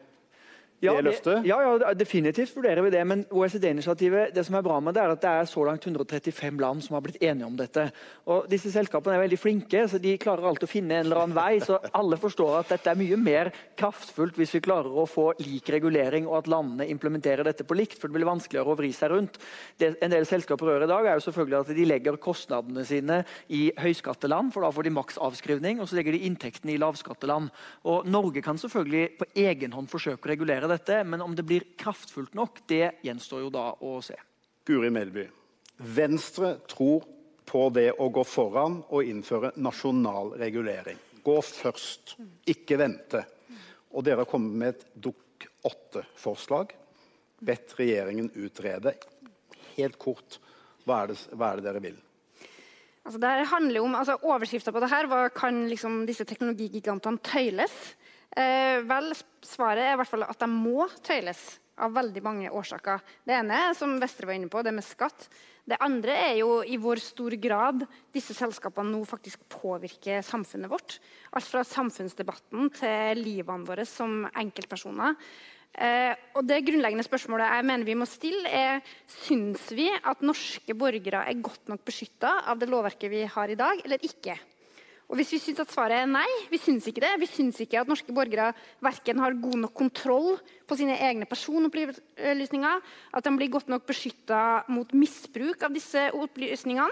ja, 0.82 0.96
det 0.98 1.06
løftet? 1.06 1.46
Ja, 1.46 1.60
ja, 1.62 1.94
definitivt 1.94 2.56
vurderer 2.58 2.82
vi 2.82 2.92
det. 2.94 3.02
Men 3.06 3.24
OECD-initiativet 3.30 4.34
det 4.34 4.44
som 4.48 4.58
er 4.58 4.66
bra 4.66 4.80
med 4.82 4.96
det 4.98 5.04
er 5.04 5.14
at 5.14 5.22
det 5.22 5.32
er 5.32 5.50
så 5.50 5.66
langt 5.68 5.86
135 5.86 6.62
land 6.62 6.82
som 6.82 6.98
har 6.98 7.04
blitt 7.06 7.22
enige 7.22 7.46
om 7.46 7.58
dette. 7.60 7.88
Og 8.34 8.48
Disse 8.52 8.72
selskapene 8.74 9.18
er 9.18 9.24
veldig 9.26 9.40
flinke, 9.40 9.84
så 9.88 10.00
de 10.02 10.16
klarer 10.22 10.48
alltid 10.50 10.66
å 10.66 10.72
finne 10.72 10.98
en 10.98 11.06
eller 11.06 11.22
annen 11.22 11.38
vei. 11.38 11.60
Så 11.62 11.78
alle 11.98 12.18
forstår 12.22 12.58
at 12.64 12.74
dette 12.74 12.90
er 12.90 13.00
mye 13.00 13.20
mer 13.22 13.52
kraftfullt 13.78 14.40
hvis 14.40 14.56
vi 14.58 14.64
klarer 14.66 14.90
å 14.90 15.06
få 15.10 15.28
lik 15.44 15.70
regulering, 15.74 16.26
og 16.30 16.40
at 16.42 16.50
landene 16.52 16.90
implementerer 16.90 17.46
dette 17.46 17.68
på 17.68 17.78
likt. 17.78 18.00
For 18.02 18.10
det 18.10 18.18
blir 18.18 18.30
vanskeligere 18.32 18.74
å 18.74 18.80
vri 18.80 18.92
seg 18.96 19.14
rundt. 19.14 19.38
Det 19.78 19.94
en 20.02 20.16
del 20.16 20.26
selskaper 20.30 20.74
gjør 20.74 20.88
i 20.88 20.92
dag, 20.92 21.12
er 21.12 21.20
jo 21.20 21.26
selvfølgelig 21.28 21.60
at 21.62 21.74
de 21.78 21.88
legger 21.88 22.20
kostnadene 22.22 22.86
sine 22.88 23.22
i 23.54 23.68
høyskatteland, 23.82 24.50
for 24.56 24.66
da 24.66 24.74
får 24.74 24.90
de 24.90 24.96
maks 24.98 25.22
avskrivning, 25.22 25.78
og 25.78 25.90
så 25.90 26.00
legger 26.00 26.18
de 26.18 26.26
inntektene 26.26 26.74
i 26.74 26.82
lavskatteland. 26.82 27.54
Og 27.86 28.10
Norge 28.10 28.42
kan 28.42 28.60
selvfølgelig 28.62 29.06
på 29.22 29.30
egen 29.46 29.78
hånd 29.78 29.90
forsøke 29.92 30.26
å 30.26 30.34
regulere 30.34 30.71
dette, 30.72 31.02
men 31.08 31.22
om 31.24 31.36
det 31.36 31.46
blir 31.48 31.68
kraftfullt 31.80 32.36
nok, 32.38 32.64
det 32.70 32.98
gjenstår 33.06 33.46
jo 33.46 33.54
da 33.54 33.68
å 33.80 33.98
se. 34.06 34.18
Guri 34.68 34.92
Melby, 34.94 35.26
Venstre 35.82 36.56
tror 36.70 37.06
på 37.52 37.64
det 37.74 37.90
å 38.00 38.08
gå 38.14 38.24
foran 38.28 38.80
og 38.88 39.08
innføre 39.08 39.54
nasjonal 39.60 40.36
regulering. 40.40 41.00
Gå 41.22 41.38
først, 41.46 42.16
ikke 42.50 42.78
vente. 42.82 43.24
Og 43.92 44.06
dere 44.06 44.24
har 44.24 44.30
kommet 44.30 44.58
med 44.58 44.76
et 44.76 44.86
Dukk 45.08 45.48
8-forslag. 45.68 46.72
Bedt 47.42 47.74
regjeringen 47.80 48.30
utrede. 48.38 48.94
Helt 49.76 49.98
kort, 50.00 50.40
hva 50.86 51.04
er 51.04 51.12
det, 51.12 51.20
hva 51.34 51.52
er 51.52 51.60
det 51.60 51.68
dere 51.68 51.84
vil? 51.84 52.00
Altså, 53.02 53.18
det 53.18 53.32
handler 53.50 53.82
om, 53.82 53.96
altså, 53.98 54.18
Overskrifta 54.30 54.74
på 54.74 54.82
det 54.84 54.92
her 54.92 55.10
var 55.10 55.34
kan 55.34 55.64
liksom 55.70 56.04
disse 56.06 56.26
teknologigigantene 56.30 57.22
tøyles. 57.26 57.74
Eh, 58.32 58.80
vel, 58.88 59.12
svaret 59.44 59.84
er 59.84 59.96
i 59.96 60.00
hvert 60.00 60.12
fall 60.12 60.24
at 60.24 60.40
de 60.40 60.48
må 60.52 60.88
tøyles 61.04 61.42
av 61.82 61.96
veldig 61.96 62.22
mange 62.24 62.52
årsaker. 62.54 63.02
Det 63.28 63.36
ene 63.36 63.72
som 63.78 63.98
Vestre 64.00 64.30
var 64.30 64.38
inne 64.38 64.52
på, 64.52 64.62
det 64.64 64.74
med 64.76 64.86
skatt. 64.86 65.28
Det 65.68 65.78
andre 65.84 66.16
er 66.32 66.36
jo 66.40 66.62
i 66.66 66.78
hvor 66.82 67.00
stor 67.02 67.36
grad 67.42 67.84
disse 68.14 68.34
selskapene 68.38 68.92
nå 68.94 69.02
faktisk 69.08 69.44
påvirker 69.52 70.24
samfunnet 70.26 70.72
vårt. 70.72 70.98
Alt 71.38 71.50
fra 71.50 71.64
samfunnsdebatten 71.68 72.72
til 72.80 73.22
livene 73.22 73.68
våre 73.68 73.86
som 73.88 74.24
enkeltpersoner. 74.32 75.18
Eh, 75.72 76.12
og 76.36 76.44
det 76.44 76.64
grunnleggende 76.68 77.06
spørsmålet 77.08 77.48
jeg 77.48 77.68
mener 77.70 77.88
vi 77.88 77.96
må 77.96 78.08
stille, 78.10 78.50
er 78.50 78.82
syns 79.08 79.70
vi 79.76 79.88
at 79.88 80.24
norske 80.26 80.76
borgere 80.76 81.24
er 81.30 81.44
godt 81.44 81.72
nok 81.72 81.86
beskytta 81.88 82.42
av 82.52 82.60
det 82.60 82.68
lovverket 82.72 83.12
vi 83.14 83.24
har 83.24 83.52
i 83.52 83.60
dag, 83.60 83.80
eller 83.86 84.04
ikke. 84.08 84.36
Og 85.12 85.18
Hvis 85.20 85.34
vi 85.36 85.42
syns 85.44 85.60
at 85.60 85.72
svaret 85.74 85.98
er 86.00 86.08
nei, 86.08 86.28
vi 86.48 86.56
syns 86.56 86.86
ikke 86.88 87.02
det, 87.04 87.10
vi 87.20 87.28
syns 87.28 87.58
ikke 87.60 87.82
at 87.82 87.90
norske 87.92 88.14
borgere 88.16 88.54
verken 88.80 89.20
har 89.20 89.36
god 89.44 89.58
nok 89.66 89.74
kontroll 89.76 90.38
på 90.64 90.78
sine 90.80 90.96
egne 91.04 91.28
personopplysninger, 91.28 92.86
at 93.12 93.28
de 93.28 93.34
blir 93.36 93.52
godt 93.52 93.68
nok 93.74 93.84
beskytta 93.90 94.64
mot 94.72 94.96
misbruk 94.96 95.68
av 95.68 95.76
disse 95.76 96.06
opplysningene, 96.16 96.88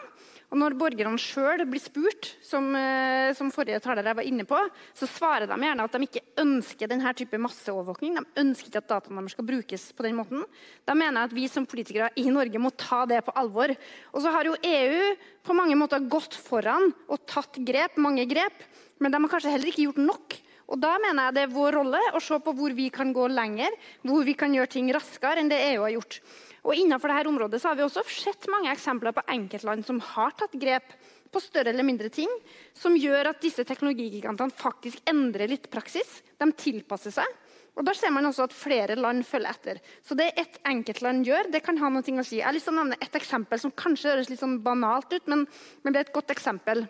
og 0.50 0.58
når 0.58 0.76
borgerne 0.80 1.20
sjøl 1.22 1.62
blir 1.70 1.82
spurt, 1.82 2.32
som, 2.42 2.72
eh, 2.74 3.30
som, 3.38 3.52
forrige 3.54 3.82
taler 3.84 4.08
var 4.18 4.26
inne 4.26 4.48
på, 4.50 4.58
så 4.98 5.06
svarer 5.06 5.46
de 5.46 5.58
gjerne 5.62 5.86
at 5.86 5.94
de 5.94 6.08
ikke 6.08 6.24
ønsker 6.42 6.90
denne 6.90 7.14
type 7.14 7.38
masseovervåkning. 7.38 8.18
De 8.18 8.42
ønsker 8.42 8.72
ikke 8.72 8.82
at 8.82 8.90
dataene 8.90 9.22
deres 9.22 9.38
skal 9.38 9.46
brukes 9.46 9.86
på 9.94 10.08
den 10.08 10.18
måten. 10.18 10.42
Da 10.90 10.98
mener 10.98 11.22
jeg 11.22 11.30
at 11.30 11.38
vi 11.38 11.46
som 11.54 11.70
politikere 11.70 12.10
i 12.18 12.26
Norge 12.34 12.62
må 12.62 12.74
ta 12.74 13.04
det 13.06 13.22
på 13.28 13.36
alvor. 13.38 13.76
Og 14.10 14.26
så 14.26 14.34
har 14.34 14.50
jo 14.50 14.58
EU 14.58 15.16
på 15.46 15.54
mange 15.54 15.78
måter 15.78 16.10
gått 16.10 16.34
foran 16.34 16.96
og 17.06 17.22
tatt 17.30 17.62
grep, 17.62 18.02
mange 18.02 18.26
grep, 18.26 18.66
men 18.98 19.14
de 19.14 19.22
har 19.22 19.30
kanskje 19.30 19.54
heller 19.54 19.70
ikke 19.70 19.86
gjort 19.86 20.02
nok. 20.02 20.40
Og 20.70 20.82
Da 20.82 20.98
mener 21.02 21.30
jeg 21.30 21.36
det 21.36 21.44
er 21.46 21.54
vår 21.54 21.78
rolle 21.78 22.02
å 22.14 22.22
se 22.22 22.38
på 22.42 22.54
hvor 22.58 22.74
vi 22.78 22.90
kan 22.94 23.14
gå 23.14 23.30
lenger, 23.30 23.74
hvor 24.02 24.26
vi 24.26 24.34
kan 24.38 24.54
gjøre 24.54 24.70
ting 24.70 24.90
raskere 24.94 25.42
enn 25.42 25.50
det 25.50 25.62
EU 25.72 25.82
har 25.86 25.94
gjort. 25.98 26.22
Og 26.66 26.76
Innenfor 26.76 27.12
dette 27.12 27.32
området 27.32 27.62
så 27.62 27.72
har 27.72 27.80
vi 27.80 27.86
også 27.86 28.04
sett 28.12 28.50
mange 28.52 28.72
eksempler 28.74 29.16
på 29.16 29.24
enkeltland 29.32 29.86
som 29.88 30.02
har 30.14 30.36
tatt 30.40 30.58
grep 30.60 30.96
på 31.30 31.42
større 31.44 31.72
eller 31.72 31.86
mindre 31.86 32.10
ting, 32.10 32.30
som 32.74 32.98
gjør 32.98 33.32
at 33.32 33.44
disse 33.44 33.64
teknologigigantene 33.68 34.56
faktisk 34.56 35.04
endrer 35.10 35.52
litt 35.52 35.70
praksis. 35.72 36.20
De 36.42 36.50
tilpasser 36.58 37.14
seg. 37.20 37.38
Og 37.80 37.86
Da 37.88 37.94
ser 37.96 38.12
man 38.12 38.26
også 38.28 38.50
at 38.50 38.56
flere 38.56 38.98
land 39.00 39.24
følger 39.24 39.54
etter. 39.54 39.78
Så 40.04 40.18
det 40.18 40.34
ett 40.42 40.58
enkeltland 40.68 41.24
gjør, 41.28 41.52
det 41.54 41.62
kan 41.64 41.78
ha 41.80 41.88
noe 41.94 42.04
å 42.04 42.26
si. 42.28 42.42
Jeg 42.42 42.48
har 42.48 42.56
lyst 42.56 42.68
til 42.68 42.76
å 42.76 42.82
nevne 42.82 42.98
et 43.00 43.16
eksempel 43.16 43.62
som 43.62 43.72
kanskje 43.72 44.12
høres 44.12 44.32
litt 44.32 44.42
sånn 44.42 44.58
banalt 44.66 45.14
ut, 45.14 45.30
men, 45.32 45.46
men 45.84 45.96
det 45.96 46.02
er 46.02 46.10
et 46.10 46.18
godt 46.18 46.34
eksempel. 46.36 46.84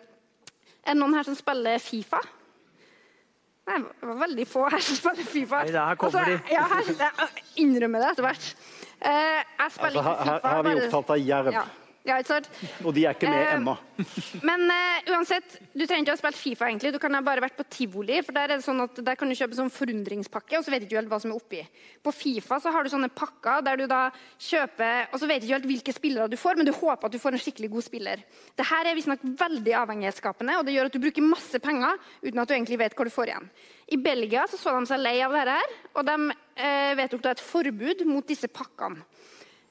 Er 0.82 0.96
det 0.96 0.98
noen 0.98 1.14
her 1.14 1.28
som 1.28 1.36
spiller 1.38 1.78
Fifa? 1.78 2.18
Nei, 3.70 3.78
det 3.84 4.08
var 4.08 4.18
veldig 4.24 4.46
få 4.50 4.64
her 4.72 4.82
som 4.82 4.98
spiller 4.98 5.30
Fifa. 5.30 5.62
Nei, 5.68 5.76
her 5.76 6.00
kommer 6.00 6.24
altså, 6.24 6.42
de. 6.42 6.54
Ja, 6.56 6.66
her, 6.72 6.90
jeg 7.36 7.66
innrømmer 7.66 8.02
det 8.02 8.12
etter 8.14 8.26
hvert. 8.26 8.50
Uh, 9.00 9.40
altså, 9.58 10.02
her, 10.02 10.24
her, 10.24 10.40
er 10.44 10.62
vi 10.66 10.74
opptatt 10.76 11.14
av 11.14 11.22
jerv. 11.24 11.54
Ja. 11.56 11.62
Ja, 12.00 12.16
ikke 12.16 12.30
sant? 12.30 12.46
Og 12.80 12.94
de 12.96 13.02
er 13.04 13.12
ikke 13.12 13.28
med 13.28 13.42
Eh, 13.44 13.54
ennå. 13.58 13.74
Men 14.48 14.62
uh, 14.72 15.10
uansett, 15.12 15.58
du 15.74 15.82
trenger 15.84 16.06
ikke 16.06 16.14
å 16.14 16.16
ha 16.16 16.20
spilt 16.22 16.38
Fifa. 16.40 16.68
egentlig. 16.70 16.94
Du 16.94 16.98
kan 17.02 17.12
ha 17.12 17.20
bare 17.24 17.42
vært 17.44 17.58
på 17.58 17.66
tivoli. 17.68 18.22
for 18.24 18.32
Der 18.32 18.48
er 18.48 18.56
det 18.56 18.64
sånn 18.64 18.80
at 18.80 19.02
der 19.04 19.18
kan 19.20 19.28
du 19.28 19.36
kjøpe 19.36 19.58
sånn 19.58 19.72
forundringspakke, 19.74 20.56
og 20.56 20.64
så 20.64 20.72
vet 20.72 20.80
du 20.80 20.88
ikke 20.88 21.00
helt 21.02 21.12
hva 21.12 21.20
som 21.20 21.34
er 21.34 21.36
oppi. 21.36 21.60
På 22.02 22.14
Fifa 22.16 22.56
så 22.60 22.72
har 22.72 22.84
du 22.84 22.92
sånne 22.92 23.10
pakker 23.12 23.60
der 23.66 23.82
du 23.82 23.86
da 23.90 24.00
kjøper 24.40 25.12
Og 25.12 25.20
så 25.20 25.28
vet 25.28 25.42
du 25.42 25.46
ikke 25.46 25.58
helt 25.58 25.68
hvilke 25.68 25.92
spillere 25.92 26.30
du 26.32 26.38
får, 26.40 26.56
men 26.56 26.68
du 26.68 26.72
håper 26.72 27.06
at 27.10 27.12
du 27.12 27.20
får 27.20 27.36
en 27.36 27.44
skikkelig 27.44 27.70
god 27.74 27.84
spiller. 27.84 28.24
Dette 28.56 28.80
er 28.80 28.96
visstnok 28.96 29.26
veldig 29.44 29.76
avhengighetsskapende, 29.82 30.56
og 30.56 30.64
det 30.64 30.76
gjør 30.76 30.88
at 30.88 30.96
du 30.96 31.04
bruker 31.04 31.26
masse 31.26 31.60
penger 31.60 32.00
uten 32.24 32.40
at 32.40 32.48
du 32.48 32.56
egentlig 32.56 32.80
vet 32.80 32.96
hva 32.96 33.04
du 33.04 33.12
får 33.12 33.34
igjen. 33.34 33.50
I 33.92 33.98
Belgia 34.00 34.46
så, 34.48 34.56
så 34.56 34.72
de 34.72 34.88
seg 34.88 35.02
lei 35.02 35.18
av 35.26 35.34
dette, 35.34 35.58
og 35.98 36.06
de 36.06 36.16
uh, 36.30 36.92
vedtok 36.96 37.24
da 37.24 37.34
et 37.34 37.44
forbud 37.44 38.06
mot 38.08 38.24
disse 38.24 38.48
pakkene. 38.48 39.04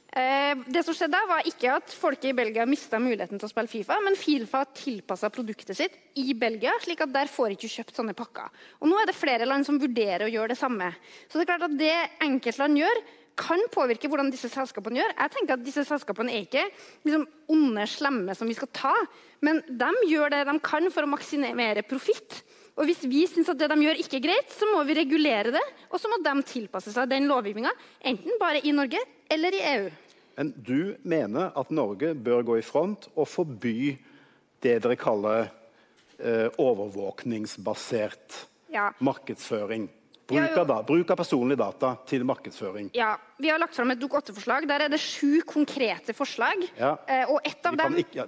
Eh, 0.10 0.58
det 0.66 0.82
som 0.86 0.96
skjedde 0.98 1.20
var 1.30 1.46
ikke 1.46 1.70
at 1.76 1.92
folket 1.94 2.32
i 2.32 2.38
Belgia 2.38 2.66
mista 2.66 2.98
muligheten 3.02 3.38
til 3.38 3.46
å 3.46 3.52
spille 3.52 3.70
Fifa, 3.70 4.00
men 4.02 4.18
Fifa 4.18 4.64
tilpassa 4.74 5.30
produktet 5.30 5.78
sitt 5.78 5.98
i 6.18 6.34
Belgia, 6.34 6.74
slik 6.82 7.04
at 7.06 7.14
der 7.14 7.30
får 7.30 7.54
ikke 7.54 7.70
kjøpt 7.70 8.00
sånne 8.00 8.16
pakker. 8.18 8.50
Og 8.82 8.90
Nå 8.90 8.98
er 8.98 9.12
det 9.12 9.18
flere 9.18 9.46
land 9.46 9.68
som 9.68 9.78
vurderer 9.82 10.26
å 10.26 10.32
gjøre 10.34 10.56
det 10.56 10.60
samme. 10.60 10.90
Så 11.30 11.38
det 11.38 11.46
er 11.46 11.52
klart 11.52 11.68
at 11.70 11.78
det 11.78 11.96
enkeltland 12.26 12.82
gjør, 12.82 13.02
kan 13.40 13.62
påvirke 13.72 14.10
hvordan 14.12 14.34
disse 14.34 14.50
selskapene 14.52 15.00
gjør. 15.00 15.14
Jeg 15.14 15.32
tenker 15.36 15.56
at 15.56 15.62
disse 15.64 15.86
selskapene 15.88 16.34
er 16.34 16.44
ikke 16.44 16.66
liksom, 17.06 17.28
onde, 17.54 17.86
slemme 17.88 18.36
som 18.36 18.50
vi 18.50 18.58
skal 18.58 18.72
ta, 18.76 18.96
men 19.46 19.62
de 19.70 19.92
gjør 20.10 20.34
det 20.34 20.42
de 20.50 20.58
kan 20.66 20.90
for 20.92 21.06
å 21.06 21.12
maksimere 21.14 21.86
profitt. 21.88 22.42
Og 22.80 22.90
Hvis 22.90 23.06
vi 23.12 23.26
syns 23.30 23.52
at 23.52 23.60
det 23.60 23.70
de 23.72 23.78
gjør 23.86 24.02
ikke 24.02 24.18
er 24.20 24.26
greit, 24.26 24.52
så 24.56 24.68
må 24.74 24.82
vi 24.88 24.98
regulere 24.98 25.54
det. 25.56 25.64
Og 25.92 26.02
så 26.02 26.12
må 26.12 26.20
de 26.24 26.36
tilpasse 26.48 26.92
seg 26.96 27.12
den 27.12 27.30
lovgivninga, 27.30 27.72
enten 28.12 28.40
bare 28.42 28.64
i 28.64 28.76
Norge 28.76 29.00
eller 29.30 29.54
i 29.56 29.62
EU. 29.76 29.90
Men 30.40 30.54
du 30.56 30.96
mener 31.04 31.52
at 31.60 31.72
Norge 31.72 32.14
bør 32.16 32.42
gå 32.48 32.58
i 32.60 32.66
front 32.66 33.10
og 33.16 33.28
forby 33.28 33.98
det 34.64 34.78
dere 34.84 34.96
kaller 35.00 35.50
eh, 36.20 36.48
overvåkningsbasert 36.58 38.46
Ja. 38.72 38.92
markedsføring? 39.00 39.90
Bruk 40.30 40.58
av, 40.62 40.68
da, 40.70 40.78
bruk 40.86 41.12
av 41.12 41.18
personlige 41.18 41.60
data 41.60 41.96
til 42.10 42.24
markedsføring. 42.28 42.92
Ja, 42.98 43.16
Vi 43.40 43.50
har 43.50 43.60
lagt 43.60 43.76
fram 43.76 43.92
et 43.92 44.00
Dokument 44.00 44.30
8-forslag. 44.30 44.68
Der 44.68 44.84
er 44.86 44.92
det 44.92 45.00
sju 45.00 45.42
konkrete 45.48 46.14
forslag. 46.14 46.66
Ja. 46.78 46.98
Eh, 47.08 47.30
og 47.30 47.40
ett 47.48 47.66
av 47.66 47.78
dem 47.80 47.96
ikke, 48.02 48.20
ja, 48.20 48.26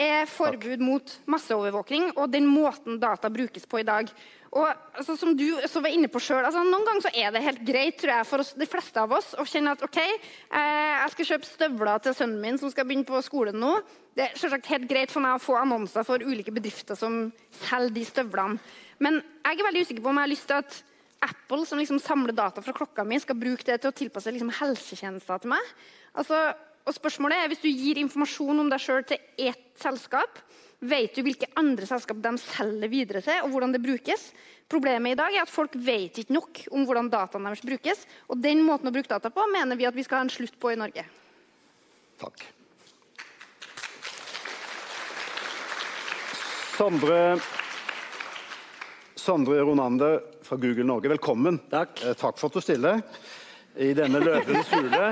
er 0.00 0.30
forbud 0.30 0.80
mot 0.80 1.18
masseovervåkning 1.30 2.14
og 2.14 2.32
den 2.32 2.46
måten 2.48 2.98
data 3.02 3.28
brukes 3.30 3.66
på 3.68 3.82
i 3.82 3.86
dag. 3.86 4.08
Og 4.54 4.68
altså, 4.94 5.16
som 5.18 5.34
du 5.36 5.48
så 5.66 5.82
var 5.82 5.90
inne 5.90 6.08
på 6.08 6.22
selv, 6.22 6.46
altså, 6.46 6.62
Noen 6.62 6.86
ganger 6.86 7.08
så 7.08 7.12
er 7.18 7.34
det 7.34 7.42
helt 7.42 7.64
greit 7.66 7.98
tror 7.98 8.12
jeg, 8.14 8.28
for 8.30 8.44
oss, 8.44 8.54
de 8.54 8.68
fleste 8.70 9.02
av 9.02 9.12
oss 9.16 9.32
å 9.34 9.46
kjenne 9.50 9.74
at 9.74 9.82
ok, 9.82 9.98
eh, 9.98 10.94
jeg 11.02 11.12
skal 11.16 11.30
kjøpe 11.32 11.50
støvler 11.50 12.04
til 12.04 12.16
sønnen 12.20 12.40
min 12.40 12.60
som 12.62 12.70
skal 12.72 12.86
begynne 12.86 13.08
på 13.08 13.22
skolen 13.26 13.58
nå. 13.58 13.74
Det 14.14 14.28
er 14.28 14.38
selvsagt 14.38 14.70
helt 14.70 14.88
greit 14.90 15.10
for 15.10 15.24
meg 15.24 15.36
å 15.36 15.42
få 15.42 15.58
annonser 15.58 16.06
for 16.06 16.22
ulike 16.22 16.54
bedrifter 16.54 16.98
som 16.98 17.26
selger 17.66 17.96
de 17.98 18.06
støvlene. 18.06 18.62
Men 19.02 19.18
jeg 19.18 19.58
er 19.58 19.68
veldig 19.68 19.86
usikker 19.88 20.04
på 20.04 20.12
om 20.12 20.20
jeg 20.22 20.28
har 20.28 20.34
lyst 20.36 20.46
til 20.52 20.60
at 20.62 20.82
Apple, 21.24 21.64
som 21.66 21.80
liksom 21.80 21.98
samler 22.02 22.36
data 22.36 22.62
fra 22.62 22.74
klokka 22.76 23.04
mi, 23.06 23.18
skal 23.22 23.38
bruke 23.38 23.64
det 23.66 23.80
til 23.80 23.90
å 23.90 23.96
tilpasse 23.96 24.32
liksom 24.34 24.52
helsetjenester 24.60 25.42
til 25.42 25.54
meg. 25.54 25.74
Altså, 26.20 26.40
og 26.84 26.92
spørsmålet 26.92 27.40
er, 27.40 27.48
Hvis 27.48 27.64
du 27.64 27.70
gir 27.70 28.00
informasjon 28.02 28.60
om 28.60 28.70
deg 28.70 28.82
sjøl 28.82 29.04
til 29.08 29.20
ett 29.38 29.70
selskap, 29.80 30.40
vet 30.84 31.14
du 31.16 31.22
hvilke 31.24 31.48
andre 31.56 31.86
selskap 31.88 32.20
de 32.20 32.34
selger 32.42 32.92
videre 32.92 33.22
til, 33.24 33.40
og 33.44 33.54
hvordan 33.54 33.72
det 33.72 33.80
brukes? 33.82 34.32
Problemet 34.68 35.14
i 35.14 35.18
dag 35.18 35.32
er 35.34 35.44
at 35.44 35.52
folk 35.52 35.76
vet 35.76 36.18
ikke 36.20 36.36
nok 36.36 36.60
om 36.72 36.84
hvordan 36.84 37.08
dataene 37.12 37.50
deres 37.50 37.64
brukes. 37.64 38.04
Og 38.28 38.40
den 38.40 38.62
måten 38.64 38.88
å 38.88 38.92
bruke 38.94 39.08
data 39.08 39.32
på 39.32 39.46
mener 39.52 39.80
vi 39.80 39.88
at 39.88 39.96
vi 39.96 40.04
skal 40.04 40.20
ha 40.20 40.26
en 40.26 40.32
slutt 40.32 40.56
på 40.60 40.72
i 40.72 40.78
Norge. 40.80 41.04
Takk. 42.20 42.44
Sondre, 46.74 47.18
Sondre 49.14 49.60
Ronander 49.62 50.33
fra 50.44 50.56
Google 50.56 50.84
Norge, 50.84 51.08
velkommen. 51.08 51.58
Takk. 51.70 52.04
Eh, 52.04 52.12
takk 52.12 52.38
for 52.38 52.50
at 52.50 52.58
du 52.58 52.60
stiller 52.60 53.00
i 53.80 53.90
denne 53.96 54.20
løvens 54.20 54.68
hule. 54.74 55.06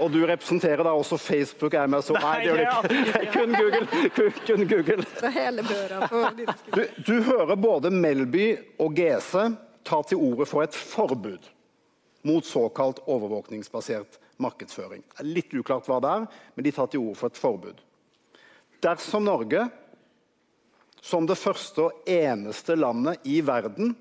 Og 0.00 0.10
du 0.10 0.22
representerer 0.26 0.82
da 0.86 0.94
også 0.96 1.18
Facebook, 1.20 1.76
Amazon 1.76 2.18
Nei, 2.22 2.32
det 2.40 2.48
gjør 2.48 2.88
du 2.88 2.94
ikke. 2.96 3.26
Kun 3.34 3.54
Google. 3.54 4.08
Kun, 4.16 4.32
kun 4.46 4.64
Google. 4.70 5.06
hele 5.36 5.66
børa 5.68 6.08
på 6.08 6.24
Du, 6.76 6.82
du 7.06 7.14
hører 7.28 7.54
både 7.60 7.92
Melby 7.92 8.48
og 8.80 8.96
Gese 8.96 9.50
ta 9.86 10.00
til 10.08 10.20
orde 10.20 10.48
for 10.48 10.64
et 10.64 10.76
forbud 10.76 11.52
mot 12.26 12.44
såkalt 12.44 13.00
overvåkningsbasert 13.08 14.18
markedsføring. 14.40 15.04
Det 15.04 15.22
er 15.22 15.32
litt 15.36 15.54
uklart 15.56 15.88
hva 15.88 16.00
det 16.00 16.10
er, 16.16 16.28
men 16.56 16.66
de 16.66 16.72
tar 16.74 16.90
til 16.92 17.04
orde 17.04 17.20
for 17.20 17.32
et 17.32 17.40
forbud. 17.40 17.80
Dersom 18.80 19.24
Norge, 19.28 19.68
som 21.00 21.28
det 21.28 21.38
første 21.40 21.88
og 21.88 22.08
eneste 22.08 22.76
landet 22.76 23.24
i 23.28 23.40
verden, 23.44 23.94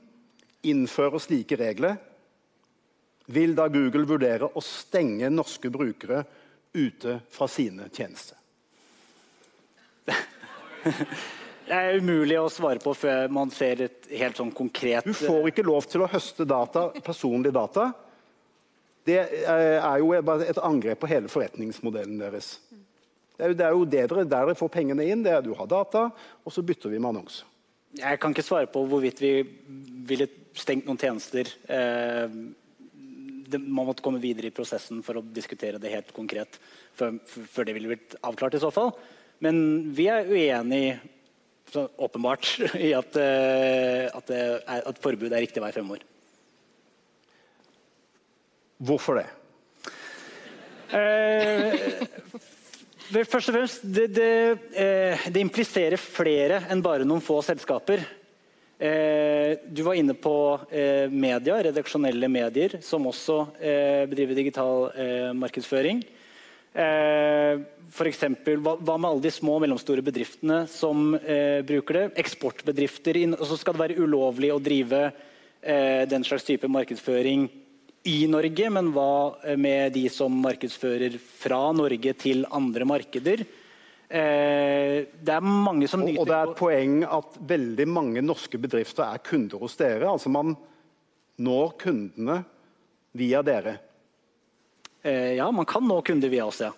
innfører 0.66 1.22
slike 1.24 1.58
regler, 1.60 1.98
vil 3.30 3.54
da 3.58 3.68
Google 3.70 4.08
vurdere 4.10 4.50
å 4.50 4.62
stenge 4.64 5.30
norske 5.30 5.70
brukere 5.70 6.24
ute 6.74 7.20
fra 7.30 7.48
sine 7.52 7.90
tjenester? 7.94 8.38
Det 11.70 11.78
er 11.78 12.00
umulig 12.02 12.34
å 12.42 12.48
svare 12.50 12.82
på 12.82 12.96
før 12.98 13.28
man 13.30 13.52
ser 13.54 13.84
et 13.86 14.08
helt 14.18 14.40
sånn 14.40 14.50
konkret 14.58 15.06
Du 15.06 15.14
får 15.14 15.52
ikke 15.52 15.68
lov 15.68 15.86
til 15.86 16.02
å 16.02 16.08
høste 16.10 16.48
data, 16.50 16.88
personlige 17.06 17.54
data. 17.54 17.92
Det 19.06 19.20
er 19.46 20.00
jo 20.02 20.16
et 20.18 20.62
angrep 20.66 21.04
på 21.04 21.10
hele 21.12 21.30
forretningsmodellen 21.30 22.18
deres. 22.24 22.56
Det 23.38 23.46
er 23.46 23.54
jo, 23.54 23.60
det 23.60 23.68
er 23.68 23.78
jo 23.78 23.86
det 23.86 24.02
dere, 24.02 24.26
der 24.26 24.50
dere 24.50 24.58
får 24.58 24.72
pengene 24.74 25.06
inn, 25.06 25.22
det 25.24 25.36
er 25.36 25.46
du 25.46 25.54
har 25.56 25.70
data, 25.70 26.08
og 26.42 26.52
så 26.56 26.66
bytter 26.66 26.90
vi 26.90 26.98
med 26.98 27.14
annonser. 27.14 27.46
Jeg 27.98 28.20
kan 28.22 28.34
ikke 28.34 28.46
svare 28.46 28.70
på 28.70 28.84
hvorvidt 28.86 29.22
vi 29.24 29.34
ville 30.10 30.28
stengt 30.58 30.86
noen 30.86 31.00
tjenester. 31.02 31.50
Eh, 31.66 32.36
det, 33.50 33.62
man 33.66 33.88
måtte 33.88 34.04
komme 34.06 34.22
videre 34.22 34.52
i 34.52 34.54
prosessen 34.54 35.02
for 35.06 35.18
å 35.18 35.26
diskutere 35.26 35.82
det 35.82 35.94
helt 35.94 36.12
konkret 36.14 36.60
før, 36.98 37.18
før 37.26 37.66
det 37.66 37.76
ville 37.78 37.96
blitt 37.96 38.14
avklart 38.22 38.60
i 38.60 38.62
så 38.62 38.70
fall. 38.74 38.94
Men 39.42 39.90
vi 39.96 40.06
er 40.12 40.30
uenig 40.30 40.84
åpenbart 41.98 42.52
i 42.88 42.94
at, 42.98 43.18
eh, 43.18 44.06
at, 44.14 44.30
det 44.30 44.40
er, 44.40 44.86
at 44.86 45.02
forbud 45.02 45.32
er 45.32 45.46
riktig 45.46 45.64
vei 45.64 45.74
fremover. 45.74 46.06
Hvorfor 48.80 49.20
det? 49.20 49.28
Eh, 50.96 51.76
først 53.10 53.50
og 53.50 53.56
fremst, 53.56 53.84
det, 53.84 54.08
det, 54.14 54.32
eh, 54.78 55.28
det 55.34 55.42
impliserer 55.42 55.98
flere 56.00 56.64
enn 56.70 56.84
bare 56.86 57.08
noen 57.08 57.24
få 57.24 57.40
selskaper. 57.46 58.04
Eh, 58.80 59.58
du 59.66 59.82
var 59.84 59.98
inne 59.98 60.14
på 60.16 60.34
eh, 60.72 61.10
media, 61.12 61.58
redaksjonelle 61.66 62.30
medier, 62.32 62.78
som 62.86 63.08
også 63.10 63.42
bedriver 63.60 64.38
digital 64.38 64.90
markedsføring. 65.36 66.04
For 67.90 68.06
eksempel, 68.06 68.60
hva, 68.62 68.78
med 68.78 69.08
alle 69.10 69.24
de 69.24 69.32
små 69.34 69.56
og 69.58 69.64
mellomstore 69.64 70.04
bedriftene 70.06 70.62
som 70.70 71.16
bruker 71.66 71.98
det? 71.98 72.04
Eksportbedrifter. 72.22 73.18
Og 73.34 73.48
så 73.50 73.58
skal 73.58 73.76
det 73.76 73.82
være 73.82 74.06
ulovlig 74.06 74.52
å 74.54 74.62
drive 74.62 75.02
den 75.60 76.24
slags 76.24 76.46
type 76.48 76.70
markedsføring 76.72 77.50
i 78.10 78.26
Norge, 78.32 78.70
men 78.74 78.90
hva 78.96 79.56
med 79.60 79.94
de 79.94 80.08
som 80.12 80.34
markedsfører 80.42 81.18
fra 81.20 81.62
Norge 81.76 82.14
til 82.18 82.46
andre 82.50 82.88
markeder? 82.90 83.44
Eh, 84.10 85.06
det 85.06 85.36
er 85.36 85.46
mange 85.46 85.86
som 85.90 86.02
nyter 86.02 86.24
og 86.24 86.30
det 86.32 86.38
er 86.40 86.50
et 86.50 86.58
poeng 86.58 86.96
at 87.06 87.36
veldig 87.52 87.86
mange 87.86 88.24
norske 88.26 88.58
bedrifter 88.62 89.06
er 89.06 89.22
kunder 89.22 89.62
hos 89.62 89.78
dere. 89.78 90.10
Altså 90.10 90.32
man 90.34 90.56
når 91.40 91.76
kundene 91.84 92.40
via 93.20 93.44
dere. 93.46 93.78
Eh, 95.04 95.36
Ja, 95.38 95.52
man 95.52 95.70
kan 95.70 95.86
nå 95.88 96.02
kunder 96.02 96.30
via 96.30 96.48
oss, 96.50 96.62
ja. 96.66 96.74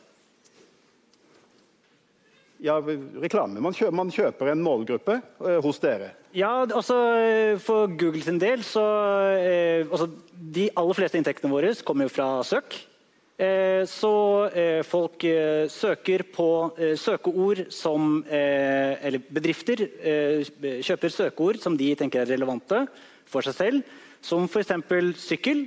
Ja, 2.61 2.75
reklame. 2.77 3.57
Man 3.63 3.73
kjøper, 3.73 3.95
man 3.97 4.11
kjøper 4.13 4.51
en 4.51 4.61
målgruppe 4.61 5.17
eh, 5.17 5.57
hos 5.65 5.79
dere. 5.81 6.11
Ja, 6.37 6.61
altså 6.61 6.97
eh, 7.17 7.55
For 7.59 7.89
Google 7.89 8.21
sin 8.21 8.37
del 8.41 8.61
så 8.63 8.83
eh, 9.33 9.81
altså, 9.87 10.07
De 10.31 10.67
aller 10.77 10.97
fleste 10.99 11.17
inntektene 11.17 11.51
våre 11.51 11.73
kommer 11.87 12.05
jo 12.05 12.13
fra 12.13 12.27
søk. 12.45 12.77
Eh, 13.41 13.81
så 13.89 14.13
eh, 14.53 14.83
folk 14.85 15.25
søker 15.73 16.25
på 16.29 16.47
søkeord 17.01 17.65
som 17.73 18.21
Eller 18.29 19.25
bedrifter 19.25 19.81
kjøper 20.85 21.17
søkeord 21.17 21.61
som 21.63 21.77
de 21.79 21.95
tenker 21.97 22.21
er 22.21 22.35
relevante 22.35 22.85
for 23.25 23.41
seg 23.41 23.57
selv, 23.57 23.93
som 24.21 24.45
f.eks. 24.45 24.75
sykkel. 25.17 25.65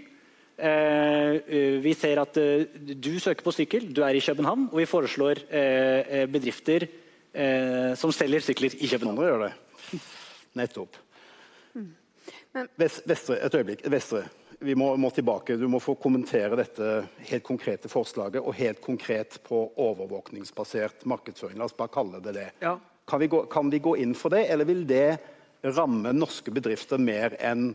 Eh, 0.55 1.35
eh, 1.35 1.81
vi 1.83 1.95
ser 1.99 2.21
at 2.23 2.37
eh, 2.39 2.69
du 2.95 3.17
søker 3.19 3.43
på 3.43 3.53
sykkel, 3.55 3.89
du 3.91 4.05
er 4.07 4.15
i 4.15 4.23
København, 4.23 4.69
og 4.71 4.79
vi 4.79 4.87
foreslår 4.87 5.41
bedrifter 6.31 6.87
eh, 6.87 7.95
som 7.99 8.13
selger 8.15 8.45
sykler 8.45 8.77
i 8.79 8.91
København. 8.93 9.19
Andre 9.19 9.33
gjør 9.33 9.45
det. 9.49 10.01
Nettopp. 10.61 11.01
Vestre, 12.79 13.41
et 13.43 13.55
øyeblikk. 13.55 13.83
Vestre. 13.91 14.23
vi 14.61 14.75
må, 14.79 14.95
må, 14.97 15.11
tilbake. 15.11 15.59
Du 15.59 15.67
må 15.69 15.81
få 15.83 15.97
kommentere 15.99 16.57
dette 16.57 17.05
helt 17.29 17.45
konkrete 17.45 17.91
forslaget, 17.91 18.41
og 18.41 18.55
helt 18.55 18.81
konkret 18.81 19.41
på 19.45 19.67
overvåkningsbasert 19.75 21.03
markedsføring. 21.05 21.59
La 21.59 21.67
oss 21.67 21.75
bare 21.77 21.93
kalle 21.93 22.23
det 22.23 22.37
det. 22.39 22.49
Ja. 22.63 22.79
Kan, 23.11 23.21
vi 23.21 23.27
gå, 23.27 23.43
kan 23.51 23.69
vi 23.75 23.83
gå 23.83 23.97
inn 24.01 24.15
for 24.15 24.31
det, 24.31 24.47
eller 24.47 24.71
vil 24.71 24.87
det 24.87 25.19
ramme 25.75 26.15
norske 26.15 26.55
bedrifter 26.55 27.03
mer 27.03 27.35
enn 27.43 27.73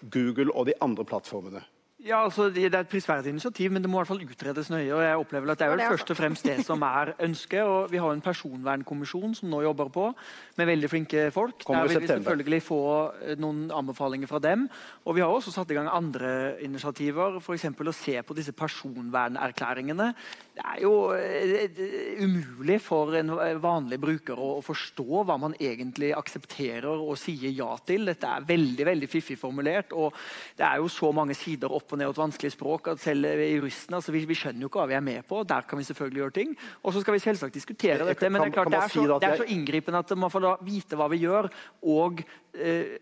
Google 0.00 0.48
og 0.54 0.66
de 0.70 0.74
andre 0.80 1.04
plattformene? 1.04 1.62
Ja, 2.06 2.20
altså, 2.22 2.50
Det 2.54 2.68
er 2.70 2.78
et 2.78 2.88
prisverdig 2.88 3.32
initiativ, 3.34 3.72
men 3.72 3.82
det 3.82 3.90
må 3.90 3.98
i 3.98 4.00
hvert 4.04 4.12
fall 4.12 4.22
utredes 4.22 4.70
nøye. 4.70 4.94
og 4.94 5.02
jeg 5.02 5.16
opplever 5.16 5.50
at 5.50 5.58
Det 5.58 5.66
er 5.66 5.70
vel 5.70 5.80
først 5.90 6.10
og 6.10 6.16
fremst 6.16 6.44
det 6.44 6.64
som 6.64 6.82
er 6.82 7.14
ønsket. 7.18 7.62
og 7.62 7.90
Vi 7.90 7.98
har 7.98 8.12
en 8.12 8.20
personvernkommisjon 8.20 9.34
som 9.34 9.50
nå 9.50 9.62
jobber 9.62 9.88
på, 9.88 10.14
med 10.56 10.66
veldig 10.66 10.90
flinke 10.90 11.30
folk. 11.32 11.64
Kommer 11.64 11.88
Der 11.88 11.88
vil 11.88 12.00
vi 12.00 12.06
selvfølgelig 12.06 12.62
få 12.62 13.12
eh, 13.22 13.34
noen 13.36 13.70
anbefalinger 13.74 14.26
fra 14.28 14.38
dem. 14.38 14.68
Og 15.04 15.14
Vi 15.16 15.20
har 15.20 15.28
også 15.28 15.50
satt 15.50 15.70
i 15.70 15.74
gang 15.74 15.88
andre 15.90 16.62
initiativer, 16.62 17.40
f.eks. 17.40 17.64
å 17.64 17.92
se 17.92 18.22
på 18.22 18.34
disse 18.34 18.52
personvernerklæringene. 18.52 20.14
Det 20.54 20.62
er 20.62 20.82
jo 20.82 21.12
eh, 21.12 22.22
umulig 22.22 22.80
for 22.80 23.16
en 23.16 23.34
vanlig 23.60 23.98
bruker 24.00 24.38
å 24.38 24.62
forstå 24.62 25.24
hva 25.24 25.36
man 25.38 25.54
egentlig 25.58 26.14
aksepterer 26.14 26.86
og 26.86 27.18
sier 27.18 27.50
ja 27.50 27.76
til. 27.84 28.06
Dette 28.06 28.30
er 28.30 28.46
veldig 28.46 28.86
veldig 28.86 29.08
fiffig 29.10 29.38
formulert, 29.38 29.92
og 29.92 30.14
det 30.56 30.64
er 30.64 30.78
jo 30.78 30.88
så 30.88 31.10
mange 31.10 31.34
sider 31.34 31.72
opp 31.72 31.95
og 31.96 32.02
ned 32.02 32.10
og 32.10 32.16
et 32.16 32.20
vanskelig 32.20 32.52
språk 32.52 32.90
at 32.92 33.02
selv 33.02 33.26
juristene 33.40 33.98
altså 33.98 34.14
vi, 34.14 34.24
vi 34.28 34.36
skjønner 34.36 34.66
jo 34.66 34.70
ikke 34.70 34.82
hva 34.82 34.88
vi 34.90 34.98
er 34.98 35.04
med 35.04 35.26
på. 35.28 35.42
Der 35.48 35.66
kan 35.68 35.80
vi 35.80 35.86
selvfølgelig 35.88 36.22
gjøre 36.22 36.36
ting. 36.36 36.56
Og 36.82 36.92
så 36.92 37.02
skal 37.02 37.16
vi 37.16 37.22
selvsagt 37.24 37.56
diskutere 37.56 38.06
dette, 38.06 38.30
men 38.30 38.42
det 38.44 38.50
er 38.52 38.56
klart 38.58 38.72
det 38.72 38.82
er, 38.82 38.92
så, 38.92 39.06
det 39.22 39.30
er 39.30 39.40
så 39.40 39.48
inngripende 39.56 40.02
at 40.04 40.16
man 40.18 40.32
får 40.32 40.50
vite 40.66 40.98
hva 40.98 41.08
vi 41.12 41.22
gjør, 41.24 41.48
og 41.96 42.22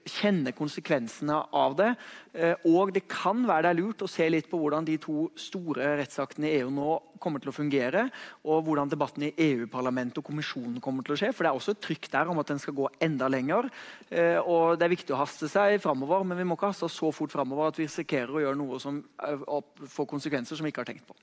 kjenne 0.09 0.52
konsekvensene 0.57 1.36
av 1.55 1.76
det. 1.78 1.90
Eh, 2.34 2.55
og 2.66 2.90
det 2.94 3.05
kan 3.11 3.44
være 3.46 3.68
det 3.68 3.70
er 3.70 3.78
lurt 3.78 4.05
å 4.05 4.11
se 4.11 4.26
litt 4.30 4.48
på 4.50 4.59
hvordan 4.59 4.86
de 4.86 4.96
to 5.02 5.28
store 5.38 5.94
rettsaktene 6.00 6.48
i 6.50 6.57
EU 6.61 6.70
nå 6.74 6.96
kommer 7.22 7.40
til 7.40 7.52
å 7.52 7.57
fungere, 7.57 8.09
og 8.44 8.64
hvordan 8.66 8.90
debatten 8.92 9.28
i 9.28 9.32
EU-parlamentet 9.46 10.18
og 10.20 10.26
kommisjonen 10.26 10.80
kommer 10.84 11.07
til 11.07 11.14
å 11.14 11.18
skje. 11.20 11.30
For 11.32 11.46
det 11.46 11.52
er 11.52 11.61
også 11.61 11.76
et 11.76 11.82
trykk 11.86 12.11
der 12.12 12.32
om 12.32 12.42
at 12.42 12.50
den 12.50 12.61
skal 12.61 12.76
gå 12.76 12.88
enda 13.07 13.30
lenger. 13.32 13.70
Eh, 14.11 14.40
og 14.40 14.76
det 14.78 14.88
er 14.88 14.94
viktig 14.96 15.14
å 15.14 15.22
haste 15.22 15.48
seg 15.50 15.78
framover, 15.84 16.26
men 16.26 16.40
vi 16.40 16.48
må 16.48 16.59
ikke 16.59 16.72
haste 16.72 16.88
oss 16.88 16.98
så 17.00 17.12
fort 17.14 17.32
framover 17.32 17.70
at 17.70 17.80
vi 17.80 17.88
risikerer 17.88 18.34
å 18.34 18.44
gjøre 18.44 18.61
noe 18.61 18.82
som 18.82 19.00
eh, 19.00 19.46
får 19.94 20.11
konsekvenser 20.11 20.59
som 20.59 20.66
vi 20.66 20.74
ikke 20.74 20.84
har 20.84 20.92
tenkt 20.92 21.09
på. 21.09 21.16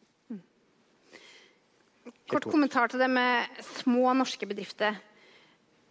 Kort 2.32 2.48
kommentar 2.48 2.88
til 2.88 3.02
det 3.02 3.10
med 3.12 3.64
små 3.84 4.14
norske 4.16 4.48
bedrifter. 4.48 4.96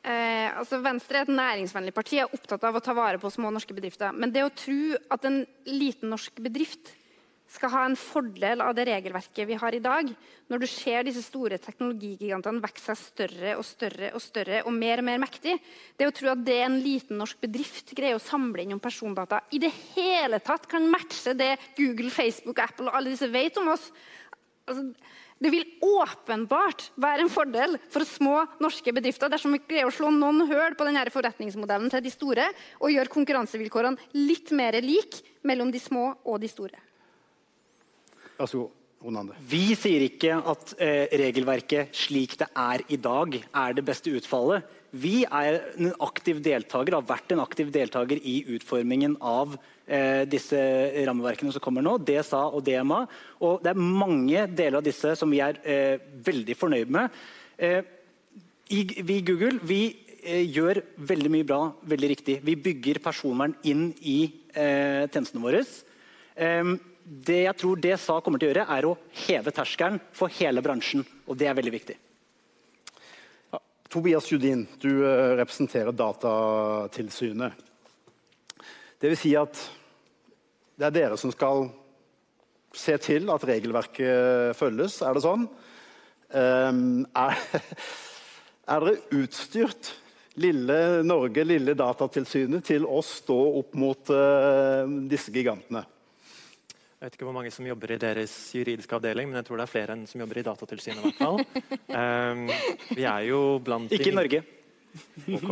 Eh, 0.00 0.48
altså 0.56 0.78
Venstre 0.80 1.20
er 1.20 1.26
et 1.26 1.34
næringsvennlig 1.34 1.92
parti 1.92 2.20
er 2.22 2.32
opptatt 2.32 2.62
av 2.64 2.78
å 2.78 2.80
ta 2.84 2.94
vare 2.96 3.20
på 3.20 3.30
små 3.32 3.50
norske 3.52 3.76
bedrifter. 3.76 4.14
Men 4.16 4.32
det 4.32 4.46
å 4.46 4.54
tro 4.54 4.96
at 5.12 5.26
en 5.28 5.42
liten 5.68 6.08
norsk 6.12 6.40
bedrift 6.40 6.94
skal 7.50 7.72
ha 7.72 7.80
en 7.88 7.96
fordel 7.98 8.62
av 8.62 8.76
det 8.78 8.84
regelverket 8.86 9.48
vi 9.48 9.56
har 9.58 9.74
i 9.74 9.82
dag, 9.82 10.10
når 10.50 10.62
du 10.62 10.66
ser 10.70 11.02
disse 11.06 11.22
store 11.24 11.58
teknologigigantene 11.60 12.62
vokse 12.62 12.94
seg 12.94 13.00
større 13.00 13.56
og 13.58 13.66
større 13.66 14.12
og 14.14 14.22
større 14.22 14.60
og 14.62 14.76
mer 14.76 15.02
og 15.02 15.08
mer 15.08 15.18
mektig, 15.24 15.56
det 15.98 16.06
å 16.06 16.14
tro 16.14 16.30
at 16.30 16.44
det 16.46 16.60
en 16.62 16.78
liten 16.80 17.18
norsk 17.20 17.42
bedrift 17.42 17.90
greier 17.98 18.20
å 18.20 18.22
samle 18.22 18.62
inn 18.62 18.76
om 18.76 18.82
persondata, 18.82 19.42
i 19.50 19.60
det 19.62 19.72
hele 19.96 20.38
tatt 20.46 20.70
kan 20.70 20.86
matche 20.94 21.34
det 21.38 21.56
Google, 21.78 22.12
Facebook, 22.14 22.62
Apple 22.62 22.86
og 22.86 23.00
alle 23.00 23.16
disse 23.16 23.28
vet 23.34 23.58
om 23.58 23.74
oss 23.74 23.90
altså, 24.70 24.86
Det 25.40 25.48
vil 25.48 25.64
åpenbart 25.80 26.90
være 27.00 27.24
en 27.24 27.32
fordel 27.32 27.78
for 27.88 28.04
små 28.04 28.42
norske 28.60 28.92
bedrifter 28.92 29.30
dersom 29.32 29.54
vi 29.56 29.62
greier 29.64 29.88
å 29.88 29.94
slå 29.94 30.10
noen 30.12 30.44
høl 30.50 30.76
på 30.76 30.84
denne 30.84 31.06
forretningsmodellen 31.12 31.88
til 31.92 32.04
de 32.04 32.12
store 32.12 32.50
og 32.76 32.92
gjøre 32.92 33.14
konkurransevilkårene 33.14 34.20
litt 34.20 34.52
mer 34.52 34.76
lik 34.84 35.22
mellom 35.48 35.72
de 35.72 35.80
små 35.80 36.10
og 36.28 36.42
de 36.44 36.50
store. 36.52 36.84
Vi 39.48 39.62
sier 39.80 40.04
ikke 40.04 40.36
at 40.52 40.74
eh, 40.76 41.08
regelverket 41.22 41.96
slik 41.96 42.36
det 42.40 42.50
er 42.52 42.84
i 42.92 43.00
dag, 43.00 43.40
er 43.40 43.76
det 43.76 43.84
beste 43.88 44.12
utfallet. 44.12 44.68
Vi 44.92 45.22
er 45.24 45.60
en 45.78 45.94
aktiv 46.04 46.40
deltaker, 46.44 46.98
har 46.98 47.08
vært 47.08 47.32
en 47.32 47.40
aktiv 47.40 47.72
deltaker 47.72 48.20
i 48.20 48.42
utformingen 48.56 49.16
av 49.24 49.56
eh, 49.90 50.22
disse 50.30 50.58
rammeverkene 51.06 51.52
som 51.54 51.62
kommer 51.64 51.84
nå, 51.84 51.96
DSA 52.06 52.42
og 52.54 52.62
DMA. 52.66 53.00
Og 53.46 53.64
det 53.64 53.72
er 53.72 53.80
mange 54.02 54.46
deler 54.54 54.78
av 54.80 54.86
disse 54.86 55.16
som 55.18 55.30
vi 55.32 55.42
er 55.44 55.58
eh, 55.64 56.02
veldig 56.30 56.56
fornøyd 56.58 56.92
med. 56.94 57.18
Eh, 57.58 57.80
i, 58.70 58.84
vi 59.02 59.18
i 59.18 59.24
Google 59.26 59.58
vi 59.66 59.80
eh, 60.22 60.44
gjør 60.46 60.82
veldig 61.10 61.32
mye 61.34 61.48
bra, 61.48 61.62
veldig 61.90 62.12
riktig. 62.14 62.38
Vi 62.46 62.58
bygger 62.68 63.02
personvern 63.02 63.56
inn 63.66 63.88
i 64.00 64.20
eh, 64.54 65.08
tjenestene 65.10 65.42
våre. 65.42 65.64
Em, 66.40 66.76
det 67.10 67.40
jeg 67.42 67.58
tror 67.58 67.80
DSA 67.82 68.20
kommer 68.22 68.38
til 68.38 68.50
å 68.50 68.52
gjøre, 68.52 68.68
er 68.70 68.86
å 68.86 68.94
heve 69.26 69.52
terskelen 69.54 69.98
for 70.14 70.30
hele 70.38 70.62
bransjen. 70.62 71.02
Og 71.26 71.38
det 71.40 71.50
er 71.50 71.58
veldig 71.58 71.74
viktig. 71.74 71.98
Tobias 73.90 74.28
Judin, 74.30 74.68
du 74.78 75.02
eh, 75.02 75.34
representerer 75.40 75.90
Datatilsynet. 75.90 77.66
Det 79.00 79.10
vil 79.10 79.18
si 79.18 79.32
at 79.34 79.58
det 80.80 80.86
er 80.88 80.94
dere 80.96 81.16
som 81.20 81.32
skal 81.34 81.66
se 82.72 82.94
til 83.02 83.28
at 83.34 83.42
regelverket 83.44 84.54
følges, 84.56 85.00
er 85.04 85.16
det 85.18 85.22
sånn? 85.24 85.42
Um, 86.30 87.02
er, 87.18 87.40
er 88.74 88.84
dere 88.86 89.00
utstyrt, 89.18 89.90
lille 90.40 90.76
Norge, 91.04 91.42
lille 91.44 91.74
Datatilsynet, 91.76 92.62
til 92.70 92.86
å 92.88 93.00
stå 93.04 93.36
opp 93.60 93.74
mot 93.76 94.12
uh, 94.14 94.86
disse 95.10 95.34
gigantene? 95.34 95.82
Jeg 97.00 97.08
vet 97.08 97.14
ikke 97.16 97.26
hvor 97.28 97.36
mange 97.36 97.50
som 97.52 97.64
jobber 97.66 97.94
i 97.94 98.00
deres 98.00 98.32
juridiske 98.54 98.96
avdeling, 98.96 99.28
men 99.30 99.40
jeg 99.40 99.46
tror 99.48 99.60
det 99.60 99.64
er 99.66 99.72
flere 99.72 99.94
enn 99.96 100.06
som 100.08 100.20
jobber 100.20 100.40
i 100.40 100.46
Datatilsynet. 100.46 101.00
i 101.00 101.04
hvert 101.08 101.20
fall. 101.20 101.44
Um, 101.88 102.42
vi 102.94 103.06
er 103.08 103.22
jo 103.30 103.38
blant 103.64 103.88
de- 103.90 103.96
Ikke 104.00 104.12
i 104.12 104.16
Norge. 104.16 104.42
Ok. 105.32 105.50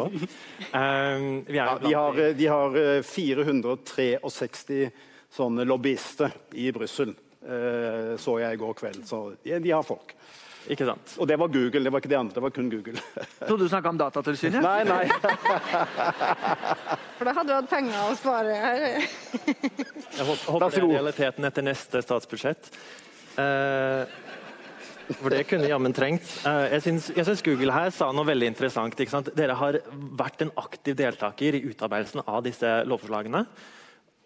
Um, 0.75 1.29
vi 1.49 1.57
er 1.57 1.63
Ja, 1.63 1.73
jo 1.73 1.87
de, 1.87 1.95
har, 1.97 2.19
de- 2.19 2.45
eh, 2.45 2.53
har 2.53 2.79
eh, 2.83 3.03
463 3.07 4.91
sånne 5.33 5.67
lobbyister 5.69 6.33
i 6.59 6.71
Brussel, 6.73 7.15
eh, 7.43 8.15
så 8.21 8.39
jeg 8.43 8.57
i 8.57 8.61
går 8.61 8.77
kveld. 8.79 9.03
Så 9.09 9.23
de, 9.45 9.59
de 9.63 9.75
har 9.75 9.87
folk. 9.87 10.15
Ikke 10.69 10.85
sant? 10.85 11.15
Og 11.17 11.29
det 11.29 11.39
var 11.41 11.49
Google, 11.49 11.81
det 11.87 11.93
var 11.93 12.03
ikke 12.03 12.11
de 12.13 12.19
andre. 12.19 12.35
Det 12.35 12.45
var 12.45 12.53
kun 12.53 12.69
Google. 12.73 13.01
Trodde 13.47 13.65
du 13.65 13.71
snakka 13.73 13.93
om 13.95 14.01
Datatilsynet? 14.01 14.61
nei, 14.61 14.85
nei. 14.85 15.05
For 17.17 17.25
da 17.29 17.35
hadde 17.39 17.49
du 17.49 17.55
hatt 17.57 17.71
penger 17.71 17.99
å 18.05 18.17
spare 18.19 18.57
her. 18.63 18.89
Jeg 18.93 20.27
håper, 20.29 20.45
håper 20.53 20.67
det 20.75 20.83
er 20.83 20.89
realiteten 20.93 21.49
etter 21.49 21.65
neste 21.67 22.03
statsbudsjett. 22.05 22.73
Eh, 23.39 24.19
for 25.17 25.33
det 25.33 25.47
kunne 25.49 25.71
jammen 25.71 25.95
trengt. 25.97 26.29
Eh, 26.45 26.67
jeg 26.75 26.85
syns, 26.85 27.09
jeg 27.17 27.25
syns 27.25 27.43
Google 27.47 27.73
her 27.73 27.89
sa 27.95 28.11
noe 28.13 28.29
veldig 28.29 28.51
interessant. 28.53 28.99
Ikke 29.01 29.15
sant? 29.15 29.33
Dere 29.39 29.57
har 29.57 29.81
vært 30.21 30.45
en 30.45 30.53
aktiv 30.61 30.99
deltaker 30.99 31.57
i 31.57 31.65
utarbeidelsen 31.71 32.27
av 32.27 32.43
disse 32.45 32.75
lovforslagene. 32.89 33.47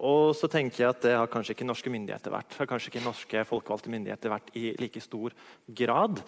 Og 0.02 0.34
så 0.34 0.50
tenker 0.50 0.82
jeg 0.82 0.90
at 0.90 1.02
det 1.04 1.14
har 1.14 1.30
kanskje 1.30 1.54
ikke 1.54 1.66
norske 1.68 1.90
myndigheter 1.92 2.34
vært. 2.34 2.56
Har 2.58 2.68
kanskje 2.70 2.90
ikke 2.90 3.04
norske 3.04 3.44
folkevalgte 3.46 3.92
myndigheter 3.92 4.32
vært 4.32 4.50
i 4.58 4.72
like 4.80 5.02
stor 5.02 5.34
grad. 5.78 6.22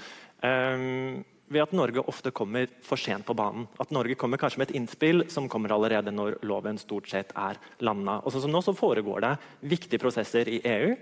Um, 0.45 1.25
ved 1.51 1.65
at 1.67 1.75
Norge 1.77 2.05
ofte 2.09 2.33
kommer 2.35 2.71
for 2.87 3.01
sent 3.01 3.27
på 3.27 3.37
banen. 3.37 3.67
At 3.83 3.91
Norge 3.93 4.17
kommer 4.19 4.41
kanskje 4.41 4.63
med 4.63 4.71
et 4.71 4.79
innspill 4.79 5.27
som 5.33 5.51
kommer 5.51 5.75
allerede 5.75 6.15
når 6.15 6.39
loven 6.47 6.79
stort 6.81 7.11
sett 7.11 7.35
er 7.37 7.59
landa. 7.85 8.21
Og 8.23 8.33
sånn 8.33 8.47
som 8.47 8.55
nå 8.55 8.63
så 8.65 8.77
foregår 8.79 9.27
det 9.27 9.35
viktige 9.75 10.03
prosesser 10.03 10.49
i 10.55 10.63
EU. 10.63 10.95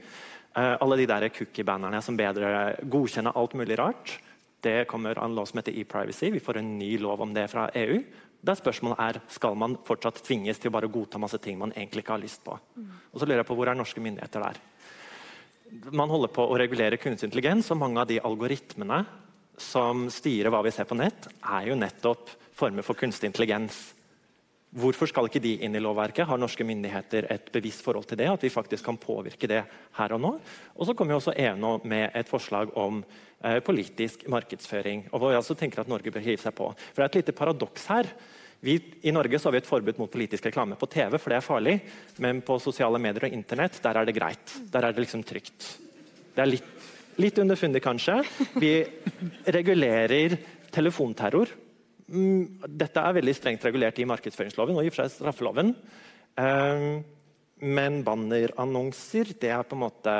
Uh, 0.56 0.74
alle 0.80 1.02
de 1.02 1.08
der 1.08 1.28
cookie-bannerne 1.32 2.00
som 2.04 2.16
bedre 2.16 2.72
godkjenner 2.88 3.36
alt 3.36 3.56
mulig 3.58 3.78
rart. 3.80 4.16
Det 4.62 4.84
kommer 4.88 5.18
en 5.18 5.36
lov 5.36 5.48
som 5.50 5.60
heter 5.60 5.76
e-privacy. 5.76 6.30
Vi 6.32 6.40
får 6.40 6.60
en 6.60 6.76
ny 6.78 6.94
lov 7.02 7.20
om 7.20 7.32
det 7.34 7.48
fra 7.52 7.68
EU. 7.76 8.00
Der 8.42 8.58
spørsmålet 8.58 8.98
er 8.98 9.20
skal 9.30 9.54
man 9.58 9.76
fortsatt 9.86 10.18
tvinges 10.26 10.58
til 10.58 10.72
å 10.72 10.74
bare 10.74 10.90
godta 10.90 11.20
masse 11.22 11.38
ting 11.42 11.60
man 11.60 11.74
egentlig 11.76 12.02
ikke 12.02 12.16
har 12.16 12.22
lyst 12.24 12.42
på. 12.42 12.56
Og 13.12 13.20
så 13.20 13.26
lurer 13.26 13.44
jeg 13.44 13.48
på 13.52 13.56
Hvor 13.58 13.70
er 13.70 13.78
norske 13.78 14.02
myndigheter 14.02 14.42
der? 14.42 14.60
Man 15.94 16.10
holder 16.10 16.28
på 16.34 16.44
å 16.44 16.58
regulere 16.58 16.98
kunstig 17.00 17.30
intelligens, 17.30 17.70
og 17.70 17.78
mange 17.80 18.02
av 18.02 18.08
de 18.10 18.18
algoritmene 18.20 18.98
som 19.62 20.08
styrer 20.12 20.50
hva 20.52 20.60
vi 20.66 20.72
ser 20.74 20.88
på 20.88 20.98
nett, 20.98 21.28
er 21.40 21.70
jo 21.70 21.78
nettopp 21.78 22.28
former 22.56 22.84
for 22.84 22.98
kunstig 22.98 23.30
intelligens. 23.30 23.78
Hvorfor 24.72 25.04
skal 25.04 25.26
ikke 25.28 25.42
de 25.44 25.58
inn 25.66 25.74
i 25.76 25.80
lovverket? 25.84 26.24
Har 26.24 26.38
norske 26.40 26.64
myndigheter 26.64 27.26
et 27.34 27.50
bevisst 27.52 27.82
forhold 27.84 28.06
til 28.08 28.16
det? 28.16 28.30
At 28.32 28.44
vi 28.44 28.48
faktisk 28.52 28.86
kan 28.86 28.96
påvirke 28.96 29.48
det 29.50 29.60
her 29.98 30.14
og 30.16 30.22
nå? 30.22 30.30
Og 30.72 30.88
så 30.88 30.94
kommer 30.96 31.12
jo 31.12 31.18
også 31.20 31.34
ENO 31.36 31.74
med 31.84 32.08
et 32.16 32.30
forslag 32.30 32.72
om 32.80 33.02
eh, 33.44 33.58
politisk 33.60 34.24
markedsføring. 34.32 35.10
og 35.12 35.20
hvor 35.20 35.34
jeg 35.34 35.42
også 35.42 35.58
tenker 35.60 35.82
at 35.82 35.90
Norge 35.92 36.10
bør 36.10 36.24
hive 36.24 36.40
seg 36.40 36.56
på. 36.56 36.70
For 36.72 37.02
Det 37.02 37.04
er 37.04 37.10
et 37.10 37.20
lite 37.20 37.36
paradoks 37.36 37.84
her. 37.92 38.08
Vi, 38.64 38.78
I 39.02 39.12
Norge 39.12 39.42
har 39.44 39.52
vi 39.52 39.60
et 39.60 39.68
forbud 39.68 39.98
mot 39.98 40.10
politisk 40.10 40.46
reklame 40.46 40.78
på 40.80 40.88
TV, 40.88 41.18
for 41.18 41.28
det 41.28 41.36
er 41.36 41.44
farlig. 41.44 41.76
Men 42.16 42.40
på 42.40 42.56
sosiale 42.62 43.00
medier 43.02 43.28
og 43.28 43.36
internett 43.36 43.76
der 43.84 44.00
er 44.00 44.08
det 44.08 44.16
greit. 44.16 44.56
Der 44.72 44.86
er 44.86 44.94
det 44.94 45.04
liksom 45.04 45.24
trygt. 45.26 45.66
Det 46.32 46.40
er 46.40 46.48
litt, 46.48 46.72
litt 47.20 47.42
underfundig, 47.44 47.82
kanskje. 47.84 48.22
Vi 48.56 48.72
regulerer 49.52 50.38
telefonterror. 50.72 51.52
Mm, 52.10 52.62
Dette 52.66 53.02
er 53.02 53.18
veldig 53.18 53.34
strengt 53.36 53.64
regulert 53.64 53.98
i 54.02 54.08
markedsføringsloven 54.08 54.78
og 54.78 54.84
i 54.84 54.90
og 54.90 54.94
for 54.94 55.04
seg 55.04 55.18
straffeloven. 55.20 55.74
Ehm, 56.40 57.04
Men 57.62 58.02
bannerannonser 58.02 59.38
det 59.38 59.52
er 59.54 59.62
på 59.62 59.76
en 59.76 59.84
måte 59.84 60.12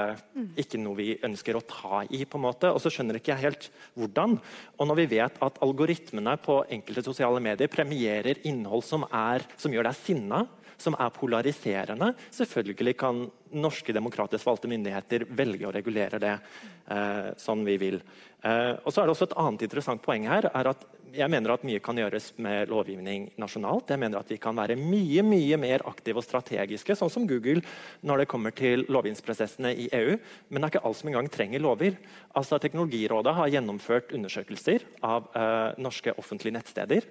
ikke 0.62 0.78
noe 0.78 0.94
vi 0.94 1.18
ønsker 1.26 1.56
å 1.58 1.66
ta 1.66 2.04
i. 2.08 2.24
på 2.24 2.38
en 2.38 2.44
måte, 2.44 2.70
Og 2.70 2.78
så 2.80 2.88
skjønner 2.88 3.16
ikke 3.18 3.34
jeg 3.34 3.42
helt 3.42 3.70
hvordan. 3.96 4.40
Og 4.78 4.86
når 4.86 4.94
vi 4.94 5.06
vet 5.18 5.42
at 5.42 5.58
algoritmene 5.58 6.36
på 6.38 6.64
enkelte 6.70 7.02
sosiale 7.02 7.40
medier 7.40 7.66
premierer 7.66 8.38
innhold 8.44 8.84
som, 8.84 9.02
er, 9.10 9.42
som 9.56 9.72
gjør 9.72 9.90
deg 9.90 9.94
sinna, 9.94 10.46
som 10.78 10.94
er 10.98 11.10
polariserende, 11.10 12.14
selvfølgelig 12.30 12.96
kan 12.96 13.30
norske 13.52 13.92
demokratisk 13.92 14.46
valgte 14.46 14.70
myndigheter 14.70 15.26
velge 15.30 15.66
å 15.68 15.74
regulere 15.74 16.20
det 16.22 16.34
eh, 16.34 17.30
sånn 17.36 17.64
vi 17.66 17.76
vil. 17.76 18.00
Eh, 18.42 18.74
og 18.82 18.90
så 18.92 19.02
er 19.02 19.06
det 19.06 19.16
også 19.16 19.30
Et 19.30 19.38
annet 19.42 19.62
interessant 19.62 20.02
poeng 20.02 20.26
her 20.30 20.48
er 20.52 20.70
at 20.72 20.86
jeg 21.12 21.30
mener 21.32 21.52
at 21.52 21.64
mye 21.66 21.80
kan 21.84 21.98
gjøres 21.98 22.30
med 22.42 22.70
lovgivning 22.72 23.28
nasjonalt. 23.40 23.90
Jeg 23.92 24.00
mener 24.00 24.20
at 24.22 24.30
vi 24.32 24.38
kan 24.40 24.56
være 24.56 24.76
mye 24.80 25.24
mye 25.26 25.58
mer 25.60 25.84
aktive 25.88 26.22
og 26.22 26.26
strategiske, 26.26 26.96
sånn 26.98 27.12
som 27.12 27.26
Google, 27.28 27.62
når 28.06 28.22
det 28.22 28.28
kommer 28.30 28.54
til 28.56 28.86
lovgivningsprosessene 28.88 29.74
i 29.84 29.88
EU. 29.98 30.16
Men 30.48 30.62
det 30.62 30.68
er 30.68 30.74
ikke 30.74 30.84
alt 30.88 31.00
som 31.00 31.10
engang 31.12 31.30
trenger 31.32 31.64
lover. 31.64 31.98
Altså, 32.38 32.60
Teknologirådet 32.62 33.34
har 33.36 33.52
gjennomført 33.52 34.14
undersøkelser 34.16 34.86
av 35.04 35.28
uh, 35.36 35.72
norske 35.82 36.14
offentlige 36.18 36.56
nettsteder 36.58 37.10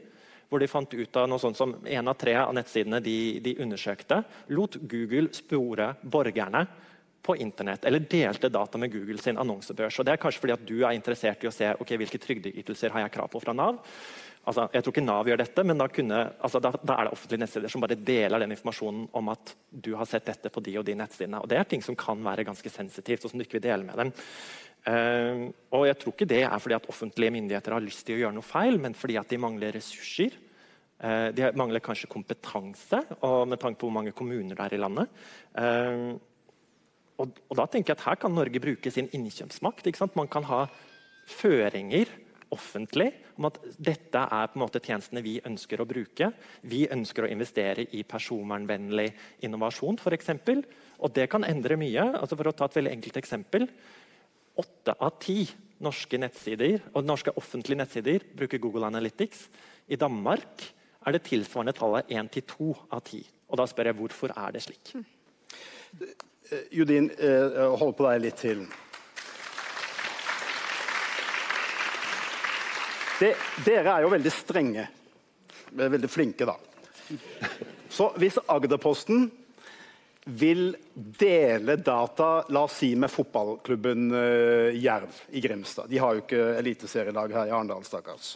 hvor 0.51 0.59
de 0.59 0.67
fant 0.67 0.91
ut 0.91 1.15
av 1.15 1.29
noe 1.31 1.39
sånt 1.39 1.55
som 1.55 1.77
En 1.87 2.11
av 2.11 2.17
tre 2.19 2.33
av 2.35 2.49
nettsidene 2.51 2.99
de, 2.99 3.39
de 3.39 3.53
undersøkte, 3.63 4.17
lot 4.51 4.75
Google 4.83 5.29
spore 5.31 5.93
borgerne 6.03 6.65
på 7.21 7.35
internett, 7.37 7.85
eller 7.85 8.01
delte 8.09 8.49
data 8.49 8.79
med 8.81 8.91
Google 8.93 9.21
sin 9.21 9.37
annonsebørs. 9.37 9.99
Og 9.99 10.07
det 10.07 10.15
er 10.15 10.21
kanskje 10.21 10.41
fordi 10.41 10.55
at 10.55 10.65
du 10.65 10.77
er 10.81 10.97
interessert 10.97 11.43
i 11.43 11.49
å 11.49 11.53
se 11.53 11.69
okay, 11.77 11.99
hvilke 12.01 12.19
trygdeytelser 12.21 12.93
har 12.95 13.05
jeg 13.05 13.13
krav 13.13 13.29
på 13.31 13.41
fra 13.43 13.53
Nav. 13.53 13.81
Altså, 14.41 14.65
jeg 14.73 14.81
tror 14.81 14.95
ikke 14.95 15.03
Nav 15.05 15.27
gjør 15.29 15.37
dette, 15.43 15.63
men 15.69 15.77
da, 15.77 15.85
kunne, 15.93 16.19
altså, 16.41 16.59
da, 16.63 16.71
da, 16.81 16.95
er 16.95 17.07
det 17.07 17.13
offentlige 17.13 17.43
nettsider 17.43 17.69
som 17.69 17.83
bare 17.83 17.97
deler 17.99 18.41
den 18.41 18.55
informasjonen 18.55 19.03
om 19.17 19.29
at 19.35 19.53
du 19.69 19.91
har 19.99 20.09
sett 20.09 20.25
dette 20.31 20.49
på 20.49 20.63
de 20.65 20.79
og 20.81 20.87
de 20.87 20.95
nettsidene. 20.97 21.43
Og 21.43 21.51
Det 21.51 21.59
er 21.59 21.69
ting 21.69 21.85
som 21.85 21.97
kan 21.99 22.23
være 22.25 22.47
ganske 22.47 22.73
sensitivt, 22.73 23.25
og 23.25 23.31
som 23.31 23.37
du 23.37 23.45
ikke 23.45 23.59
vil 23.59 23.67
dele 23.67 23.85
med 23.85 24.01
dem. 24.01 24.13
Uh, 24.81 25.51
og 25.77 25.85
jeg 25.85 25.99
tror 26.01 26.15
ikke 26.15 26.25
det 26.31 26.39
er 26.41 26.57
fordi 26.57 26.73
at 26.73 26.87
offentlige 26.89 27.35
myndigheter 27.35 27.75
har 27.75 27.83
lyst 27.85 28.01
til 28.07 28.17
å 28.17 28.23
gjøre 28.23 28.33
noe 28.39 28.47
feil, 28.47 28.79
men 28.81 28.97
fordi 28.97 29.19
at 29.21 29.29
de 29.29 29.37
mangler 29.43 29.77
ressurser. 29.77 30.33
Uh, 30.97 31.29
de 31.37 31.51
mangler 31.57 31.83
kanskje 31.85 32.09
kompetanse, 32.09 33.03
og 33.21 33.45
med 33.51 33.61
tanke 33.61 33.77
på 33.77 33.85
hvor 33.91 33.99
mange 33.99 34.15
kommuner 34.17 34.57
det 34.57 34.65
er 34.65 34.77
i 34.79 34.81
landet. 34.81 35.21
Uh, 35.53 36.17
og, 37.19 37.37
og, 37.49 37.55
da 37.59 37.67
tenker 37.69 37.93
jeg 37.93 37.99
at 37.99 38.07
Her 38.07 38.19
kan 38.23 38.33
Norge 38.35 38.61
bruke 38.63 38.91
sin 38.91 39.09
innkjøpsmakt. 39.13 39.87
Man 40.15 40.29
kan 40.31 40.47
ha 40.49 40.65
føringer 41.29 42.09
offentlig 42.51 43.11
om 43.39 43.47
at 43.47 43.57
dette 43.79 44.21
er 44.21 44.49
på 44.51 44.57
en 44.57 44.63
måte 44.65 44.81
tjenestene 44.83 45.23
vi 45.23 45.37
ønsker 45.47 45.81
å 45.81 45.87
bruke. 45.87 46.31
Vi 46.67 46.83
ønsker 46.91 47.25
å 47.25 47.31
investere 47.31 47.85
i 47.95 48.03
personvernvennlig 48.07 49.07
innovasjon, 49.47 49.99
f.eks. 50.01 50.31
Og 51.01 51.13
det 51.15 51.29
kan 51.31 51.47
endre 51.47 51.79
mye. 51.79 52.07
Altså 52.19 52.37
for 52.39 52.51
å 52.51 52.55
ta 52.55 52.67
et 52.67 52.79
veldig 52.81 52.95
enkelt 52.97 53.21
eksempel. 53.21 53.67
Åtte 54.61 54.97
av 54.99 55.15
ti 55.23 55.45
norske 55.81 56.19
nettsider 56.21 56.91
og 56.91 57.07
norske 57.07 57.33
offentlige 57.39 57.79
nettsider 57.79 58.25
bruker 58.37 58.61
Google 58.61 58.89
Analytics. 58.91 59.47
I 59.89 59.97
Danmark 59.99 60.67
er 61.01 61.15
det 61.15 61.23
tilsvarende 61.29 61.73
tallet 61.77 62.11
1 62.13 62.33
til 62.35 62.45
2 62.51 62.73
av 62.91 63.01
10. 63.01 63.23
Og 63.49 63.59
da 63.59 63.65
spør 63.67 63.89
jeg 63.89 63.99
hvorfor 63.99 64.35
er 64.35 64.53
det 64.55 64.65
slik? 64.67 64.93
Eh, 66.51 66.57
Judin, 66.69 67.11
eh, 67.17 67.77
hold 67.77 67.97
på 67.97 68.03
deg 68.09 68.21
litt 68.25 68.39
til. 68.41 68.65
Det, 73.21 73.29
dere 73.63 73.93
er 73.93 74.03
jo 74.03 74.09
veldig 74.11 74.33
strenge. 74.35 74.87
Veldig 75.71 76.09
flinke, 76.11 76.47
da. 76.49 76.57
Så 77.91 78.09
hvis 78.19 78.39
Agderposten 78.51 79.29
vil 80.25 80.73
dele 80.93 81.77
data 81.79 82.43
la 82.51 82.65
oss 82.67 82.81
si, 82.81 82.89
med 82.99 83.11
fotballklubben 83.11 84.11
Jerv 84.75 85.21
i 85.31 85.41
Grimstad. 85.41 85.87
De 85.89 86.01
har 86.01 86.15
jo 86.15 86.23
ikke 86.25 86.41
eliteserielag 86.59 87.33
her 87.35 87.47
i 87.47 87.53
Arendal, 87.55 87.85
stakkars. 87.87 88.35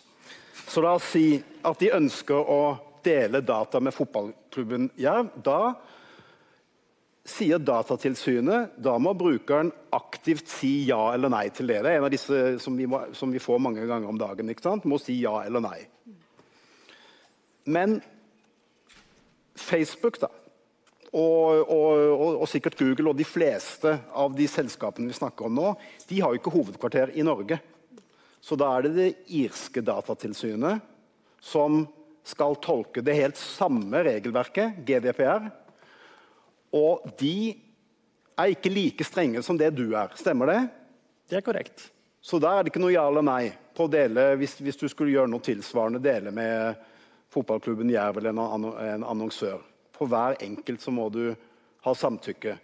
Så 0.68 0.82
la 0.82 0.96
oss 0.96 1.12
si 1.12 1.36
at 1.68 1.84
de 1.84 1.92
ønsker 1.98 2.40
å 2.40 2.62
dele 3.06 3.44
data 3.46 3.84
med 3.84 3.94
fotballklubben 3.94 4.90
Jerv. 5.02 5.36
Da 5.44 5.76
sier 7.26 7.60
Datatilsynet 7.60 8.78
da 8.78 8.96
må 9.02 9.16
brukeren 9.18 9.72
aktivt 9.96 10.50
si 10.52 10.86
ja 10.90 11.10
eller 11.16 11.32
nei 11.34 11.48
til 11.50 11.72
det. 11.72 11.82
Det 11.82 11.92
er 11.92 12.00
en 12.00 12.08
av 12.08 12.14
disse 12.14 12.42
som 12.62 12.78
vi, 12.78 12.86
må, 12.90 13.02
som 13.18 13.34
vi 13.34 13.42
får 13.42 13.62
mange 13.66 13.86
ganger 13.90 14.12
om 14.12 14.20
dagen. 14.20 14.50
ikke 14.54 14.68
sant? 14.68 14.86
Må 14.86 15.02
si 15.02 15.18
ja 15.24 15.40
eller 15.42 15.64
nei. 15.66 15.80
Men 17.66 17.98
Facebook, 19.58 20.20
da 20.22 20.30
og, 21.16 21.70
og, 21.72 22.24
og, 22.42 22.48
sikkert 22.52 22.76
Google 22.80 23.14
og 23.14 23.20
de 23.20 23.28
fleste 23.28 23.94
av 24.12 24.34
de 24.36 24.48
selskapene 24.52 25.08
vi 25.08 25.16
snakker 25.16 25.48
om 25.48 25.56
nå, 25.56 25.70
de 26.10 26.20
har 26.20 26.34
jo 26.34 26.42
ikke 26.42 26.52
hovedkvarter 26.52 27.14
i 27.16 27.24
Norge. 27.24 27.62
Så 28.44 28.58
da 28.60 28.68
er 28.76 28.86
det 28.86 28.92
det 28.98 29.12
irske 29.40 29.82
datatilsynet 29.86 30.84
som 31.40 31.86
skal 32.26 32.58
tolke 32.60 33.04
det 33.06 33.16
helt 33.16 33.40
samme 33.40 34.02
regelverket, 34.06 34.82
GDPR. 34.86 35.48
Og 36.76 37.06
de 37.20 37.56
er 38.36 38.52
ikke 38.52 38.72
like 38.74 39.08
strenge 39.08 39.44
som 39.46 39.58
det 39.60 39.72
du 39.78 39.88
er. 39.96 40.12
Stemmer 40.20 40.52
det? 40.52 40.62
Det 41.30 41.40
er 41.40 41.46
korrekt. 41.46 41.88
Så 42.26 42.40
da 42.42 42.56
er 42.56 42.66
det 42.66 42.74
ikke 42.74 42.82
noe 42.84 42.94
ja 42.96 43.06
eller 43.08 43.24
nei 43.26 43.54
på 43.76 43.86
å 43.86 43.92
dele, 43.92 44.32
hvis, 44.40 44.58
hvis 44.64 44.80
du 44.80 44.88
skulle 44.90 45.14
gjøre 45.14 45.30
noe 45.30 45.44
tilsvarende, 45.46 46.02
dele 46.04 46.32
med 46.34 46.80
fotballklubben 47.34 47.92
Jerv 47.92 48.20
eller 48.22 48.34
en, 48.34 48.70
en 48.72 49.06
annonsør. 49.06 49.60
For 49.96 50.10
hver 50.12 50.40
enkelt 50.44 50.84
så 50.84 50.94
må 50.96 51.10
du 51.14 51.28
ha 51.86 51.94
samtykke. 51.96 52.56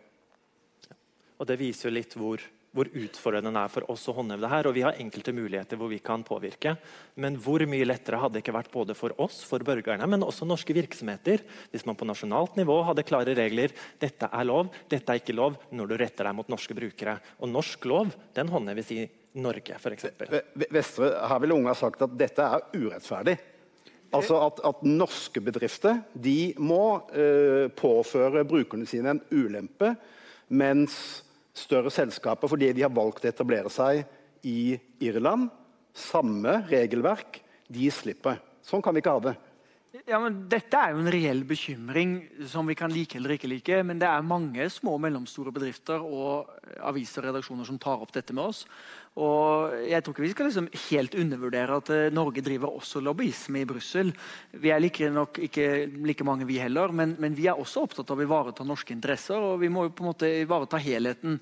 Og 1.37 1.47
Det 1.47 1.57
viser 1.59 1.89
jo 1.89 1.95
litt 1.95 2.15
hvor, 2.17 2.41
hvor 2.71 2.87
utfordrende 2.87 3.51
det 3.51 3.61
er 3.65 3.71
for 3.73 3.87
oss 3.91 4.05
å 4.07 4.15
håndheve 4.15 4.45
det 4.45 4.51
her. 4.53 4.67
og 4.67 4.75
Vi 4.75 4.83
har 4.85 4.99
enkelte 4.99 5.33
muligheter 5.35 5.79
hvor 5.79 5.91
vi 5.91 5.99
kan 6.03 6.23
påvirke. 6.23 6.77
Men 7.19 7.35
hvor 7.43 7.63
mye 7.67 7.87
lettere 7.87 8.19
hadde 8.21 8.37
det 8.37 8.43
ikke 8.45 8.55
vært 8.55 8.71
både 8.71 8.95
for 8.95 9.15
oss, 9.19 9.41
for 9.47 9.63
borgerne, 9.67 10.07
men 10.07 10.23
også 10.23 10.47
norske 10.47 10.75
virksomheter, 10.75 11.43
hvis 11.73 11.83
man 11.87 11.99
på 11.99 12.07
nasjonalt 12.07 12.55
nivå 12.59 12.77
hadde 12.87 13.05
klare 13.07 13.35
regler. 13.35 13.75
Dette 13.99 14.29
er 14.31 14.47
lov, 14.47 14.71
dette 14.91 15.11
er 15.11 15.19
ikke 15.19 15.35
lov, 15.35 15.57
når 15.75 15.91
du 15.91 15.95
retter 15.99 16.29
deg 16.29 16.37
mot 16.37 16.51
norske 16.51 16.77
brukere. 16.77 17.17
Og 17.43 17.51
norsk 17.51 17.87
lov 17.91 18.13
den 18.37 18.51
håndheves 18.51 18.93
i 18.95 19.01
Norge, 19.41 19.77
f.eks. 19.79 20.07
Vestre, 20.71 21.11
her 21.27 21.41
ville 21.43 21.55
unge 21.55 21.75
sagt 21.79 22.03
at 22.03 22.15
dette 22.19 22.43
er 22.43 22.65
urettferdig. 22.75 23.37
Altså 24.11 24.39
at, 24.43 24.59
at, 24.67 24.81
norske 24.83 25.39
bedrifter 25.43 26.01
de 26.11 26.51
må 26.59 26.83
uh, 27.15 27.67
påføre 27.79 28.43
brukerne 28.47 28.87
sine 28.89 29.13
en 29.13 29.21
ulempe, 29.31 29.93
mens 30.51 31.21
større 31.53 31.91
selskaper, 31.93 32.49
fordi 32.51 32.71
de 32.75 32.85
har 32.85 32.93
valgt 32.93 33.25
å 33.25 33.31
etablere 33.31 33.71
seg 33.73 34.05
i 34.47 34.75
Irland, 35.03 35.49
samme 35.93 36.61
regelverk, 36.69 37.41
de 37.71 37.89
slipper. 37.91 38.39
Sånn 38.65 38.83
kan 38.83 38.95
vi 38.95 39.03
ikke 39.03 39.15
ha 39.15 39.23
det. 39.29 39.37
Ja, 40.07 40.21
men 40.23 40.45
Dette 40.47 40.79
er 40.79 40.93
jo 40.93 41.01
en 41.01 41.11
reell 41.11 41.41
bekymring 41.47 42.13
som 42.47 42.67
vi 42.69 42.77
kan 42.79 42.93
like 42.93 43.17
eller 43.19 43.35
ikke 43.35 43.49
like. 43.51 43.81
Men 43.83 43.99
det 43.99 44.07
er 44.07 44.23
mange 44.23 44.69
små 44.71 44.95
og 44.95 45.01
mellomstore 45.03 45.51
bedrifter 45.51 45.99
og 45.99 46.47
aviser 46.87 47.25
og 47.25 47.27
redaksjoner 47.27 47.67
som 47.67 47.79
tar 47.81 47.99
opp 47.99 48.13
dette 48.15 48.35
med 48.35 48.53
oss. 48.53 48.63
Og 49.19 49.73
jeg 49.91 49.99
tror 50.05 50.15
ikke 50.15 50.23
vi 50.23 50.31
skal 50.31 50.47
liksom 50.47 50.67
helt 50.85 51.15
undervurdere 51.19 51.79
at 51.81 51.89
uh, 51.91 52.05
Norge 52.15 52.43
driver 52.45 52.77
også 52.77 53.01
lobbyisme 53.03 53.59
i 53.59 53.67
Brussel. 53.67 54.13
Vi 54.55 54.71
er 54.71 54.79
like 54.79 55.09
nok 55.11 55.41
ikke 55.49 55.65
like 56.07 56.23
mange, 56.23 56.47
vi 56.47 56.61
heller, 56.63 56.93
men, 56.95 57.17
men, 57.19 57.35
vi 57.35 57.49
er 57.51 57.59
også 57.59 57.83
opptatt 57.83 58.13
av 58.13 58.21
å 58.21 58.23
ivareta 58.23 58.63
norske 58.63 58.95
interesser. 58.95 59.35
Og 59.35 59.59
vi 59.65 59.71
må 59.73 59.89
jo 59.89 59.93
på 59.97 60.05
en 60.05 60.11
måte 60.13 60.31
ivareta 60.45 60.79
helheten. 60.79 61.41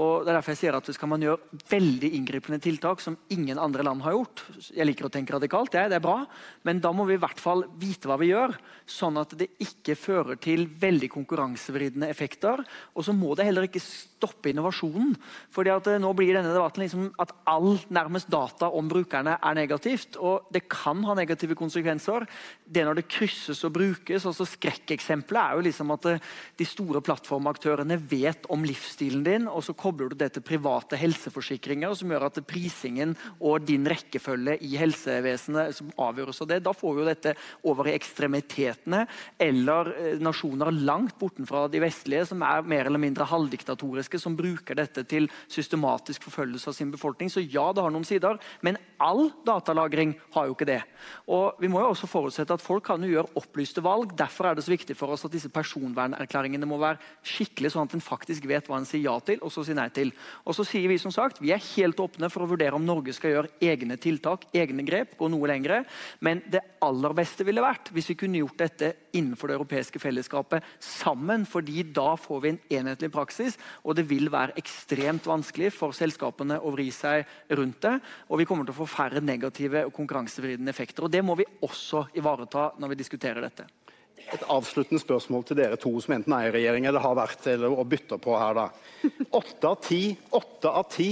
Og 0.00 0.24
det 0.24 0.30
er 0.30 0.38
derfor 0.38 0.54
jeg 0.54 0.60
sier 0.60 0.76
at 0.78 0.88
Skal 0.94 1.10
man 1.10 1.22
gjøre 1.24 1.60
veldig 1.66 2.12
inngripende 2.14 2.60
tiltak 2.62 3.00
som 3.02 3.16
ingen 3.34 3.58
andre 3.58 3.82
land 3.82 4.04
har 4.04 4.14
gjort 4.14 4.44
Jeg 4.70 4.86
liker 4.86 5.08
å 5.08 5.10
tenke 5.10 5.34
radikalt, 5.34 5.72
det, 5.74 5.88
det 5.90 5.98
er 5.98 6.04
bra, 6.04 6.20
men 6.62 6.78
da 6.78 6.92
må 6.94 7.08
vi 7.08 7.16
i 7.16 7.20
hvert 7.20 7.42
fall 7.42 7.64
vite 7.80 8.06
hva 8.06 8.14
vi 8.20 8.30
gjør, 8.30 8.54
sånn 8.86 9.18
at 9.18 9.34
det 9.38 9.48
ikke 9.62 9.96
fører 9.98 10.38
til 10.38 10.68
veldig 10.80 11.10
konkurransevridende 11.10 12.06
effekter. 12.10 12.62
Og 12.94 13.06
så 13.06 13.14
må 13.16 13.34
det 13.34 13.48
heller 13.48 13.66
ikke 13.66 13.82
stoppe 13.82 14.52
innovasjonen. 14.52 15.16
fordi 15.50 15.74
at 15.74 15.90
uh, 15.90 15.98
nå 15.98 16.12
blir 16.14 16.36
denne 16.36 16.54
debatten 16.54 16.84
liksom 16.84 17.09
at 17.20 17.32
all 17.50 17.78
nærmest 17.92 18.30
data 18.30 18.68
om 18.70 18.88
brukerne 18.90 19.36
er 19.36 19.56
negativt. 19.56 20.16
Og 20.20 20.48
det 20.52 20.66
kan 20.70 21.02
ha 21.06 21.14
negative 21.18 21.56
konsekvenser. 21.58 22.26
Det 22.64 22.84
når 22.86 23.00
det 23.00 23.08
krysses 23.10 23.64
og 23.66 23.74
brukes. 23.74 24.26
altså 24.26 24.46
Skrekkeksempelet 24.48 25.40
er 25.40 25.56
jo 25.56 25.64
liksom 25.66 25.90
at 25.96 26.08
eh, 26.10 26.22
de 26.58 26.66
store 26.68 27.02
plattformaktørene 27.04 27.98
vet 28.10 28.46
om 28.52 28.64
livsstilen 28.66 29.24
din, 29.26 29.48
og 29.48 29.64
så 29.64 29.74
kobler 29.74 30.10
du 30.10 30.16
det 30.18 30.32
til 30.34 30.44
private 30.46 30.98
helseforsikringer, 31.00 31.94
som 31.94 32.12
gjør 32.12 32.28
at 32.28 32.40
prisingen 32.48 33.16
og 33.40 33.66
din 33.68 33.86
rekkefølge 33.88 34.58
i 34.66 34.76
helsevesenet 34.80 35.76
som 35.76 35.92
avgjøres 35.98 36.42
av 36.44 36.50
det. 36.52 36.60
Da 36.64 36.74
får 36.76 36.94
vi 36.94 37.04
jo 37.04 37.08
dette 37.10 37.34
over 37.70 37.90
i 37.90 37.96
ekstremitetene, 37.96 39.04
eller 39.40 39.92
eh, 39.96 40.22
nasjoner 40.22 40.72
langt 40.74 41.18
bortenfra 41.20 41.66
de 41.70 41.82
vestlige 41.82 42.28
som 42.30 42.44
er 42.46 42.66
mer 42.66 42.86
eller 42.86 43.02
mindre 43.02 43.28
halvdiktatoriske, 43.28 44.20
som 44.20 44.36
bruker 44.38 44.78
dette 44.78 45.04
til 45.08 45.28
systematisk 45.50 46.28
forfølgelse 46.28 46.70
av 46.70 46.76
sin 46.76 46.90
befolkning. 46.90 46.99
Så 47.00 47.42
ja, 47.42 47.70
det 47.72 47.82
har 47.82 47.92
noen 47.92 48.06
sider, 48.06 48.38
men 48.62 48.78
all 49.00 49.30
datalagring 49.46 50.12
har 50.34 50.46
jo 50.46 50.54
ikke 50.54 50.68
det. 50.68 50.80
Og 51.32 51.60
vi 51.60 51.70
må 51.72 51.80
jo 51.80 51.92
også 51.94 52.08
forutsette 52.10 52.54
at 52.54 52.64
Folk 52.64 52.84
kan 52.86 53.02
jo 53.02 53.10
gjøre 53.10 53.34
opplyste 53.40 53.82
valg. 53.82 54.12
Derfor 54.16 54.50
er 54.50 54.58
det 54.58 54.64
så 54.66 54.72
viktig 54.74 54.94
for 54.98 55.14
oss 55.14 55.24
at 55.26 55.32
disse 55.32 55.50
personvernerklæringene 55.52 56.68
må 56.68 56.78
være 56.80 57.00
skikkelig, 57.26 57.72
sånn 57.72 57.88
at 57.88 57.96
en 57.96 58.04
faktisk 58.04 58.46
vet 58.50 58.68
hva 58.68 58.78
en 58.80 58.88
sier 58.88 59.02
ja 59.08 59.16
til 59.24 59.40
og 59.40 59.52
så 59.52 59.64
sier 59.66 59.78
nei 59.78 59.88
til. 59.94 60.12
Og 60.44 60.56
så 60.56 60.66
sier 60.66 60.88
Vi 60.90 60.98
som 60.98 61.12
sagt, 61.14 61.38
vi 61.40 61.52
er 61.54 61.62
helt 61.76 62.00
åpne 62.02 62.30
for 62.32 62.44
å 62.44 62.50
vurdere 62.50 62.74
om 62.74 62.84
Norge 62.86 63.12
skal 63.14 63.34
gjøre 63.34 63.52
egne 63.62 63.96
tiltak, 64.00 64.48
egne 64.52 64.82
grep, 64.86 65.16
gå 65.18 65.28
noe 65.30 65.48
lengre. 65.48 65.84
Men 66.20 66.42
det 66.50 66.62
aller 66.82 67.14
beste 67.16 67.46
ville 67.46 67.62
vært 67.64 67.92
hvis 67.94 68.10
vi 68.10 68.18
kunne 68.18 68.40
gjort 68.42 68.58
dette 68.58 68.92
innenfor 69.16 69.50
det 69.50 69.56
europeiske 69.58 70.00
fellesskapet 70.02 70.64
sammen. 70.78 71.46
fordi 71.46 71.82
da 71.82 72.16
får 72.16 72.40
vi 72.40 72.48
en 72.48 72.60
enhetlig 72.70 73.10
praksis, 73.12 73.58
og 73.84 73.96
det 73.96 74.08
vil 74.10 74.30
være 74.30 74.56
ekstremt 74.56 75.26
vanskelig 75.26 75.72
for 75.72 75.92
selskapene 75.92 76.60
å 76.60 76.72
vri 76.74 76.90
seg 76.90 77.26
rundt 77.50 77.80
det. 77.82 78.00
Og 78.28 78.38
vi 78.38 78.44
kommer 78.44 78.64
til 78.64 78.74
å 78.74 78.80
få 78.82 78.86
færre 78.86 79.20
negative 79.20 79.86
og 79.86 79.92
konkurransevridende 79.92 80.70
effekter. 80.70 81.04
og 81.04 81.10
Det 81.10 81.24
må 81.24 81.34
vi 81.34 81.48
også 81.62 82.06
ivareta 82.14 82.72
når 82.78 82.88
vi 82.88 83.00
diskuterer 83.02 83.40
dette. 83.40 83.66
Et 84.30 84.42
avsluttende 84.52 85.00
spørsmål 85.00 85.44
til 85.44 85.56
dere 85.56 85.78
to 85.80 85.92
som 86.00 86.14
enten 86.14 86.32
er 86.36 86.48
i 86.48 86.54
regjering 86.54 86.86
eller 86.86 87.00
har 87.00 87.16
vært 87.16 87.46
eller 87.50 87.72
og 87.72 87.88
bytter 87.88 88.20
på 88.20 88.36
her. 88.38 88.54
da. 88.54 88.68
Åtte 89.32 89.68
av 89.68 89.80
ti, 89.82 90.16
åtte 90.30 90.68
av 90.68 90.88
ti 90.92 91.10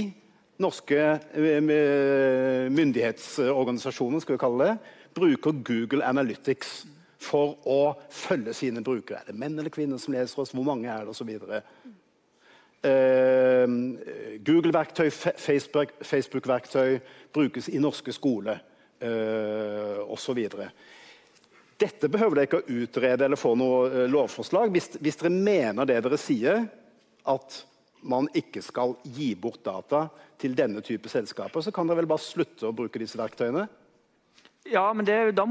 norske 0.59 0.99
eh, 0.99 2.69
myndighetsorganisasjoner 2.69 4.23
skal 4.23 4.35
vi 4.35 4.41
kalle 4.43 4.69
det, 4.69 4.95
bruker 5.15 5.61
Google 5.65 6.05
Analytics 6.05 6.83
for 7.19 7.57
å 7.67 7.79
følge 8.13 8.53
sine 8.55 8.83
brukere. 8.83 9.21
Er 9.21 9.31
det 9.31 9.39
menn 9.39 9.57
eller 9.59 9.73
kvinner 9.73 9.99
som 9.99 10.15
leser 10.15 10.39
oss? 10.43 10.53
Hvor 10.55 10.67
mange 10.67 10.87
er 10.87 11.03
det? 11.03 11.11
Og 11.11 11.17
så 11.17 11.27
videre. 11.27 11.63
Uh, 12.79 13.67
Google-verktøy, 14.47 15.09
Facebook-verktøy 15.11 16.99
brukes 17.35 17.67
i 17.67 17.81
norske 17.83 18.13
skoler 18.15 18.61
uh, 19.03 19.99
osv. 20.07 20.39
Dette 21.79 22.11
behøver 22.11 22.39
dere 22.39 22.47
ikke 22.47 22.61
å 22.61 22.77
utrede 22.83 23.27
eller 23.27 23.39
få 23.39 23.51
noe 23.59 23.81
uh, 23.91 24.05
lovforslag. 24.11 24.71
Hvis, 24.71 24.93
hvis, 24.99 25.19
dere 25.19 25.33
mener 25.35 25.89
det 25.89 25.99
dere 26.05 26.19
sier, 26.19 26.63
at 27.27 27.59
man 27.99 28.29
ikke 28.31 28.63
skal 28.63 28.95
gi 29.03 29.33
bort 29.35 29.59
data 29.65 30.05
til 30.39 30.55
denne 30.55 30.79
type 30.85 31.11
selskaper, 31.11 31.59
så 31.59 31.75
kan 31.75 31.87
dere 31.87 31.99
vel 31.99 32.13
bare 32.13 32.23
slutte 32.23 32.69
å 32.69 32.75
bruke 32.75 33.01
disse 33.01 33.19
verktøyene? 33.19 33.67
Ja, 34.67 34.93
men 34.93 35.05
det, 35.05 35.31
Da 35.31 35.45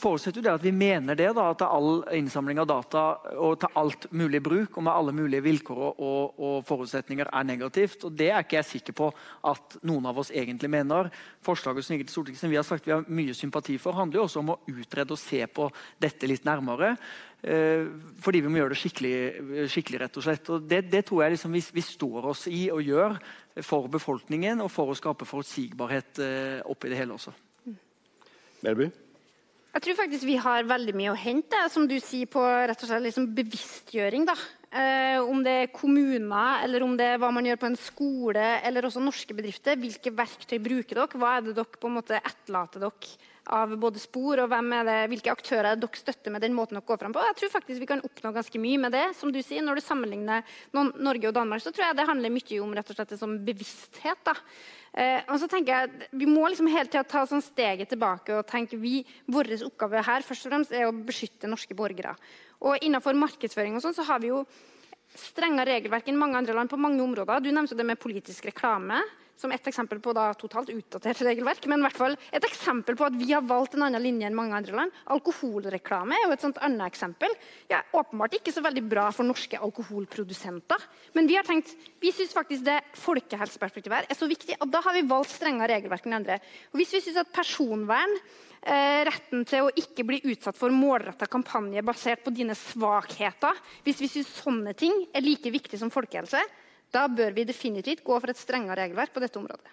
forutsetter 0.00 0.42
det 0.42 0.52
at 0.54 0.62
vi 0.64 0.72
mener 0.72 1.14
det, 1.18 1.28
da, 1.36 1.50
at 1.52 1.62
all 1.66 2.00
innsamling 2.16 2.58
av 2.62 2.68
data 2.70 3.02
og 3.36 3.58
til 3.60 3.76
alt 3.76 4.06
mulig 4.16 4.40
bruk 4.42 4.78
og 4.78 4.86
med 4.86 4.92
alle 4.94 5.12
mulige 5.12 5.44
vilkår 5.44 5.82
og, 5.92 6.40
og, 6.40 6.56
forutsetninger 6.66 7.28
er 7.28 7.44
negativt. 7.44 8.06
og 8.08 8.16
Det 8.16 8.30
er 8.30 8.40
ikke 8.40 8.56
jeg 8.62 8.70
sikker 8.70 8.96
på 8.96 9.10
at 9.52 9.76
noen 9.84 10.08
av 10.08 10.18
oss 10.18 10.32
egentlig 10.32 10.72
mener. 10.72 11.12
Forslaget 11.44 11.84
som 11.84 12.00
til 12.00 12.08
Stortinget, 12.08 12.40
som 12.40 12.50
vi 12.50 12.58
har 12.58 12.66
sagt 12.66 12.88
vi 12.88 12.96
har 12.96 13.04
mye 13.04 13.36
sympati 13.36 13.76
for, 13.78 13.92
handler 14.00 14.22
jo 14.22 14.26
også 14.30 14.40
om 14.40 14.56
å 14.56 14.58
utrede 14.72 15.12
og 15.12 15.20
se 15.20 15.44
på 15.46 15.68
dette 16.00 16.26
litt 16.26 16.48
nærmere. 16.48 16.96
Eh, 17.44 17.84
fordi 18.24 18.40
vi 18.40 18.48
må 18.48 18.62
gjøre 18.62 18.72
det 18.72 18.80
skikkelig, 18.80 19.16
skikkelig 19.68 20.06
rett 20.06 20.16
og 20.16 20.24
slett. 20.24 20.54
Og 20.56 20.64
det, 20.64 20.86
det 20.88 21.04
tror 21.04 21.26
jeg 21.26 21.36
liksom 21.36 21.52
vi, 21.52 21.66
vi, 21.76 21.84
står 21.84 22.30
oss 22.32 22.48
i 22.48 22.70
og 22.72 22.80
gjør 22.80 23.18
for 23.60 23.92
befolkningen 23.92 24.64
og 24.64 24.72
for 24.72 24.88
å 24.88 24.96
skape 24.96 25.28
forutsigbarhet 25.28 26.24
eh, 26.24 26.62
oppi 26.64 26.88
det 26.88 27.04
hele 27.04 27.20
også. 27.20 27.36
Melby? 28.64 28.90
Jeg 29.74 29.82
tror 29.82 29.96
faktisk 29.98 30.26
vi 30.28 30.36
har 30.38 30.66
veldig 30.70 30.92
mye 30.94 31.12
å 31.12 31.18
hente 31.18 31.58
som 31.72 31.88
du 31.90 31.96
sier, 31.98 32.28
på 32.30 32.42
rett 32.42 32.78
og 32.78 32.88
slett 32.88 33.02
liksom 33.08 33.32
bevisstgjøring. 33.34 34.26
da. 34.28 34.36
Eh, 34.74 35.18
om 35.22 35.42
det 35.42 35.54
er 35.54 35.72
kommuner, 35.74 36.62
eller 36.62 36.82
om 36.86 36.94
det 36.98 37.08
er 37.10 37.18
hva 37.22 37.32
man 37.34 37.46
gjør 37.46 37.60
på 37.62 37.68
en 37.70 37.78
skole, 37.78 38.46
eller 38.62 38.86
også 38.86 39.02
norske 39.02 39.34
bedrifter. 39.34 39.78
Hvilke 39.78 40.14
verktøy 40.14 40.58
bruker 40.62 41.00
dere? 41.00 41.18
Hva 41.18 41.36
er 41.36 41.46
det 41.46 41.56
dere 41.58 41.80
på 41.82 41.90
en 41.90 41.98
måte 41.98 42.18
etterlater 42.22 42.86
dere 42.86 43.32
av 43.52 43.74
både 43.76 44.00
spor, 44.00 44.40
og 44.40 44.52
det, 44.52 44.96
hvilke 45.12 45.32
aktører 45.32 45.74
er 45.74 45.80
dere 45.80 46.00
støtter 46.00 46.32
med 46.32 46.40
den 46.40 46.54
måten 46.56 46.78
dere 46.78 46.86
går 46.88 47.00
frem 47.02 47.12
på? 47.12 47.24
Jeg 47.28 47.36
tror 47.40 47.52
faktisk 47.52 47.82
vi 47.82 47.88
kan 47.90 48.04
oppnå 48.04 48.32
ganske 48.32 48.60
mye 48.60 48.78
med 48.80 48.92
det. 48.92 49.04
som 49.16 49.32
du 49.32 49.42
sier. 49.42 49.62
Når 49.62 49.76
du 49.76 49.80
sammenligner 49.84 50.42
Norge 50.72 51.28
og 51.28 51.34
Danmark, 51.34 51.60
så 51.60 51.72
tror 51.72 51.88
jeg 51.88 51.96
det 51.96 52.08
handler 52.08 52.32
mye 52.32 52.60
om 52.62 52.74
rett 52.74 52.90
og 52.90 52.96
slett 52.96 53.18
sånn 53.18 53.44
bevissthet. 53.44 54.24
da. 54.24 54.34
Eh, 54.94 55.20
og 55.28 55.40
så 55.40 55.48
tenker 55.48 55.72
jeg, 55.72 56.08
Vi 56.12 56.26
må 56.26 56.48
liksom 56.48 56.68
hele 56.68 56.86
tida 56.86 57.04
ta 57.04 57.26
sånn 57.26 57.42
steget 57.42 57.88
tilbake 57.88 58.38
og 58.38 58.46
tenke 58.46 58.76
vi, 58.76 59.04
vår 59.26 59.50
oppgave 59.66 60.02
her 60.02 60.22
først 60.22 60.46
og 60.46 60.52
fremst 60.52 60.72
er 60.72 60.86
å 60.86 60.92
beskytte 60.94 61.50
norske 61.50 61.74
borgere. 61.74 62.14
Og 62.62 62.78
Innenfor 62.80 63.12
markedsføring 63.12 63.74
og 63.74 63.82
sånn, 63.82 63.94
så 63.94 64.06
har 64.06 64.20
vi 64.20 64.28
jo 64.28 64.44
strengere 65.14 65.76
regelverk 65.76 66.08
enn 66.08 66.18
mange 66.18 66.38
andre 66.38 66.54
land 66.54 66.70
på 66.70 66.78
mange 66.80 67.02
områder. 67.02 67.42
Du 67.42 67.50
nevnte 67.52 67.76
det 67.76 67.84
med 67.86 68.00
politisk 68.00 68.46
reklame 68.46 69.02
som 69.36 69.52
et 69.54 69.66
eksempel 69.70 70.00
på 70.02 70.14
da, 70.16 70.28
totalt 70.38 70.70
utdatert 70.72 71.22
regelverk. 71.26 71.66
Men 71.70 71.82
i 71.82 71.86
hvert 71.88 71.98
fall 71.98 72.16
et 72.30 72.46
eksempel 72.46 72.98
på 72.98 73.06
at 73.08 73.18
vi 73.18 73.32
har 73.32 73.44
valgt 73.46 73.76
en 73.76 73.86
annen 73.86 74.02
linje 74.02 74.28
enn 74.28 74.38
mange 74.38 74.56
andre 74.56 74.78
land. 74.78 75.02
Alkoholreklame 75.14 76.16
er 76.18 76.28
jo 76.28 76.36
et 76.36 76.44
sånt 76.44 76.60
annet 76.64 76.86
eksempel. 76.86 77.34
Ja, 77.72 77.82
åpenbart 77.96 78.38
ikke 78.38 78.54
så 78.54 78.64
veldig 78.64 78.84
bra 78.88 79.08
for 79.14 79.26
norske 79.26 79.60
alkoholprodusenter. 79.60 80.88
Men 81.18 81.30
vi 81.30 81.38
har 81.38 81.46
tenkt, 81.48 81.74
vi 82.02 82.14
syns 82.14 82.34
faktisk 82.36 82.66
det 82.66 82.80
folkehelseperspektivet 83.02 84.10
er 84.10 84.18
så 84.18 84.30
viktig 84.30 84.58
at 84.58 84.72
da 84.72 84.82
har 84.84 84.96
vi 84.96 85.06
valgt 85.10 85.34
strengere 85.34 85.74
regelverk 85.74 86.08
enn 86.08 86.18
andre. 86.20 86.40
Og 86.72 86.80
hvis 86.80 86.94
vi 86.96 87.04
syns 87.04 87.22
at 87.24 87.32
personvern 87.34 88.18
eh, 88.64 89.04
retten 89.08 89.44
til 89.48 89.66
å 89.66 89.72
ikke 89.76 90.06
bli 90.08 90.20
utsatt 90.32 90.58
for 90.58 90.74
målretta 90.74 91.28
kampanje 91.30 91.84
basert 91.84 92.24
på 92.24 92.32
dine 92.34 92.56
svakheter. 92.58 93.58
Hvis 93.86 94.02
vi 94.02 94.10
syns 94.16 94.32
sånne 94.40 94.74
ting 94.78 95.06
er 95.12 95.24
like 95.24 95.52
viktig 95.52 95.80
som 95.80 95.92
folkehelse, 95.92 96.40
da 96.94 97.08
bør 97.10 97.34
vi 97.34 97.46
definitivt 97.48 98.04
gå 98.06 98.18
for 98.20 98.30
et 98.30 98.38
strengere 98.38 98.84
regelverk 98.84 99.12
på 99.14 99.22
dette 99.22 99.40
området. 99.40 99.70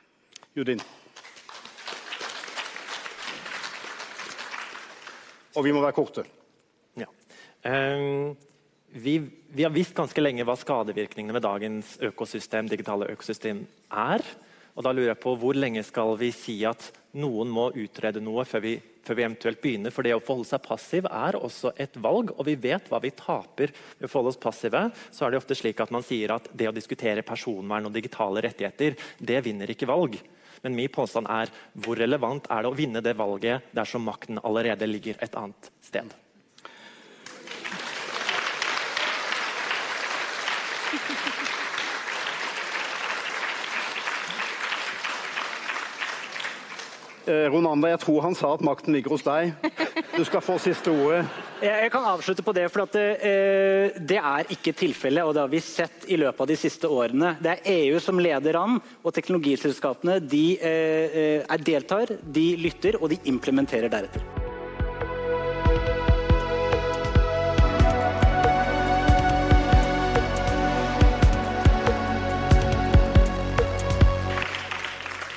Judin. 0.57 0.81
Og 5.55 5.65
vi 5.65 5.73
må 5.75 5.81
være 5.83 5.95
korte. 5.95 6.23
Ja. 6.99 7.07
Um, 7.67 8.31
vi, 8.91 9.17
vi, 9.51 9.63
har 9.63 9.71
visst 9.71 9.95
ganske 9.95 10.23
lenge 10.23 10.43
hva 10.47 10.55
skadevirkningene 10.59 11.35
ved 11.37 11.45
dagens 11.45 11.97
økosystem, 12.03 12.69
digitale 12.71 13.09
økosystem 13.11 13.63
er. 13.89 14.23
Og 14.75 14.85
da 14.85 14.93
lurer 14.95 15.11
jeg 15.11 15.21
på 15.23 15.35
Hvor 15.39 15.55
lenge 15.55 15.83
skal 15.83 16.15
vi 16.19 16.31
si 16.35 16.57
at 16.67 16.89
noen 17.19 17.51
må 17.51 17.69
utrede 17.75 18.23
noe 18.23 18.45
før 18.47 18.63
vi 18.63 18.75
før 19.05 19.17
vi 19.17 19.25
eventuelt 19.25 19.61
begynner. 19.63 19.93
For 19.93 20.05
det 20.05 20.15
å 20.15 20.21
forholde 20.23 20.49
seg 20.51 20.63
passiv 20.65 21.07
er 21.09 21.37
også 21.39 21.73
et 21.81 21.97
valg, 22.01 22.33
og 22.37 22.47
vi 22.47 22.57
vet 22.61 22.89
hva 22.91 23.01
vi 23.03 23.13
taper 23.15 23.73
ved 23.73 24.07
å 24.07 24.11
forholde 24.11 24.33
oss 24.33 24.41
passive. 24.41 24.83
Så 25.11 25.25
er 25.25 25.33
det 25.33 25.41
ofte 25.41 25.57
slik 25.57 25.81
at 25.83 25.93
man 25.93 26.05
sier 26.05 26.35
at 26.35 26.49
det 26.53 26.69
å 26.69 26.75
diskutere 26.75 27.25
personvern 27.25 27.89
og 27.89 27.95
digitale 27.95 28.43
rettigheter, 28.45 28.97
det 29.19 29.43
vinner 29.45 29.73
ikke 29.73 29.89
valg. 29.89 30.19
Men 30.61 30.77
min 30.77 30.91
påstand 30.93 31.29
er 31.31 31.49
hvor 31.73 31.97
relevant 31.97 32.49
er 32.53 32.63
det 32.63 32.69
å 32.69 32.77
vinne 32.77 33.01
det 33.01 33.17
valget 33.17 33.71
dersom 33.75 34.05
makten 34.05 34.41
allerede 34.43 34.89
ligger 34.89 35.17
et 35.23 35.37
annet 35.39 35.71
sted? 35.81 36.20
Ronander, 47.51 47.93
jeg 47.93 48.01
tror 48.03 48.25
han 48.25 48.35
sa 48.37 48.53
at 48.55 48.63
makten 48.65 48.95
ligger 48.95 49.15
hos 49.15 49.23
deg. 49.25 49.53
Du 50.11 50.23
skal 50.27 50.43
få 50.43 50.57
siste 50.61 50.91
ordet. 50.91 51.23
Jeg 51.63 51.91
kan 51.93 52.05
avslutte 52.09 52.43
på 52.43 52.53
det, 52.57 52.65
for 52.73 52.89
det, 52.93 53.05
eh, 53.23 53.99
det 53.99 54.17
er 54.17 54.51
ikke 54.51 54.73
tilfellet. 54.75 55.23
Og 55.23 55.33
det 55.33 55.41
har 55.43 55.51
vi 55.51 55.61
sett 55.63 56.07
i 56.07 56.17
løpet 56.19 56.41
av 56.41 56.49
de 56.51 56.57
siste 56.59 56.89
årene. 56.89 57.35
Det 57.41 57.53
er 57.53 57.71
EU 57.77 57.99
som 58.03 58.19
leder 58.19 58.59
an, 58.59 58.79
og 59.03 59.13
teknologiselskapene 59.15 60.19
de 60.19 60.45
eh, 60.57 61.41
er 61.41 61.65
deltar, 61.65 62.15
de 62.21 62.47
lytter, 62.57 62.99
og 63.01 63.13
de 63.13 63.21
implementerer 63.31 63.91
deretter. 63.91 64.25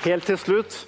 Helt 0.05 0.27
til 0.29 0.37
slutt 0.37 0.83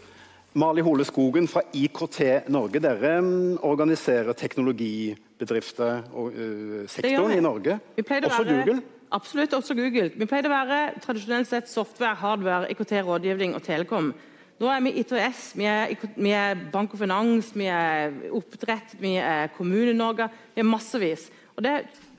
Mali 0.56 0.80
Hole 0.80 1.04
Skogen 1.04 1.44
fra 1.48 1.60
IKT 1.76 2.48
Norge. 2.48 2.80
Dere 2.80 3.16
mm, 3.20 3.58
organiserer 3.68 4.32
teknologibedrifter 4.32 6.06
og 6.16 6.32
uh, 6.32 6.84
sektoren 6.88 7.34
i 7.36 7.42
Norge. 7.44 7.76
Også 7.98 8.44
være, 8.44 8.54
Google? 8.54 8.76
Absolutt, 9.12 9.52
også 9.52 9.76
Google. 9.76 10.08
Vi 10.16 10.28
pleide 10.28 10.48
å 10.48 10.54
være 10.54 10.78
tradisjonelt 11.04 11.50
sett 11.50 11.68
software, 11.68 12.16
hardware, 12.16 12.70
IKT-rådgivning 12.72 13.52
og 13.58 13.66
telekom. 13.66 14.14
Nå 14.56 14.70
er 14.72 14.80
vi 14.86 14.94
ITS, 15.02 15.42
vi 15.60 15.66
er, 15.68 15.92
vi 16.16 16.32
er 16.32 16.56
Bank 16.72 16.94
og 16.96 17.02
Finans, 17.02 17.50
vi 17.52 17.66
er 17.68 18.14
oppdrett, 18.32 18.94
vi 19.02 19.18
er 19.20 19.50
Kommune-Norge. 19.58 20.30
Vi 20.54 20.62
er 20.62 20.68
massevis. 20.70 21.26
Og 21.58 21.66
det, 21.66 21.74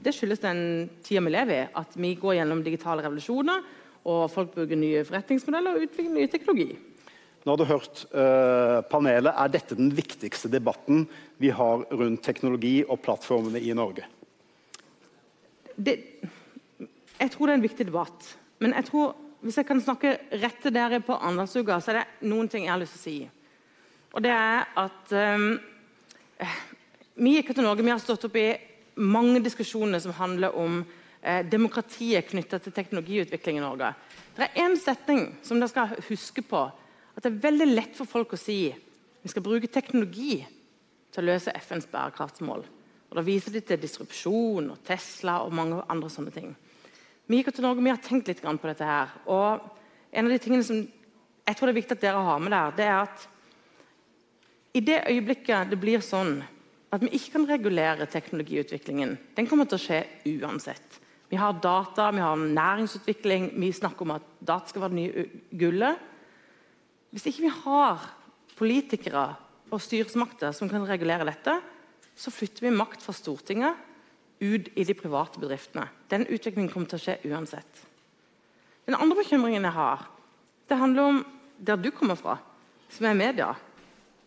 det 0.06 0.14
skyldes 0.14 0.44
den 0.44 0.62
tida 1.06 1.24
vi 1.26 1.34
lever 1.34 1.64
i, 1.64 1.66
at 1.82 1.98
vi 1.98 2.14
går 2.22 2.38
gjennom 2.38 2.62
digitale 2.66 3.02
revolusjoner, 3.06 3.66
og 4.08 4.30
folk 4.30 4.54
bruker 4.54 4.78
nye 4.78 5.02
forretningsmodeller 5.10 5.74
og 5.74 5.88
utvikler 5.88 6.14
ny 6.14 6.28
teknologi. 6.30 6.70
Nå 7.48 7.54
har 7.54 7.62
du 7.62 7.70
hørt 7.70 8.02
uh, 8.12 8.82
panelet. 8.92 9.32
Er 9.32 9.52
dette 9.54 9.76
den 9.80 9.94
viktigste 9.96 10.50
debatten 10.52 11.06
vi 11.40 11.48
har 11.56 11.86
rundt 11.96 12.20
teknologi 12.26 12.82
og 12.84 13.00
plattformene 13.06 13.62
i 13.64 13.72
Norge? 13.72 14.04
Det, 15.80 15.94
jeg 17.16 17.32
tror 17.32 17.48
det 17.48 17.54
er 17.54 17.60
en 17.62 17.64
viktig 17.64 17.86
debatt. 17.88 18.26
Men 18.60 18.74
jeg 18.76 18.90
tror, 18.90 19.14
hvis 19.48 19.62
jeg 19.62 19.68
kan 19.70 19.80
snakke 19.80 20.12
rett 20.42 20.60
til 20.60 20.74
dere 20.76 21.00
på 21.00 21.16
Arendalsuka, 21.16 21.78
så 21.80 21.94
er 21.94 22.02
det 22.02 22.28
noen 22.28 22.50
ting 22.52 22.66
jeg 22.66 22.74
har 22.74 22.82
lyst 22.82 22.98
til 22.98 23.00
å 23.00 23.06
si. 23.06 23.16
Og 24.18 24.26
det 24.26 24.34
er 24.34 24.66
at 24.84 25.14
um, 25.16 25.46
vi 27.24 27.38
i 27.40 27.62
Norge 27.62 27.86
vi 27.86 27.94
har 27.94 28.02
stått 28.04 28.28
opp 28.28 28.36
i 28.42 28.50
mange 29.00 29.40
diskusjoner 29.46 30.04
som 30.04 30.18
handler 30.18 30.58
om 30.58 30.82
eh, 31.22 31.46
demokratiet 31.48 32.28
knytta 32.28 32.60
til 32.60 32.76
teknologiutvikling 32.76 33.62
i 33.62 33.64
Norge. 33.64 33.94
Det 34.36 34.50
er 34.50 34.66
én 34.66 34.76
setning 34.82 35.24
som 35.48 35.62
dere 35.62 35.72
skal 35.72 35.96
huske 36.10 36.44
på. 36.44 36.66
At 37.18 37.26
det 37.26 37.32
er 37.32 37.46
veldig 37.48 37.68
lett 37.72 37.98
for 37.98 38.10
folk 38.10 38.36
å 38.36 38.40
si 38.40 38.68
vi 38.70 39.32
skal 39.32 39.44
bruke 39.44 39.68
teknologi 39.68 40.38
til 41.12 41.24
å 41.24 41.28
løse 41.32 41.54
FNs 41.58 41.90
bærekraftsmål. 41.92 42.62
Og 43.10 43.16
Da 43.18 43.24
viser 43.26 43.52
de 43.52 43.62
til 43.66 43.80
disrupsjon 43.82 44.70
og 44.72 44.84
Tesla 44.86 45.40
og 45.44 45.56
mange 45.56 45.82
andre 45.90 46.12
sånne 46.14 46.34
ting. 46.36 46.52
Vi 47.28 47.40
gikk 47.40 47.50
til 47.56 47.66
Norge, 47.66 47.84
vi 47.84 47.92
har 47.92 48.04
tenkt 48.04 48.30
litt 48.30 48.44
på 48.44 48.70
dette 48.70 48.86
her. 48.86 49.10
Og 49.26 49.66
en 50.14 50.26
av 50.26 50.32
de 50.32 50.40
tingene 50.40 50.64
som 50.64 50.78
jeg 51.48 51.56
tror 51.56 51.68
det 51.68 51.74
er 51.74 51.82
viktig 51.82 51.98
at 51.98 52.04
dere 52.04 52.24
har 52.28 52.40
med 52.40 52.52
der, 52.52 52.72
det 52.78 52.86
er 52.86 53.02
at 53.02 53.28
i 54.76 54.84
det 54.84 55.00
øyeblikket 55.10 55.72
det 55.72 55.80
blir 55.80 56.04
sånn 56.04 56.44
at 56.94 57.04
vi 57.04 57.12
ikke 57.16 57.34
kan 57.34 57.48
regulere 57.50 58.08
teknologiutviklingen, 58.08 59.18
den 59.36 59.48
kommer 59.48 59.68
til 59.68 59.80
å 59.80 59.84
skje 59.84 60.02
uansett. 60.38 61.00
Vi 61.28 61.40
har 61.40 61.58
data, 61.60 62.12
vi 62.16 62.24
har 62.24 62.38
næringsutvikling, 62.40 63.50
vi 63.60 63.72
snakker 63.76 64.06
om 64.06 64.14
at 64.16 64.28
data 64.40 64.70
skal 64.70 64.86
være 64.86 64.96
det 64.96 65.02
nye 65.02 65.26
gullet. 65.60 66.04
Hvis 67.12 67.28
ikke 67.30 67.46
vi 67.46 67.54
har 67.64 68.08
politikere 68.58 69.28
og 69.72 69.84
styresmakter 69.84 70.54
som 70.56 70.70
kan 70.72 70.86
regulere 70.88 71.28
dette, 71.28 71.58
så 72.18 72.34
flytter 72.34 72.66
vi 72.68 72.74
makt 72.76 73.04
fra 73.04 73.16
Stortinget 73.16 73.86
ut 74.42 74.70
i 74.78 74.86
de 74.86 74.96
private 74.98 75.40
bedriftene. 75.42 75.88
Den 76.10 76.28
utviklingen 76.28 76.72
kommer 76.72 76.90
til 76.90 77.00
å 77.00 77.04
skje 77.04 77.18
uansett. 77.30 77.84
Den 78.88 78.98
andre 78.98 79.20
bekymringen 79.20 79.66
jeg 79.68 79.76
har, 79.76 80.06
det 80.68 80.80
handler 80.80 81.12
om 81.12 81.22
der 81.58 81.80
du 81.82 81.90
kommer 81.92 82.18
fra, 82.20 82.38
som 82.94 83.08
er 83.10 83.18
media. 83.18 83.54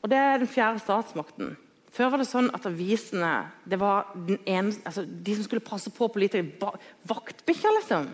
Og 0.00 0.10
det 0.10 0.18
er 0.18 0.40
den 0.40 0.50
fjerde 0.50 0.82
statsmakten. 0.82 1.54
Før 1.90 2.12
var 2.12 2.22
det 2.22 2.28
sånn 2.30 2.50
at 2.54 2.66
avisene 2.68 3.30
det 3.68 3.78
var 3.80 4.12
ene, 4.46 4.74
altså 4.86 5.04
de 5.04 5.36
som 5.36 5.46
skulle 5.46 5.64
passe 5.64 5.90
på 5.94 6.08
politikere. 6.12 6.74
Vaktbikkjer, 7.10 7.76
liksom. 7.80 8.10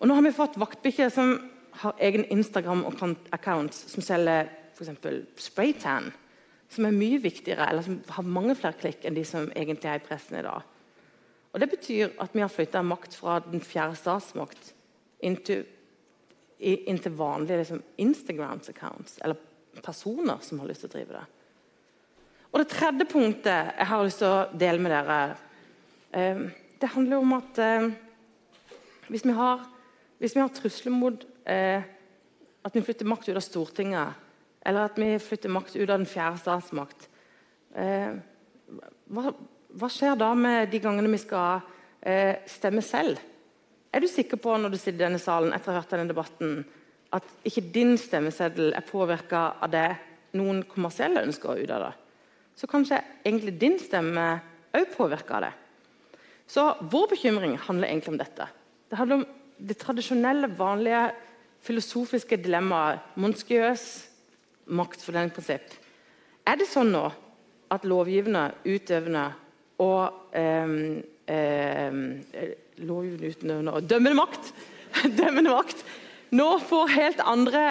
Og 0.00 0.10
nå 0.10 0.16
har 0.16 0.26
vi 0.26 0.34
fått 0.34 0.58
vaktbikkjer 0.60 1.12
som 1.14 1.36
har 1.82 1.96
egen 1.98 2.24
Instagram-account 2.30 3.74
som 3.74 4.04
selger 4.04 4.50
f.eks. 4.74 4.92
spraytan. 5.48 6.12
Som 6.70 6.88
er 6.88 6.96
mye 6.96 7.20
viktigere, 7.22 7.68
eller 7.70 7.84
som 7.86 8.00
har 8.16 8.26
mange 8.26 8.56
flere 8.58 8.78
klikk 8.78 9.04
enn 9.04 9.16
de 9.16 9.24
som 9.26 9.50
egentlig 9.54 9.90
er 9.90 10.00
i 10.00 10.06
pressen 10.06 10.38
i 10.38 10.46
dag. 10.46 10.62
Og 11.54 11.60
Det 11.60 11.70
betyr 11.70 12.16
at 12.18 12.32
vi 12.34 12.42
har 12.42 12.50
flytta 12.50 12.82
makt 12.82 13.14
fra 13.14 13.38
den 13.44 13.62
fjerde 13.62 13.94
statsmakt 13.98 14.72
inn 15.22 15.36
til 15.38 17.14
vanlige 17.14 17.60
liksom, 17.60 17.82
Instagrams-accounts, 18.02 19.20
eller 19.22 19.38
personer 19.84 20.42
som 20.42 20.58
har 20.58 20.70
lyst 20.70 20.82
til 20.82 20.90
å 20.90 20.94
drive 20.96 21.20
det. 21.20 21.26
Og 22.50 22.60
Det 22.60 22.70
tredje 22.70 23.06
punktet 23.10 23.70
jeg 23.78 23.86
har 23.90 24.04
lyst 24.06 24.20
til 24.22 24.30
å 24.30 24.58
dele 24.58 24.82
med 24.82 24.92
dere, 24.94 25.36
eh, 26.12 26.42
det 26.80 26.90
handler 26.90 27.22
om 27.22 27.32
at 27.38 27.58
eh, 27.58 27.88
hvis, 29.08 29.24
vi 29.24 29.32
har, 29.34 29.62
hvis 30.18 30.34
vi 30.34 30.42
har 30.42 30.52
trusler 30.54 30.94
mot 30.94 31.24
eh, 31.44 31.82
at 32.64 32.76
vi 32.76 32.82
flytter 32.84 33.08
makt 33.08 33.28
ut 33.28 33.36
av 33.36 33.44
Stortinget, 33.44 34.20
eller 34.64 34.88
at 34.88 34.98
vi 35.00 35.10
flytter 35.20 35.52
makt 35.52 35.76
ut 35.76 35.88
av 35.88 35.98
den 35.98 36.08
fjerde 36.08 36.40
statsmakt 36.40 37.10
hva, 37.74 39.32
hva 39.74 39.88
skjer 39.90 40.14
da 40.16 40.28
med 40.38 40.70
de 40.70 40.78
gangene 40.78 41.10
vi 41.10 41.18
skal 41.18 41.64
stemme 42.46 42.84
selv? 42.86 43.18
Er 43.90 44.00
du 44.00 44.06
sikker 44.06 44.38
på 44.38 44.54
når 44.54 44.70
du 44.70 44.76
sitter 44.78 45.00
i 45.00 45.02
denne 45.02 45.18
salen 45.18 45.50
etter 45.52 45.72
å 45.72 45.74
ha 45.74 45.80
hørt 45.80 45.90
denne 45.90 46.06
debatten, 46.06 46.62
at 47.10 47.26
ikke 47.42 47.66
din 47.74 47.96
stemmeseddel 47.98 48.76
er 48.78 48.86
påvirka 48.86 49.42
av 49.58 49.74
det 49.74 49.88
noen 50.38 50.62
kommersielle 50.70 51.26
ønsker 51.26 51.58
ut 51.64 51.74
av 51.74 51.88
det? 51.88 51.92
så 52.54 52.68
kanskje 52.70 53.00
egentlig 53.24 53.56
din 53.58 53.78
stemme 53.82 54.24
òg 54.74 54.90
påvirker 54.94 55.46
det. 55.46 55.52
Så 56.46 56.66
vår 56.90 57.08
bekymring 57.14 57.56
handler 57.58 57.90
egentlig 57.90 58.14
om 58.14 58.20
dette. 58.20 58.46
Det 58.90 58.98
handler 58.98 59.22
om 59.22 59.26
det 59.58 59.78
tradisjonelle, 59.80 60.50
vanlige 60.58 61.04
filosofiske 61.64 62.38
dilemmaet 62.44 63.16
Monskiøs 63.20 63.86
maktfordelingsprinsipp. 64.66 65.74
Er 66.44 66.60
det 66.60 66.68
sånn 66.68 66.92
nå 66.92 67.06
at 67.72 67.86
lovgivende, 67.88 68.50
utøvende 68.68 69.24
og 69.82 70.36
eh, 70.36 70.76
eh, 71.32 71.98
Lovgivende, 72.84 73.30
utøvende 73.30 73.72
og 73.76 73.84
dømmende 73.86 74.18
makt, 74.18 74.48
dømmende 75.20 75.52
makt 75.54 75.84
nå 76.34 76.46
får 76.66 76.88
helt 76.90 77.20
andre 77.22 77.64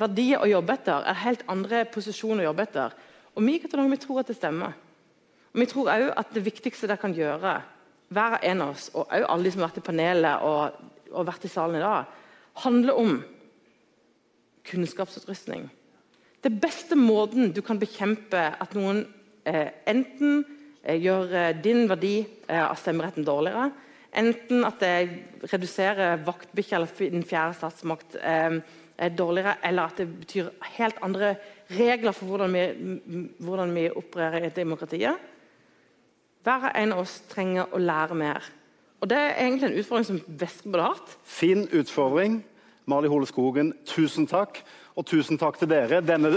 verdier 0.00 0.42
å 0.42 0.48
jobbe 0.50 0.74
etter, 0.74 1.04
er 1.06 1.18
helt 1.24 1.42
andre 1.50 1.84
posisjoner 1.90 2.44
å 2.44 2.48
jobbe 2.48 2.64
etter. 2.66 2.94
Og 3.36 3.44
Vi 3.46 3.58
vi 3.60 3.96
tror 4.02 4.20
at 4.20 4.26
det 4.26 4.36
stemmer. 4.36 4.72
Og 5.52 5.60
Vi 5.60 5.66
tror 5.66 5.90
òg 5.90 6.10
at 6.16 6.34
det 6.34 6.44
viktigste 6.44 6.86
dere 6.86 6.98
kan 6.98 7.14
gjøre, 7.14 7.60
hver 8.10 8.38
en 8.42 8.62
av 8.62 8.70
oss, 8.70 8.90
og 8.94 9.06
òg 9.06 9.26
alle 9.28 9.44
de 9.44 9.50
som 9.52 9.62
har 9.62 9.70
vært 9.70 9.78
i 9.78 9.86
panelet 9.86 10.42
og, 10.42 10.72
og 11.12 11.26
vært 11.26 11.44
i 11.44 11.48
salen 11.48 11.76
i 11.76 11.84
dag, 11.84 12.04
handler 12.54 12.98
om 12.98 13.20
kunnskapsutrustning. 14.66 15.68
Det 16.40 16.52
beste 16.60 16.96
måten 16.96 17.52
du 17.52 17.60
kan 17.64 17.80
bekjempe 17.80 18.40
at 18.60 18.74
noen 18.76 19.04
eh, 19.44 19.68
enten 19.90 20.44
eh, 20.82 20.96
gjør 21.00 21.32
eh, 21.36 21.56
din 21.62 21.86
verdi 21.90 22.20
eh, 22.48 22.62
av 22.64 22.78
stemmeretten 22.80 23.26
dårligere, 23.26 23.70
enten 24.10 24.64
at 24.66 24.80
det 24.82 24.94
reduserer 25.52 26.22
vaktbikkja 26.26 26.78
eller 26.80 27.10
den 27.12 27.26
fjerde 27.28 27.58
statsmakt 27.58 28.16
eh, 28.20 28.60
dårligere, 29.16 29.58
eller 29.64 29.88
at 29.88 30.00
det 30.00 30.08
betyr 30.22 30.48
helt 30.76 30.98
andre 31.04 31.34
regler 31.76 32.16
for 32.16 32.32
hvordan 32.32 32.56
vi, 32.56 32.64
hvordan 33.40 33.74
vi 33.76 33.90
opererer 33.90 34.48
i 34.48 34.54
demokratiet. 34.56 35.28
Hver 36.44 36.70
en 36.72 36.96
av 36.96 37.02
oss 37.04 37.20
trenger 37.28 37.72
å 37.72 37.80
lære 37.80 38.16
mer. 38.16 38.48
Og 39.00 39.10
Det 39.10 39.18
er 39.18 39.34
egentlig 39.40 39.70
en 39.70 39.78
utfordring 39.80 40.06
som 40.06 40.20
Vestby 40.26 40.76
har 40.76 40.92
hatt. 40.92 41.16
Fin 41.24 41.68
utfordring. 41.72 42.44
Mali 42.86 43.08
Hole 43.08 43.26
Skogen, 43.26 43.72
tusen 43.86 44.26
takk. 44.26 44.60
Og 44.96 45.06
tusen 45.06 45.38
takk 45.38 45.58
til 45.58 45.70
dere. 45.70 46.02
Denne, 46.04 46.36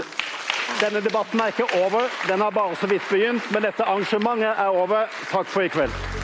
denne 0.80 1.04
debatten 1.04 1.40
er 1.40 1.52
ikke 1.52 1.68
over, 1.84 2.08
den 2.28 2.40
har 2.40 2.50
bare 2.50 2.76
så 2.76 2.86
vidt 2.86 3.02
begynt. 3.10 3.52
Men 3.52 3.62
dette 3.68 3.84
arrangementet 3.84 4.54
er 4.56 4.68
over. 4.72 5.10
Takk 5.30 5.46
for 5.46 5.60
i 5.60 5.68
kveld. 5.68 6.23